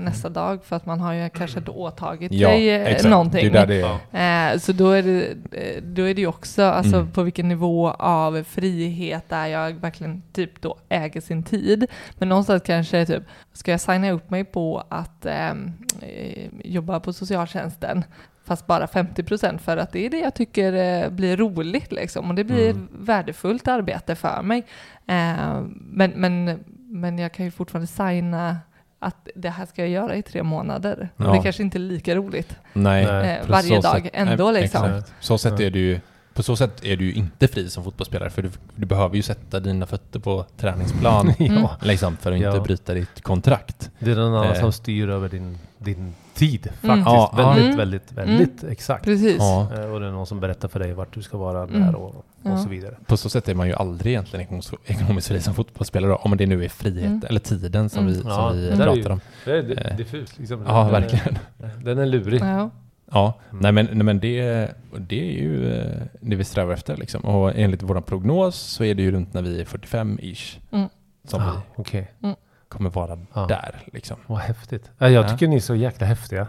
nästa 0.00 0.28
dag 0.28 0.64
för 0.64 0.76
att 0.76 0.86
man 0.86 1.00
har 1.00 1.12
ju 1.12 1.28
kanske 1.28 1.60
då 1.60 1.72
åtagit 1.72 2.32
Ja, 2.32 2.48
sig 2.48 2.70
eh, 2.70 2.86
exakt. 2.86 3.10
någonting. 3.10 3.52
Det 3.52 3.58
är 3.58 3.66
det 3.66 3.98
är. 4.10 4.52
Eh, 4.52 4.58
så 4.58 4.72
då 4.72 4.90
är 4.90 5.02
det, 5.02 5.34
då 5.80 6.02
är 6.02 6.14
det 6.14 6.20
ju 6.20 6.26
också, 6.26 6.62
alltså 6.62 6.96
Mm. 6.96 7.10
på 7.10 7.22
vilken 7.22 7.48
nivå 7.48 7.90
av 7.90 8.42
frihet 8.44 9.28
där 9.28 9.46
jag 9.46 9.72
verkligen 9.72 10.22
typ 10.32 10.60
då 10.62 10.76
äger 10.88 11.20
sin 11.20 11.42
tid. 11.42 11.86
Men 12.18 12.28
någonstans 12.28 12.62
kanske 12.66 13.06
typ, 13.06 13.22
ska 13.52 13.70
jag 13.70 13.80
signa 13.80 14.10
upp 14.10 14.30
mig 14.30 14.44
på 14.44 14.84
att 14.88 15.26
ehm, 15.26 15.72
eh, 16.02 16.48
jobba 16.64 17.00
på 17.00 17.12
socialtjänsten 17.12 18.04
fast 18.44 18.66
bara 18.66 18.86
50 18.86 19.22
procent 19.22 19.62
för 19.62 19.76
att 19.76 19.92
det 19.92 20.06
är 20.06 20.10
det 20.10 20.18
jag 20.18 20.34
tycker 20.34 20.72
eh, 21.04 21.10
blir 21.10 21.36
roligt 21.36 21.92
liksom 21.92 22.28
och 22.28 22.34
det 22.34 22.44
blir 22.44 22.70
Mm. 22.70 22.88
värdefullt 22.92 23.68
arbete 23.68 24.14
för 24.14 24.42
mig. 24.42 24.58
Eh, 25.06 25.60
men, 25.70 26.10
men, 26.10 26.64
men 26.88 27.18
jag 27.18 27.32
kan 27.32 27.44
ju 27.44 27.50
fortfarande 27.50 27.86
signa 27.86 28.56
att 28.98 29.28
det 29.34 29.48
här 29.50 29.66
ska 29.66 29.82
jag 29.82 29.90
göra 29.90 30.16
i 30.16 30.22
tre 30.22 30.42
månader. 30.42 31.08
Och 31.16 31.24
Ja. 31.24 31.32
det 31.32 31.42
kanske 31.42 31.62
inte 31.62 31.78
är 31.78 31.80
lika 31.80 32.14
roligt 32.14 32.56
Nej. 32.72 33.06
Nej, 33.06 33.38
eh, 33.42 33.48
varje 33.48 33.80
dag 33.80 34.02
sätt- 34.02 34.10
ändå 34.12 34.50
nej, 34.50 34.62
liksom. 34.62 34.84
exakt. 34.84 35.12
Så 35.20 35.38
sätt 35.38 35.60
är 35.60 35.70
du 35.70 36.00
på 36.34 36.42
så 36.42 36.56
sätt 36.56 36.84
är 36.84 36.96
du 36.96 37.04
ju 37.04 37.12
inte 37.12 37.48
fri 37.48 37.70
som 37.70 37.84
fotbollsspelare 37.84 38.30
för 38.30 38.42
du, 38.42 38.50
du 38.76 38.86
behöver 38.86 39.16
ju 39.16 39.22
sätta 39.22 39.60
dina 39.60 39.86
fötter 39.86 40.20
på 40.20 40.46
träningsplan 40.56 41.32
ja. 41.38 41.76
liksom, 41.82 42.16
för 42.16 42.30
att 42.32 42.36
inte 42.36 42.48
Ja. 42.48 42.60
bryta 42.62 42.94
ditt 42.94 43.22
kontrakt. 43.22 43.90
Det 43.98 44.10
är 44.10 44.16
någon 44.16 44.34
annan 44.34 44.52
Eh. 44.54 44.60
som 44.60 44.72
styr 44.72 45.08
över 45.08 45.28
din, 45.28 45.58
din 45.78 46.14
tid 46.34 46.62
faktiskt. 46.62 46.84
Mm. 46.84 46.98
Ja, 47.04 47.34
väldigt, 47.36 47.70
ja. 47.70 47.76
väldigt, 47.76 48.12
väldigt 48.12 48.64
exakt. 48.64 49.04
Precis. 49.04 49.36
Ja. 49.38 49.68
Eh, 49.78 49.84
Och 49.92 50.00
det 50.00 50.06
är 50.06 50.10
någon 50.10 50.26
som 50.26 50.40
berättar 50.40 50.68
för 50.68 50.80
dig 50.80 50.92
vart 50.92 51.14
du 51.14 51.22
ska 51.22 51.38
vara 51.38 51.62
Mm. 51.62 51.80
där 51.80 51.94
och, 51.94 52.08
och 52.14 52.24
Ja. 52.42 52.58
så 52.58 52.68
vidare. 52.68 52.96
På 53.06 53.16
så 53.16 53.30
sätt 53.30 53.48
är 53.48 53.54
man 53.54 53.66
ju 53.66 53.74
aldrig 53.74 54.12
egentligen 54.12 54.42
ekonomiskt, 54.44 54.72
ekonomiskt 54.86 55.28
fri 55.28 55.40
som 55.40 55.54
fotbollsspelare 55.54 56.14
om 56.14 56.36
det 56.36 56.46
nu 56.46 56.64
är 56.64 56.68
frihet 56.68 57.04
Mm. 57.06 57.22
eller 57.28 57.40
tiden 57.40 57.90
som 57.90 58.00
Mm. 58.02 58.12
vi, 58.14 58.20
som 58.20 58.30
Ja, 58.30 58.48
vi 58.50 58.68
är 58.68 58.70
ju- 58.70 58.76
pratar 58.82 59.10
om. 59.10 59.20
Det 59.44 59.50
är 59.50 59.90
Eh. 59.90 59.96
diffust 59.96 60.38
liksom. 60.38 60.64
Ja, 60.66 60.82
Den 60.82 60.92
verkligen. 60.92 61.38
Är, 61.62 61.84
den 61.84 61.98
är 61.98 62.06
lurig. 62.06 62.40
Ja. 62.42 62.70
Ja, 63.10 63.34
Mm. 63.50 63.62
nej 63.62 63.72
men, 63.72 63.86
nej 63.86 64.02
men 64.04 64.20
det, 64.20 64.68
det 64.98 65.20
är 65.20 65.42
ju 65.42 65.74
eh, 65.80 66.02
det 66.20 66.36
vi 66.36 66.44
strävar 66.44 66.74
efter 66.74 66.96
liksom. 66.96 67.24
Och 67.24 67.52
enligt 67.56 67.82
vår 67.82 68.00
prognos 68.00 68.56
så 68.56 68.84
är 68.84 68.94
det 68.94 69.02
ju 69.02 69.10
runt 69.12 69.34
när 69.34 69.42
vi 69.42 69.60
är 69.60 69.64
45-ish 69.64 70.58
Mm. 70.72 70.88
som 71.28 71.42
Ah, 71.42 71.52
vi 71.52 71.58
Okej, 71.82 72.10
kommer 72.68 72.90
vara 72.90 73.18
Ja. 73.34 73.46
där 73.46 73.74
liksom. 73.92 74.16
vad 74.26 74.38
häftigt. 74.38 74.90
Ja, 74.98 75.08
jag 75.08 75.24
Ja. 75.24 75.28
tycker 75.28 75.48
ni 75.48 75.56
är 75.56 75.60
så 75.60 75.74
jäkla 75.74 76.06
häftiga. 76.06 76.46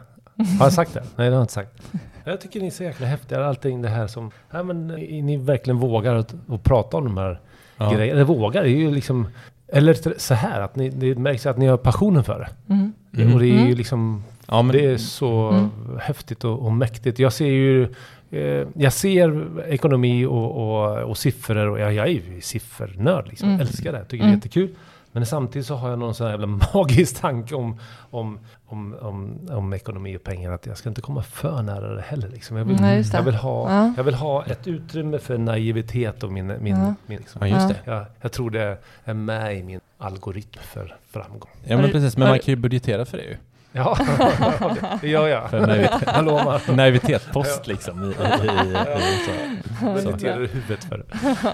Har 0.59 0.66
jag 0.66 0.74
sagt 0.74 0.93
det? 0.93 0.99
Nej, 1.01 1.09
det 1.16 1.24
har 1.24 1.32
jag 1.32 1.41
inte 1.43 1.53
sagt. 1.53 1.82
Jag 2.24 2.41
tycker 2.41 2.59
ni 2.59 2.68
är 2.68 2.72
så 2.72 2.84
jäkla 2.84 3.07
häftiga. 3.07 3.45
Allting 3.45 3.82
det 3.82 3.89
här 3.89 4.07
som... 4.07 4.32
Ja, 4.51 4.63
men 4.63 4.88
ni 4.88 5.22
ni 5.22 5.38
verkligen 5.38 5.78
vågar 5.78 6.16
att, 6.16 6.36
att 6.49 6.63
prata 6.63 6.97
om 6.97 7.03
de 7.03 7.18
här 7.18 7.39
Ja. 7.78 7.91
grejerna. 7.93 8.11
Eller 8.11 8.24
vågar, 8.24 8.63
det 8.63 8.70
är 8.70 8.78
ju 8.78 8.91
liksom... 8.91 9.28
Eller 9.68 10.20
så 10.20 10.34
här, 10.34 10.61
att 10.61 10.76
ni, 10.76 10.89
det 10.89 11.16
märks 11.16 11.45
att 11.45 11.57
ni 11.57 11.66
har 11.68 11.78
passionen 11.78 12.24
för 12.24 12.39
det. 12.39 12.74
Mm. 12.74 12.93
Mm. 13.18 13.34
Och 13.34 13.39
det 13.39 13.45
är 13.45 13.49
ju 13.53 13.59
Mm. 13.59 13.76
liksom... 13.78 14.24
Ja, 14.47 14.61
men, 14.61 14.76
Det 14.76 14.86
är 14.86 14.97
så 14.97 15.49
Mm. 15.49 15.70
häftigt 16.01 16.43
och, 16.43 16.59
och 16.66 16.72
mäktigt. 16.74 17.20
Jag 17.20 17.34
ser 17.34 17.45
ju... 17.47 17.84
Eh, 18.32 18.68
jag 18.76 18.93
ser 18.93 19.59
ekonomi 19.70 20.26
och, 20.26 20.51
och, 20.51 20.97
och 20.97 21.18
siffror 21.18 21.68
och 21.70 21.80
jag, 21.80 21.93
jag 21.93 22.07
är 22.07 22.11
ju 22.11 22.41
siffernörd 22.41 23.28
liksom. 23.28 23.49
Mm. 23.49 23.61
Älskar 23.61 23.91
det, 23.91 23.99
tycker 24.05 24.18
det 24.18 24.24
Mm. 24.24 24.32
är 24.32 24.36
jättekul. 24.36 24.70
Men 25.16 25.26
samtidigt 25.26 25.68
så 25.68 25.76
har 25.76 25.89
jag 25.89 25.99
någon 25.99 26.16
sån 26.16 26.26
här 26.28 26.34
jävla 26.34 26.47
magisk 26.74 27.22
tanke 27.22 27.55
om, 27.55 27.80
om, 28.11 28.39
om, 28.66 28.95
om, 29.01 29.39
om 29.51 29.74
ekonomi 29.74 30.18
och 30.18 30.24
pengar. 30.24 30.51
Att 30.51 30.66
jag 30.66 30.78
ska 30.78 30.89
inte 30.89 31.01
komma 31.01 31.24
för 31.24 31.61
nära 31.61 31.95
det 31.95 32.01
heller. 32.01 32.30
Liksom. 32.30 32.57
Jag, 32.57 32.66
vill, 32.66 32.78
det. 32.78 33.13
jag, 33.13 33.24
vill 33.24 33.36
ha, 33.36 33.72
Ja. 33.72 33.93
jag 33.97 34.03
vill 34.03 34.13
ha 34.13 34.45
ett 34.45 34.68
utrymme 34.68 35.20
för 35.20 35.38
naivitet 35.38 36.24
och 36.24 36.32
min... 36.32 36.47
min, 36.47 36.76
Ja. 36.76 36.93
min 37.05 37.18
liksom. 37.18 37.47
ja, 37.47 37.55
just 37.55 37.70
det. 37.70 37.91
jag, 37.91 38.05
jag 38.22 38.32
tror 38.32 38.49
det 38.49 38.78
är 39.03 39.13
med 39.13 39.57
i 39.57 39.63
min 39.63 39.80
algoritm 39.97 40.61
för 40.63 40.95
framgång. 41.11 41.51
Ja 41.63 41.78
men 41.78 41.91
precis, 41.91 42.18
men 42.18 42.30
man 42.30 42.39
kan 42.39 42.51
ju 42.51 42.55
budgetera 42.55 43.05
för 43.05 43.18
det 43.18 43.24
ju. 43.24 43.38
Ja, 43.76 43.98
det 45.02 45.08
gör 45.08 45.28
jag. 45.28 45.50
För 45.50 45.68
naivitet. 45.68 46.68
Naivitetspost 46.76 47.68
liksom. 47.68 48.04
I, 48.04 48.06
i, 48.06 48.10
i, 48.10 48.12
i, 48.12 49.18
så. 50.02 50.28
I 50.28 50.48
huvudet 50.48 50.84
för 50.84 50.98
det. 50.98 51.06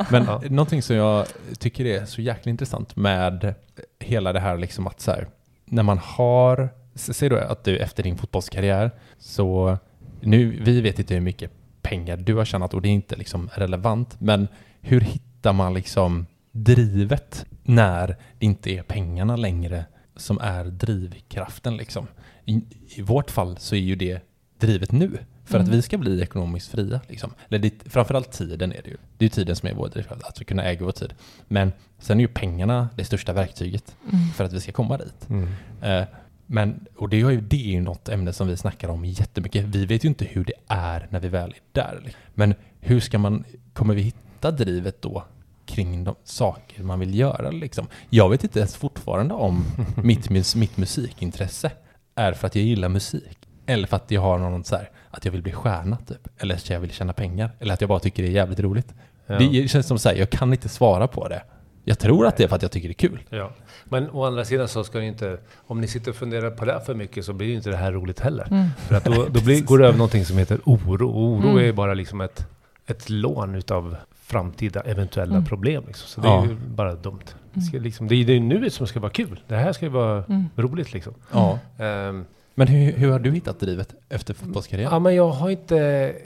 Men 0.10 0.26
Ja. 0.26 0.42
någonting 0.50 0.82
som 0.82 0.96
jag 0.96 1.26
tycker 1.60 1.86
är 1.86 2.06
så 2.06 2.22
jäkla 2.22 2.50
intressant 2.50 2.96
med 2.96 3.54
hela 4.00 4.34
det 4.34 4.40
här 4.40 4.58
liksom 4.58 4.88
att 4.88 5.02
så 5.02 5.12
här, 5.12 5.28
när 5.66 5.84
man 5.84 5.98
har, 5.98 6.70
säg 6.96 7.30
då 7.30 7.38
att 7.38 7.64
du 7.64 7.78
efter 7.78 8.04
din 8.04 8.18
fotbollskarriär, 8.18 8.92
så 9.20 9.78
nu, 10.22 10.58
vi 10.62 10.82
vet 10.82 11.00
inte 11.00 11.14
hur 11.14 11.22
mycket 11.22 11.52
pengar 11.82 12.18
du 12.18 12.36
har 12.36 12.46
tjänat 12.46 12.74
och 12.74 12.82
det 12.82 12.90
är 12.90 12.94
inte 12.94 13.16
liksom 13.16 13.50
relevant, 13.54 14.16
men 14.20 14.48
hur 14.82 15.02
hittar 15.02 15.54
man 15.54 15.74
liksom 15.74 16.26
drivet 16.52 17.46
när 17.64 18.08
det 18.40 18.46
inte 18.46 18.70
är 18.72 18.84
pengarna 18.84 19.36
längre 19.36 19.86
som 20.22 20.40
är 20.40 20.66
drivkraften 20.66 21.78
liksom? 21.78 22.08
I, 22.46 22.62
i 22.96 23.02
vårt 23.02 23.32
fall 23.32 23.58
så 23.58 23.76
är 23.76 23.80
ju 23.80 23.96
det 23.96 24.20
drivet 24.60 24.92
nu. 24.92 25.18
För 25.46 25.58
att 25.60 25.66
Mm. 25.66 25.76
vi 25.76 25.82
ska 25.82 25.98
bli 25.98 26.22
ekonomiskt 26.22 26.68
fria. 26.72 27.02
Liksom. 27.08 27.34
Eller 27.50 27.60
det, 27.60 27.72
framförallt 27.86 28.32
tiden 28.32 28.72
är 28.72 28.82
det 28.84 28.90
ju. 28.90 28.98
Det 29.18 29.26
är 29.26 29.30
tiden 29.30 29.56
som 29.56 29.70
är 29.70 29.74
vår 29.74 29.90
drivkraft, 29.90 30.24
att 30.24 30.42
vi 30.42 30.46
kunna 30.46 30.64
äga 30.64 30.86
vår 30.86 30.92
tid. 30.92 31.14
Men 31.48 31.72
sen 32.00 32.18
är 32.18 32.22
ju 32.22 32.28
pengarna 32.28 32.90
det 32.96 33.04
största 33.06 33.34
verktyget 33.34 33.96
Mm. 34.12 34.28
för 34.30 34.44
att 34.44 34.54
vi 34.54 34.60
ska 34.60 34.72
komma 34.72 34.98
dit. 34.98 35.30
Mm. 35.30 35.48
Eh, 35.82 36.08
men, 36.46 36.86
och 36.96 37.10
det 37.10 37.22
är, 37.22 37.30
ju, 37.32 37.42
det 37.42 37.56
är 37.68 37.72
ju 37.72 37.82
något 37.82 38.10
ämne 38.10 38.34
som 38.34 38.48
vi 38.48 38.58
snackar 38.58 38.90
om 38.90 39.06
jättemycket. 39.06 39.66
Vi 39.66 39.86
vet 39.86 40.04
ju 40.06 40.08
inte 40.10 40.26
hur 40.26 40.44
det 40.46 40.54
är 40.68 41.08
när 41.10 41.20
vi 41.20 41.28
väl 41.28 41.50
är 41.50 41.56
där. 41.72 42.02
liksom. 42.04 42.22
Men 42.34 42.54
hur 42.80 43.00
ska 43.00 43.18
man, 43.18 43.44
kommer 43.74 43.94
vi 43.96 44.02
hitta 44.02 44.52
drivet 44.52 45.02
då 45.02 45.24
kring 45.66 46.04
de 46.04 46.16
saker 46.24 46.84
man 46.84 47.00
vill 47.00 47.16
göra 47.20 47.50
liksom? 47.52 47.88
Jag 48.10 48.30
vet 48.30 48.44
inte 48.44 48.60
ens 48.60 48.76
fortfarande 48.76 49.34
om 49.34 49.66
mitt, 50.04 50.30
mus- 50.30 50.56
mitt 50.56 50.78
musikintresse 50.78 51.72
är 52.16 52.34
för 52.34 52.48
att 52.48 52.56
jag 52.56 52.66
gillar 52.66 52.90
musik. 52.90 53.38
Eller 53.66 53.88
för 53.88 53.96
att 53.96 54.12
jag 54.12 54.22
har 54.22 54.38
någon 54.38 54.64
så 54.64 54.76
här, 54.76 54.90
att 55.12 55.26
jag 55.26 55.32
vill 55.32 55.42
bli 55.42 55.52
stjärna 55.52 55.98
typ. 56.08 56.28
Eller 56.38 56.56
att 56.56 56.70
jag 56.70 56.80
vill 56.80 56.92
tjäna 56.92 57.14
pengar. 57.14 57.52
Eller 57.60 57.74
att 57.74 57.82
jag 57.82 57.88
bara 57.88 58.00
tycker 58.00 58.24
det 58.24 58.30
är 58.30 58.34
jävligt 58.34 58.60
roligt. 58.60 58.94
Ja. 59.28 59.38
Det 59.40 59.68
känns 59.72 59.88
som 59.88 60.00
så 60.00 60.10
här, 60.10 60.16
jag 60.16 60.30
kan 60.30 60.52
inte 60.54 60.70
svara 60.70 61.08
på 61.08 61.28
det. 61.28 61.44
Jag 61.84 62.00
tror 62.00 62.28
att 62.28 62.38
det 62.38 62.44
är 62.44 62.48
för 62.48 62.56
att 62.56 62.62
jag 62.62 62.72
tycker 62.72 62.88
det 62.88 62.92
är 62.92 63.10
kul. 63.10 63.20
Ja. 63.30 63.52
Men 63.86 64.10
å 64.10 64.26
andra 64.26 64.46
sidan 64.46 64.68
så 64.68 64.84
ska 64.84 65.00
ni 65.00 65.08
inte, 65.08 65.38
om 65.68 65.82
ni 65.82 65.88
sitter 65.88 66.12
och 66.12 66.16
funderar 66.18 66.52
på 66.52 66.66
det 66.66 66.82
för 66.86 66.94
mycket 66.96 67.26
så 67.26 67.34
blir 67.34 67.48
ju 67.48 67.56
inte 67.56 67.70
det 67.70 67.78
här 67.78 67.92
roligt 67.92 68.20
heller. 68.20 68.48
Mm. 68.52 68.68
För 68.78 68.96
att 68.96 69.06
då, 69.06 69.26
då 69.30 69.42
blir, 69.42 69.62
går 69.66 69.78
det 69.78 69.88
över 69.88 69.98
någonting 69.98 70.26
som 70.26 70.38
heter 70.38 70.60
oro. 70.66 71.10
Och 71.10 71.22
oro 71.24 71.44
Mm. 71.48 71.58
är 71.58 71.62
ju 71.64 71.74
bara 71.74 71.94
liksom 71.94 72.22
ett, 72.22 72.48
ett 72.88 73.10
lån 73.10 73.56
utav 73.56 73.96
framtida 74.32 74.82
eventuella 74.82 75.32
Mm. 75.36 75.46
problem. 75.46 75.84
Liksom. 75.88 76.08
Så 76.08 76.22
det 76.22 76.28
är 76.28 76.46
ju 76.46 76.56
bara 76.76 76.96
dumt. 76.96 77.20
Det, 77.54 77.62
ska 77.62 77.78
liksom, 77.78 78.08
det 78.08 78.16
är 78.16 78.26
det 78.26 78.34
är 78.34 78.40
nuet 78.40 78.74
som 78.74 78.88
ska 78.88 79.00
vara 79.00 79.12
kul. 79.12 79.40
Det 79.48 79.56
här 79.56 79.74
ska 79.74 79.86
ju 79.86 79.92
vara 79.92 80.24
Mm. 80.24 80.50
roligt 80.56 80.94
liksom. 80.94 81.14
Ja. 81.32 81.60
Ehm, 81.80 82.26
Men 82.56 82.68
hur, 82.68 82.92
hur 82.92 83.12
har 83.12 83.20
du 83.20 83.32
hittat 83.32 83.60
drivet 83.60 83.96
efter 84.10 84.34
fotbollskarriären? 84.34 84.94
Ja, 84.94 85.00
men 85.00 85.16
jag 85.16 85.30
har 85.30 85.50
inte, 85.50 85.78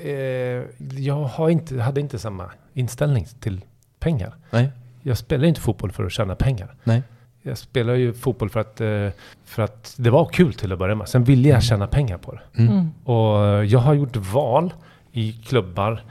eh, 0.03 0.89
jag 0.99 1.23
har 1.23 1.49
inte, 1.49 1.81
hade 1.81 2.01
inte 2.01 2.19
samma 2.19 2.49
inställning 2.73 3.25
till 3.39 3.61
pengar. 3.99 4.33
Nej. 4.51 4.69
Jag 5.01 5.17
spelar 5.17 5.45
inte 5.47 5.61
fotboll 5.61 5.91
för 5.91 6.05
att 6.05 6.11
tjäna 6.11 6.35
pengar. 6.35 6.75
Nej. 6.83 7.03
Jag 7.41 7.57
spelar 7.57 7.93
ju 7.93 8.13
fotboll 8.13 8.49
för 8.49 8.59
att, 8.59 8.81
eh, 8.81 9.07
för 9.45 9.63
att 9.63 9.95
det 9.97 10.09
var 10.09 10.25
kul 10.25 10.53
till 10.53 10.71
att 10.71 10.79
börja 10.79 10.95
med. 10.95 11.09
Sen 11.09 11.23
ville 11.23 11.49
jag 11.49 11.63
tjäna 11.63 11.87
pengar 11.87 12.17
på 12.17 12.31
det. 12.31 12.41
Mm. 12.61 12.73
Mm. 12.73 12.89
Och 13.03 13.65
jag 13.65 13.79
har 13.79 13.93
gjort 13.93 14.15
val 14.15 14.73
i 15.11 15.31
klubbar 15.33 16.01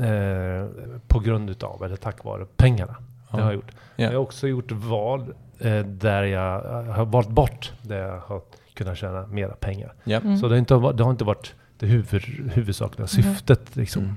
eh, 0.00 0.66
på 1.08 1.18
grund 1.20 1.50
utav, 1.50 1.84
eller 1.84 1.96
tack 1.96 2.24
vare, 2.24 2.46
pengarna. 2.56 2.96
Det 3.30 3.36
har 3.36 3.44
jag 3.44 3.54
gjort. 3.54 3.70
Ja. 3.96 4.04
Jag 4.04 4.10
har 4.10 4.16
också 4.18 4.48
gjort 4.48 4.72
val 4.72 5.34
eh, 5.58 5.78
där 5.78 6.22
jag 6.22 6.64
eh, 6.86 6.92
har 6.94 7.04
valt 7.04 7.28
bort 7.28 7.72
där 7.82 7.98
jag 7.98 8.20
har 8.20 8.40
kunnat 8.74 8.98
tjäna 8.98 9.26
mera 9.26 9.54
pengar. 9.54 9.92
Ja. 10.04 10.18
Mm. 10.18 10.36
Så 10.36 10.48
det 10.48 10.54
har 10.54 10.58
inte, 10.58 10.74
varit- 10.74 10.96
det 10.96 11.04
har 11.04 11.10
inte 11.10 11.24
varit 11.24 11.54
det 11.78 11.86
huvud, 11.86 12.22
huvudsakliga 12.54 13.06
syftet. 13.06 13.76
Liksom. 13.76 14.02
Mm. 14.02 14.16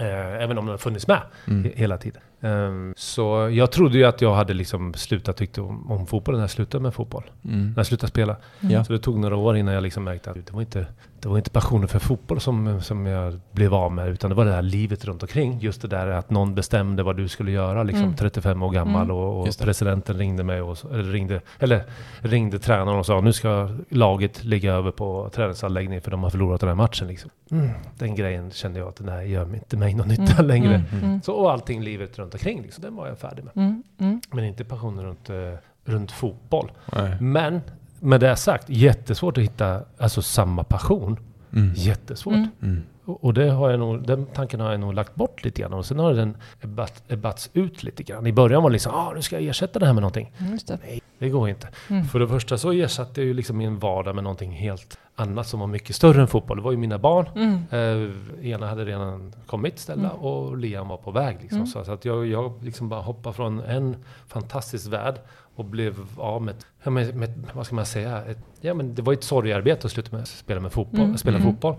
Eh, 0.00 0.42
även 0.42 0.58
om 0.58 0.66
det 0.66 0.72
har 0.72 0.78
funnits 0.78 1.06
med 1.08 1.20
Mm. 1.46 1.64
he- 1.64 1.76
hela 1.76 1.98
tiden. 1.98 2.22
Ehm, 2.40 2.94
så 2.96 3.48
jag 3.52 3.72
trodde 3.72 3.98
ju 3.98 4.04
att 4.04 4.20
jag 4.20 4.34
hade 4.34 4.54
liksom 4.54 4.94
slutat 4.94 5.36
tycka 5.36 5.62
om, 5.62 5.92
om 5.92 6.06
fotboll 6.06 6.34
när 6.34 6.40
jag 6.42 6.50
slutade 6.50 6.82
med 6.82 6.94
fotboll. 6.94 7.24
Mm. 7.44 7.66
När 7.66 7.76
jag 7.76 7.86
slutade 7.86 8.08
spela. 8.10 8.36
Ja. 8.60 8.84
Så 8.84 8.92
det 8.92 8.98
tog 8.98 9.18
några 9.18 9.36
år 9.36 9.56
innan 9.56 9.74
jag 9.74 9.82
liksom 9.82 10.04
märkte 10.04 10.30
att 10.30 10.46
det 10.46 10.52
var 10.52 10.60
inte, 10.60 10.86
det 11.24 11.30
var 11.30 11.36
inte 11.38 11.50
passionen 11.50 11.88
för 11.88 11.98
fotboll 11.98 12.40
som, 12.40 12.80
som 12.82 13.06
jag 13.06 13.40
blev 13.52 13.74
av 13.74 13.92
med. 13.92 14.08
Utan 14.08 14.30
det 14.30 14.36
var 14.36 14.44
det 14.44 14.52
här 14.52 14.62
livet 14.62 15.04
runt 15.04 15.22
omkring. 15.22 15.58
Just 15.60 15.82
det 15.82 15.88
där 15.88 16.06
att 16.06 16.30
någon 16.30 16.54
bestämde 16.54 17.02
vad 17.02 17.16
du 17.16 17.28
skulle 17.28 17.50
göra. 17.50 17.82
Liksom 17.82 18.04
Mm. 18.04 18.16
35 18.16 18.62
år 18.62 18.70
gammal 18.70 19.04
Mm. 19.04 19.16
och, 19.16 19.40
och 19.40 19.58
presidenten 19.60 20.18
ringde 20.18 20.44
mig 20.44 20.60
och, 20.60 20.78
eller 20.92 21.12
ringde, 21.12 21.40
eller 21.58 21.84
ringde 22.20 22.58
tränaren 22.58 22.98
och 22.98 23.06
sa 23.06 23.20
nu 23.20 23.32
ska 23.32 23.68
laget 23.88 24.44
ligga 24.44 24.72
över 24.72 24.90
på 24.90 25.30
träningsanläggningen 25.34 26.02
för 26.02 26.10
de 26.10 26.22
har 26.22 26.30
förlorat 26.30 26.60
den 26.60 26.68
här 26.68 26.76
matchen. 26.76 27.08
Liksom. 27.08 27.30
Mm. 27.50 27.70
Den 27.98 28.14
grejen 28.14 28.50
kände 28.50 28.78
jag 28.78 28.88
att 28.88 28.96
den 28.96 29.08
här 29.08 29.22
gör 29.22 29.54
inte 29.54 29.76
mig 29.76 29.94
någon 29.94 30.08
nytta 30.08 30.32
Mm. 30.32 30.46
längre. 30.46 30.74
Mm. 30.74 31.04
Mm. 31.04 31.22
Så, 31.22 31.32
och 31.32 31.52
allting 31.52 31.82
livet 31.82 32.18
runt 32.18 32.34
omkring, 32.34 32.62
liksom, 32.62 32.82
den 32.82 32.96
var 32.96 33.06
jag 33.08 33.18
färdig 33.18 33.44
med. 33.44 33.56
Mm. 33.56 33.82
Mm. 33.98 34.20
Men 34.32 34.44
inte 34.44 34.64
passionen 34.64 35.04
runt, 35.04 35.30
eh, 35.30 35.36
runt 35.84 36.12
fotboll. 36.12 36.72
Nej. 36.96 37.16
Men 37.20 37.60
med 38.00 38.20
det 38.20 38.36
sagt, 38.36 38.64
jättesvårt 38.70 39.38
att 39.38 39.44
hitta 39.44 39.80
alltså, 39.98 40.22
samma 40.22 40.64
passion 40.64 41.16
Mm. 41.52 41.72
Jättesvårt. 41.74 42.34
Mm. 42.34 42.48
Mm. 42.62 42.82
Och 43.04 43.34
det 43.34 43.50
har 43.50 43.70
jag 43.70 43.80
nog, 43.80 44.06
den 44.06 44.26
tanken 44.26 44.60
har 44.60 44.70
jag 44.70 44.80
nog 44.80 44.94
lagt 44.94 45.14
bort 45.14 45.44
lite 45.44 45.60
grann. 45.62 45.72
Och 45.72 45.86
sen 45.86 45.98
har 45.98 46.12
den 46.14 46.36
ebbat- 46.62 47.02
ebbats 47.08 47.50
ut 47.52 47.82
lite 47.82 48.02
grann. 48.02 48.26
I 48.26 48.32
början 48.32 48.62
var 48.62 48.70
det 48.70 48.72
liksom, 48.72 48.94
ah, 48.94 49.12
nu 49.14 49.22
ska 49.22 49.36
jag 49.40 49.44
ersätta 49.48 49.78
det 49.78 49.86
här 49.86 49.92
med 49.92 50.00
någonting. 50.02 50.32
Mm, 50.38 50.52
Just 50.52 50.68
det. 50.68 50.78
Nej, 50.86 51.00
det 51.18 51.28
går 51.28 51.48
inte. 51.48 51.68
Mm. 51.90 52.04
För 52.04 52.18
det 52.18 52.28
första 52.28 52.58
så 52.58 52.72
ersatte 52.72 53.20
jag 53.20 53.26
ju 53.28 53.34
liksom 53.34 53.56
min 53.56 53.78
vardag 53.78 54.14
med 54.14 54.24
någonting 54.24 54.52
helt 54.52 54.98
annat 55.16 55.46
som 55.46 55.60
var 55.60 55.66
mycket 55.66 55.96
större 55.96 56.20
än 56.20 56.28
fotboll. 56.28 56.56
Det 56.56 56.62
var 56.62 56.70
ju 56.72 56.76
mina 56.78 56.98
barn. 56.98 57.26
Mm. 57.36 58.10
Eh, 58.40 58.46
ena 58.50 58.66
hade 58.66 58.84
redan 58.84 59.32
kommit 59.46 59.78
ställa 59.78 60.08
Mm. 60.10 60.20
och 60.22 60.56
Liam 60.58 60.88
var 60.88 60.96
på 60.96 61.10
väg. 61.10 61.36
Liksom. 61.40 61.58
Mm. 61.58 61.66
Så, 61.66 61.84
så 61.84 61.92
att 61.92 62.04
jag, 62.04 62.26
jag 62.26 62.64
liksom 62.64 62.88
bara 62.88 63.00
hoppade 63.00 63.34
från 63.36 63.60
en 63.60 63.96
fantastisk 64.26 64.86
värld 64.92 65.14
och 65.54 65.64
blev 65.64 65.94
av 66.16 66.42
med, 66.42 66.54
ja, 66.82 66.90
med, 66.90 67.14
med 67.16 67.34
vad 67.54 67.66
ska 67.66 67.74
man 67.74 67.86
säga, 67.86 68.24
ett, 68.24 68.38
ja, 68.60 68.74
men 68.74 68.94
det 68.94 69.02
var 69.02 69.12
ett 69.12 69.24
sorgearbete 69.24 69.86
att 69.86 69.92
sluta 69.92 70.16
med 70.16 70.22
att 70.22 70.28
spela, 70.28 70.60
med 70.60 70.72
fotboll, 70.72 71.00
Mm. 71.00 71.18
spela 71.18 71.36
Mm. 71.38 71.52
fotboll. 71.52 71.76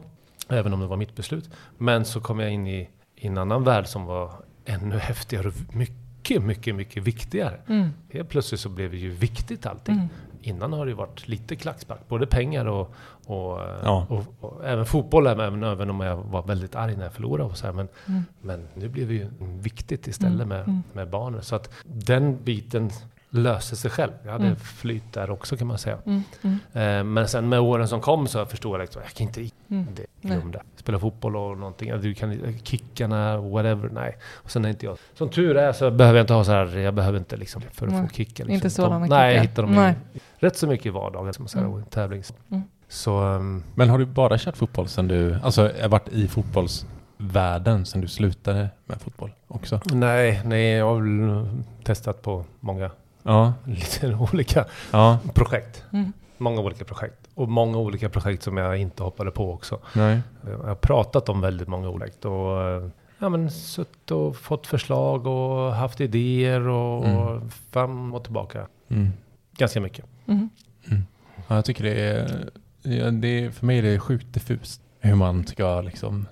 Även 0.50 0.74
om 0.74 0.80
det 0.80 0.88
var 0.88 0.98
mitt 0.98 1.16
beslut. 1.16 1.50
Men 1.78 2.06
så 2.06 2.22
kom 2.22 2.40
jag 2.40 2.52
in 2.52 2.68
i, 2.68 2.90
i 3.16 3.28
en 3.28 3.38
annan 3.38 3.64
värld 3.64 3.88
som 3.88 4.06
var 4.06 4.32
ännu 4.66 4.98
häftigare 4.98 5.48
och 5.48 5.76
mycket, 5.76 6.44
mycket, 6.44 6.76
mycket 6.76 7.04
viktigare. 7.04 7.60
Mm. 7.68 7.90
Helt 8.14 8.30
plötsligt 8.30 8.60
så 8.62 8.70
blev 8.70 8.92
det 8.92 8.98
ju 8.98 9.10
viktigt 9.10 9.66
allting. 9.66 9.96
Mm. 9.96 10.08
Innan 10.42 10.74
har 10.74 10.86
det 10.86 10.90
ju 10.90 10.96
varit 10.96 11.28
lite 11.28 11.56
klackspark, 11.56 12.00
både 12.08 12.28
pengar 12.28 12.66
och, 12.66 12.94
och, 13.26 13.60
Ja. 13.84 14.06
och, 14.10 14.24
och 14.40 14.66
även 14.66 14.86
fotboll, 14.86 15.28
även, 15.28 15.64
även 15.64 15.90
om 15.90 16.02
jag 16.02 16.18
var 16.18 16.44
väldigt 16.44 16.76
arg 16.76 16.96
när 16.98 17.04
jag 17.04 17.14
förlorade. 17.14 17.50
Och 17.50 17.58
så 17.58 17.66
här, 17.66 17.74
men, 17.74 17.88
Mm. 18.08 18.24
men 18.42 18.68
nu 18.74 18.90
blev 18.90 19.08
det 19.08 19.14
ju 19.14 19.28
viktigt 19.40 20.08
istället 20.08 20.36
Mm, 20.36 20.48
med, 20.48 20.60
mm. 20.62 20.84
med 20.94 21.10
barnen. 21.10 21.42
Så 21.42 21.56
att 21.56 21.74
den 21.84 22.44
biten 22.44 22.90
löste 23.36 23.76
sig 23.76 23.92
själv. 23.92 24.12
Jag 24.24 24.32
hade 24.32 24.46
Mm. 24.46 24.56
flyt 24.60 25.14
där 25.14 25.30
också 25.30 25.58
kan 25.58 25.68
man 25.68 25.78
säga. 25.78 25.98
Mm. 26.06 26.22
Mm. 26.42 26.60
Eh, 27.00 27.04
men 27.14 27.28
sen 27.28 27.50
med 27.50 27.60
åren 27.60 27.88
som 27.88 28.02
kom 28.02 28.28
så 28.28 28.46
förstod 28.46 28.74
jag 28.74 28.82
liksom, 28.82 29.02
jag 29.06 29.12
kan 29.14 29.28
inte 29.28 29.50
Mm. 29.70 30.52
det. 30.52 30.60
Spela 30.76 31.00
fotboll 31.00 31.36
och 31.36 31.58
någonting, 31.58 32.02
du 32.02 32.14
kan 32.14 32.58
kickarna, 32.64 33.38
whatever, 33.38 33.90
nej. 33.94 34.18
Och 34.34 34.52
sen 34.52 34.66
är 34.66 34.70
inte 34.70 34.86
jag, 34.86 34.98
som 35.14 35.30
tur 35.30 35.58
är 35.58 35.74
så 35.74 35.92
behöver 35.92 36.18
jag 36.20 36.24
inte 36.24 36.34
ha 36.34 36.44
så 36.44 36.52
här, 36.52 36.78
jag 36.78 36.94
behöver 36.94 37.18
inte 37.20 37.38
liksom 37.38 37.62
för 37.72 37.88
att 37.88 37.94
Nej. 37.94 38.08
få 38.08 38.14
kicka. 38.14 38.44
Liksom. 38.44 38.54
Inte 38.54 38.70
sådana 38.70 39.00
De- 39.00 39.08
Nej, 39.10 39.34
jag 39.36 39.42
kickar. 39.44 39.50
hittar 39.52 39.64
dem 39.64 39.72
Nej. 39.76 39.94
i, 40.14 40.20
rätt 40.38 40.58
så 40.58 40.68
mycket 40.68 40.86
i 40.86 40.90
vardagen, 40.90 41.34
som 41.34 41.48
så 41.48 41.58
här, 41.60 41.66
Mm. 41.66 41.78
och 41.84 41.90
tävlings. 41.90 42.34
Mm. 42.52 42.64
Så, 42.88 43.20
ehm, 43.24 43.64
Men 43.76 43.90
har 43.90 43.98
du 43.98 44.06
bara 44.06 44.38
kört 44.38 44.58
fotboll 44.58 44.88
sen 44.88 45.08
du, 45.08 45.40
alltså 45.44 45.72
varit 45.90 46.10
i 46.10 46.28
fotbollsvärlden 46.28 47.86
sen 47.86 48.02
du 48.02 48.08
slutade 48.08 48.70
med 48.86 49.02
fotboll 49.02 49.32
också? 49.48 49.80
nej, 49.86 50.42
nej, 50.46 50.72
jag 50.72 50.86
har 50.86 51.02
väl 51.02 51.48
testat 51.84 52.22
på 52.22 52.46
många 52.60 52.92
Ja, 53.26 53.54
lite 53.66 54.14
olika 54.32 54.66
ja, 54.92 55.20
projekt. 55.34 55.84
Mm. 55.94 56.14
Många 56.38 56.62
olika 56.62 56.86
projekt. 56.86 57.28
Och 57.36 57.50
många 57.50 57.78
olika 57.78 58.10
projekt 58.10 58.44
som 58.44 58.58
jag 58.58 58.78
inte 58.78 59.04
hoppade 59.04 59.32
på 59.32 59.54
också. 59.54 59.80
nej. 59.96 60.22
Jag 60.50 60.58
har 60.58 60.76
pratat 60.76 61.30
om 61.30 61.42
väldigt 61.42 61.68
många 61.68 61.90
olika 61.90 62.30
och 62.30 62.62
eh, 62.62 62.90
ja, 63.20 63.30
men 63.30 63.52
suttit 63.52 64.12
och 64.12 64.36
fått 64.36 64.68
förslag 64.68 65.28
och 65.28 65.74
haft 65.74 66.02
idéer 66.02 66.68
och 66.68 67.06
Mm. 67.06 67.50
fram 67.72 68.14
och 68.14 68.24
tillbaka. 68.24 68.68
Mm. 68.90 69.10
Ganska 69.58 69.82
mycket. 69.82 70.06
Mm. 70.28 70.50
Ja, 71.48 71.56
jag 71.56 71.66
tycker 71.66 71.84
det 71.84 72.02
är, 72.02 72.50
ja, 72.82 73.12
det 73.12 73.28
är, 73.28 73.52
för 73.52 73.66
mig 73.66 73.78
är 73.78 73.84
det 73.84 74.00
sjukt 74.00 74.34
diffust 74.34 74.82
hur 75.00 75.16
man 75.16 75.48
ska 75.48 75.82
liksom, 75.82 76.28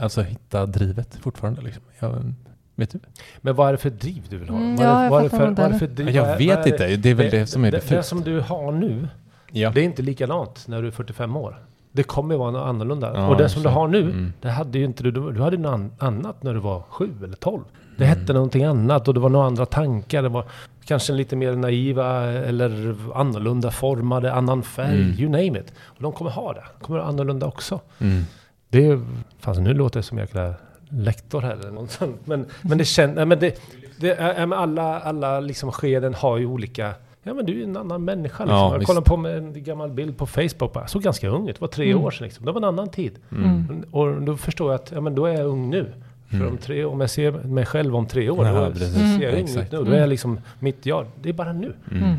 alltså 0.00 0.22
hitta 0.22 0.66
drivet 0.66 1.14
fortfarande 1.14 1.60
liksom. 1.62 1.82
Jag, 1.98 2.34
vet 2.78 2.90
du? 2.90 2.98
Men 3.40 3.54
vad 3.54 3.68
är 3.68 3.72
det 3.72 3.78
för 3.78 3.90
driv 3.90 4.22
du 4.30 4.38
vill 4.38 4.48
ha? 4.48 4.56
Mm, 4.56 4.76
vad 4.76 4.86
är, 4.86 4.90
ja, 4.94 5.02
det- 5.02 5.08
vad 5.10 5.20
är 5.20 5.24
det 5.24 5.30
för, 5.30 5.48
inte 5.48 5.62
vad 5.62 5.68
är 5.70 5.72
det 5.72 5.78
för 5.78 5.86
driv? 5.86 6.10
Jag 6.10 6.36
vet 6.38 6.66
är 6.66 6.72
inte, 6.72 6.96
det 6.96 7.10
är 7.10 7.14
väl 7.14 7.30
det 7.30 7.46
som 7.46 7.64
är 7.64 7.70
det, 7.70 7.76
diffust. 7.76 7.90
det 7.90 8.02
som 8.02 8.20
du 8.20 8.40
har 8.40 8.72
nu, 8.72 9.08
Ja. 9.52 9.70
det 9.70 9.80
är 9.80 9.84
inte 9.84 10.02
likadant 10.02 10.64
när 10.68 10.82
du 10.82 10.88
är 10.88 10.92
45 10.92 11.36
år. 11.36 11.62
Det 11.92 12.02
kommer 12.02 12.34
ju 12.34 12.38
vara 12.38 12.50
något 12.50 12.66
annorlunda. 12.66 13.12
Ja, 13.14 13.28
och 13.28 13.36
det 13.36 13.48
som 13.48 13.62
du 13.62 13.68
så- 13.68 13.72
har 13.74 13.88
nu, 13.88 14.02
mm. 14.02 14.32
det 14.40 14.50
hade 14.50 14.78
ju 14.78 14.84
inte 14.84 15.02
du. 15.02 15.10
Du 15.10 15.40
hade 15.42 15.56
något 15.56 15.72
an- 15.74 15.92
annat 15.98 16.42
när 16.42 16.54
du 16.54 16.60
var 16.60 16.82
7 16.88 17.10
eller 17.24 17.36
12. 17.36 17.62
Det 17.96 18.04
Mm. 18.04 18.18
hette 18.18 18.32
någonting 18.32 18.64
annat 18.64 19.08
och 19.08 19.14
det 19.14 19.20
var 19.20 19.28
några 19.28 19.46
andra 19.46 19.66
tankar. 19.66 20.22
Det 20.22 20.28
var 20.28 20.44
kanske 20.84 21.12
lite 21.12 21.36
mer 21.36 21.52
naiva 21.56 22.22
eller 22.24 22.96
annorlunda 23.14 23.70
formade, 23.70 24.32
annan 24.32 24.62
färg, 24.62 25.02
Mm. 25.02 25.18
you 25.18 25.28
name 25.30 25.60
it. 25.60 25.72
Och 25.80 26.02
de 26.02 26.12
kommer 26.12 26.30
ha 26.30 26.52
det. 26.52 26.64
De 26.78 26.84
kommer 26.84 26.98
ha 27.00 27.06
annorlunda 27.08 27.46
också. 27.46 27.80
Mm. 27.98 28.22
Det 28.68 28.86
är, 28.86 29.00
fast 29.40 29.60
nu 29.60 29.74
låter 29.74 29.98
jag 29.98 30.04
som 30.04 30.18
jäkla 30.18 30.54
lektor 30.90 31.40
här 31.42 31.52
eller 31.56 31.70
något 31.70 31.90
sånt. 31.90 32.26
Men, 32.26 32.46
men 32.62 32.78
det 32.78 32.84
känns, 32.84 33.16
nej, 33.16 33.26
men 33.26 33.38
det, 33.38 33.60
det 34.00 34.10
är, 34.10 34.52
alla, 34.54 35.00
alla 35.00 35.40
liksom 35.40 35.72
skeden 35.72 36.14
har 36.14 36.36
ju 36.38 36.46
olika 36.46 36.94
Ja 37.22 37.34
men 37.34 37.46
du 37.46 37.52
är 37.52 37.56
ju 37.56 37.64
en 37.64 37.76
annan 37.76 38.04
människa 38.04 38.44
liksom. 38.44 38.56
Ja, 38.58 38.76
jag 38.76 38.86
kollade 38.86 39.06
på 39.06 39.16
med 39.16 39.36
en 39.38 39.62
gammal 39.64 39.90
bild 39.90 40.16
på 40.18 40.26
Facebook 40.26 40.72
bara. 40.72 40.80
Jag 40.80 40.90
såg 40.90 41.02
ganska 41.02 41.28
ung 41.28 41.48
ut. 41.48 41.54
Det 41.56 41.60
var 41.60 41.68
tre 41.68 41.90
Mm. 41.90 42.04
år 42.04 42.10
sedan 42.10 42.24
liksom. 42.24 42.46
Det 42.46 42.52
var 42.52 42.60
en 42.60 42.64
annan 42.64 42.88
tid. 42.90 43.18
Mm. 43.32 43.84
Och 43.90 44.22
då 44.22 44.36
förstår 44.36 44.72
jag 44.72 44.80
att 44.80 44.92
ja, 44.94 45.00
men 45.00 45.14
då 45.14 45.26
är 45.26 45.34
jag 45.34 45.46
ung 45.46 45.70
nu. 45.70 45.92
För 46.28 46.36
Mm. 46.36 46.48
om, 46.48 46.58
tre, 46.58 46.84
om 46.84 47.00
jag 47.00 47.10
ser 47.10 47.30
mig 47.32 47.66
själv 47.66 47.96
om 47.96 48.06
tre 48.06 48.30
år, 48.30 48.46
Ja, 48.46 48.52
då 48.52 48.70
precis. 48.72 48.94
ser 48.94 49.22
jag 49.22 49.34
ung 49.34 49.48
ut 49.62 49.72
nu. 49.72 49.84
Då 49.84 49.90
är 49.92 50.00
jag 50.00 50.08
liksom 50.08 50.40
mitt 50.58 50.86
jag. 50.86 51.06
Det 51.22 51.28
är 51.28 51.32
bara 51.32 51.52
nu. 51.52 51.74
Mm. 51.90 52.02
Mm. 52.02 52.16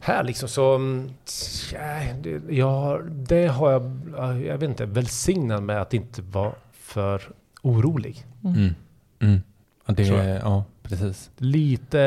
Här 0.00 0.24
liksom 0.24 0.48
så... 0.48 0.74
mm, 0.74 1.10
Tja, 1.26 1.78
det, 2.22 2.40
jag, 2.48 3.02
det 3.10 3.46
har 3.46 3.70
jag, 3.72 3.82
jag 4.42 4.58
vet 4.58 4.62
inte, 4.70 4.86
välsignad 4.86 5.62
med 5.62 5.82
att 5.82 5.94
inte 5.94 6.22
vara 6.22 6.52
för 6.72 7.22
orolig. 7.66 8.24
Mm. 8.44 8.74
Mm. 9.20 9.42
Ja, 9.86 9.94
det 9.94 10.02
ja, 10.44 10.64
precis. 10.82 11.30
Lite 11.36 12.00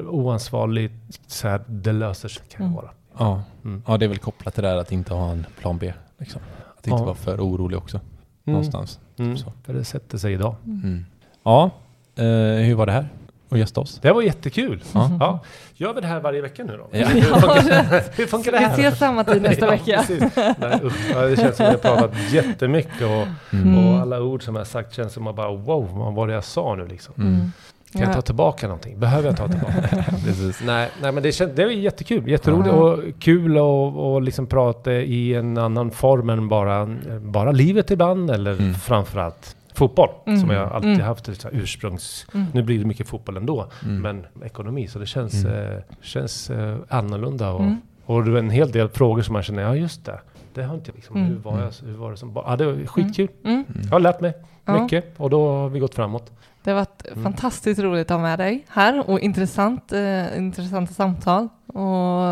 eh, 0.00 0.08
oansvarigt, 0.08 0.94
så 1.26 1.48
här, 1.48 1.60
det 1.68 1.92
löser 1.92 2.28
sig 2.28 2.42
kan 2.50 2.64
jag 2.66 2.72
Mm. 2.72 2.76
vara. 2.76 2.90
Ja. 3.18 3.42
Mm. 3.64 3.82
ja, 3.86 3.96
det 3.96 4.04
är 4.04 4.08
väl 4.08 4.18
kopplat 4.18 4.54
till 4.54 4.62
det 4.62 4.68
där 4.68 4.76
att 4.76 4.92
inte 4.92 5.14
ha 5.14 5.30
en 5.30 5.46
plan 5.60 5.78
B. 5.78 5.92
Liksom. 6.18 6.40
Att 6.78 6.86
inte 6.86 7.00
Ja. 7.00 7.04
vara 7.04 7.14
för 7.14 7.40
orolig 7.40 7.78
också. 7.78 7.96
Mm. 7.96 8.06
Någonstans. 8.44 9.00
Mm. 9.18 9.36
Så. 9.36 9.52
För 9.64 9.72
det 9.74 9.84
sätter 9.84 10.18
sig 10.18 10.32
idag. 10.32 10.54
Mm. 10.64 11.04
Ja, 11.42 11.70
eh, 12.16 12.24
hur 12.66 12.74
var 12.74 12.86
det 12.86 12.92
här? 12.92 13.08
Att 13.50 13.58
gästa 13.58 13.80
oss? 13.80 13.98
Det 14.02 14.12
var 14.12 14.22
jättekul. 14.22 14.82
Ja. 14.92 15.10
Ja. 15.20 15.40
Gör 15.74 15.94
vi 15.94 16.00
det 16.00 16.06
här 16.06 16.20
varje 16.20 16.40
vecka 16.40 16.64
nu 16.64 16.76
då? 16.76 16.98
Ja. 16.98 17.06
Hur, 17.06 17.20
funkar, 17.22 18.02
hur 18.16 18.26
funkar 18.26 18.52
det 18.52 18.58
Vi 18.58 18.64
här? 18.64 18.72
ses 18.78 18.98
samma 18.98 19.24
tid 19.24 19.42
nästa 19.42 19.64
Ja, 19.64 19.70
vecka. 19.70 20.04
precis. 20.06 20.36
Nej, 20.58 20.80
usch. 20.84 21.14
det 21.30 21.36
känns 21.40 21.56
som 21.56 21.66
att 21.66 21.84
vi 21.84 21.88
har 21.88 21.96
pratat 21.96 22.32
jättemycket 22.32 23.02
och, 23.02 23.26
Mm. 23.58 23.86
och 23.86 24.00
alla 24.00 24.20
ord 24.22 24.42
som 24.42 24.56
jag 24.56 24.66
sagt 24.66 24.94
känns 24.94 25.12
som 25.12 25.26
att 25.26 25.36
bara 25.36 25.50
wow, 25.50 25.88
vad 25.92 26.14
var 26.14 26.26
det 26.26 26.32
jag 26.34 26.44
sa 26.44 26.74
nu 26.74 26.86
liksom? 26.86 27.14
Mm. 27.18 27.52
Kan 27.92 28.00
jag 28.00 28.10
Ja. 28.10 28.14
ta 28.14 28.22
tillbaka 28.22 28.66
någonting? 28.66 28.98
Behöver 29.00 29.28
jag 29.28 29.36
ta 29.36 29.48
tillbaka? 29.48 30.04
Precis. 30.24 30.60
nej, 30.64 30.90
nej, 31.02 31.12
men 31.12 31.22
det, 31.22 31.32
känns, 31.32 31.52
det 31.56 31.62
är 31.62 31.68
jättekul. 31.70 32.28
Jätteroligt 32.28 32.68
Ja. 32.68 32.72
och 32.74 32.98
kul 33.20 33.58
och, 33.58 34.12
och 34.14 34.22
liksom 34.22 34.46
prata 34.46 34.92
i 34.92 35.34
en 35.34 35.58
annan 35.58 35.90
form 35.90 36.30
än 36.30 36.48
bara, 36.48 36.88
bara 37.20 37.50
livet 37.52 37.90
ibland 37.90 38.30
eller 38.30 38.52
Mm. 38.52 38.74
framförallt 38.74 39.56
fotboll. 39.76 40.08
Mm. 40.26 40.40
Som 40.40 40.50
jag 40.50 40.72
alltid 40.72 40.90
Mm. 40.94 41.06
haft 41.06 41.26
här 41.44 41.50
ursprungs... 41.52 42.26
Mm. 42.34 42.46
Nu 42.54 42.62
blir 42.62 42.78
det 42.78 42.84
mycket 42.84 43.08
fotboll 43.08 43.36
ändå, 43.36 43.66
Mm. 43.84 44.00
men 44.02 44.44
ekonomi. 44.44 44.88
Så 44.88 44.98
det 44.98 45.06
känns, 45.06 45.44
Mm. 45.44 45.72
eh, 45.72 45.78
känns 46.02 46.50
eh, 46.50 46.76
annorlunda. 46.88 47.50
Och, 47.52 47.60
Mm. 47.60 47.76
och 48.06 48.24
det 48.24 48.30
är 48.32 48.36
en 48.36 48.50
hel 48.50 48.70
del 48.70 48.88
frågor 48.88 49.22
som 49.22 49.32
man 49.32 49.42
känner, 49.42 49.62
ja 49.62 49.74
just 49.76 50.04
det. 50.04 50.20
Det 50.54 50.62
har 50.62 50.74
inte 50.74 50.92
liksom, 50.94 51.16
Mm. 51.16 51.28
hur, 51.28 51.36
var 51.36 51.60
jag, 51.60 51.72
hur 51.88 51.96
var 51.96 52.10
det 52.10 52.16
som 52.16 52.32
barn? 52.32 52.44
Ja, 52.48 52.56
det 52.56 52.66
var 52.66 52.86
skitkul. 52.86 53.28
Mm. 53.44 53.64
Jag 53.82 53.90
har 53.90 54.00
lärt 54.00 54.20
mig 54.20 54.34
Ja. 54.64 54.82
mycket 54.82 55.04
och 55.20 55.30
då 55.30 55.48
har 55.48 55.68
vi 55.68 55.78
gått 55.78 55.94
framåt. 55.94 56.32
Det 56.62 56.70
har 56.70 56.76
varit 56.78 57.06
Mm. 57.12 57.22
fantastiskt 57.24 57.80
roligt 57.80 58.10
att 58.10 58.16
ha 58.16 58.22
med 58.22 58.38
dig 58.38 58.64
här 58.68 59.10
och 59.10 59.20
intressant, 59.20 59.92
eh, 59.92 60.38
intressanta 60.38 60.94
samtal. 60.94 61.48
Och 61.66 62.26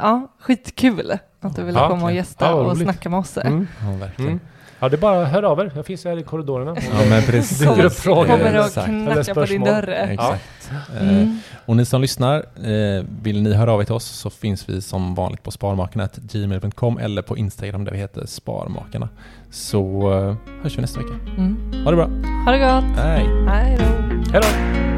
ja, 0.00 0.28
skitkul 0.40 1.12
att 1.40 1.56
du 1.56 1.62
ville 1.62 1.78
Ja, 1.78 1.88
komma 1.88 2.04
och 2.04 2.12
gästa 2.12 2.44
Ja, 2.46 2.52
och 2.52 2.76
snacka 2.78 3.08
med 3.10 3.18
oss. 3.18 3.38
Mm. 3.38 3.66
Ja, 3.82 3.96
verkligen. 4.00 4.40
Ja, 4.80 4.88
det 4.88 4.96
är 4.96 4.98
bara 4.98 5.24
hör 5.24 5.42
av 5.42 5.60
er. 5.60 5.70
Jag 5.74 5.86
finns 5.86 6.04
här 6.04 6.18
i 6.18 6.22
korridorerna. 6.22 6.76
Ja, 6.76 7.06
men 7.10 7.22
precis. 7.22 7.58
Dyker 7.58 7.84
upp 7.84 7.92
frågor. 7.92 8.26
Kommer 8.26 8.58
och 8.58 8.66
Exakt. 8.66 8.88
Eller 8.88 9.14
knacka 9.14 9.34
på 9.34 9.44
din 9.44 9.64
dörr. 9.64 9.88
Exakt. 9.88 10.70
Eh, 11.00 11.08
Mm. 11.08 11.38
Och 11.66 11.76
ni 11.76 11.84
som 11.84 12.00
lyssnar, 12.00 12.36
eh, 12.38 13.04
vill 13.22 13.42
ni 13.42 13.54
höra 13.54 13.72
av 13.72 13.80
er 13.80 13.84
till 13.84 13.94
oss 13.94 14.04
så 14.04 14.30
finns 14.30 14.68
vi 14.68 14.82
som 14.82 15.14
vanligt 15.14 15.42
på 15.42 15.50
sparmakarna.gmail.com 15.50 16.98
eller 16.98 17.22
på 17.22 17.36
Instagram 17.36 17.84
där 17.84 17.92
vi 17.92 17.98
heter 17.98 18.26
Sparmakarna. 18.26 19.08
Så 19.50 20.12
eh, 20.12 20.62
hörs 20.62 20.76
vi 20.78 20.80
nästa 20.80 21.00
vecka. 21.00 21.14
Mm. 21.36 21.72
Ha 21.84 21.90
det 21.90 21.96
bra. 21.96 22.06
Ha 22.44 22.52
det 22.52 22.58
gott. 22.58 22.96
Hej! 23.04 23.26
Hej 23.48 23.78
då. 23.78 23.84
Hej 24.32 24.42
då! 24.42 24.97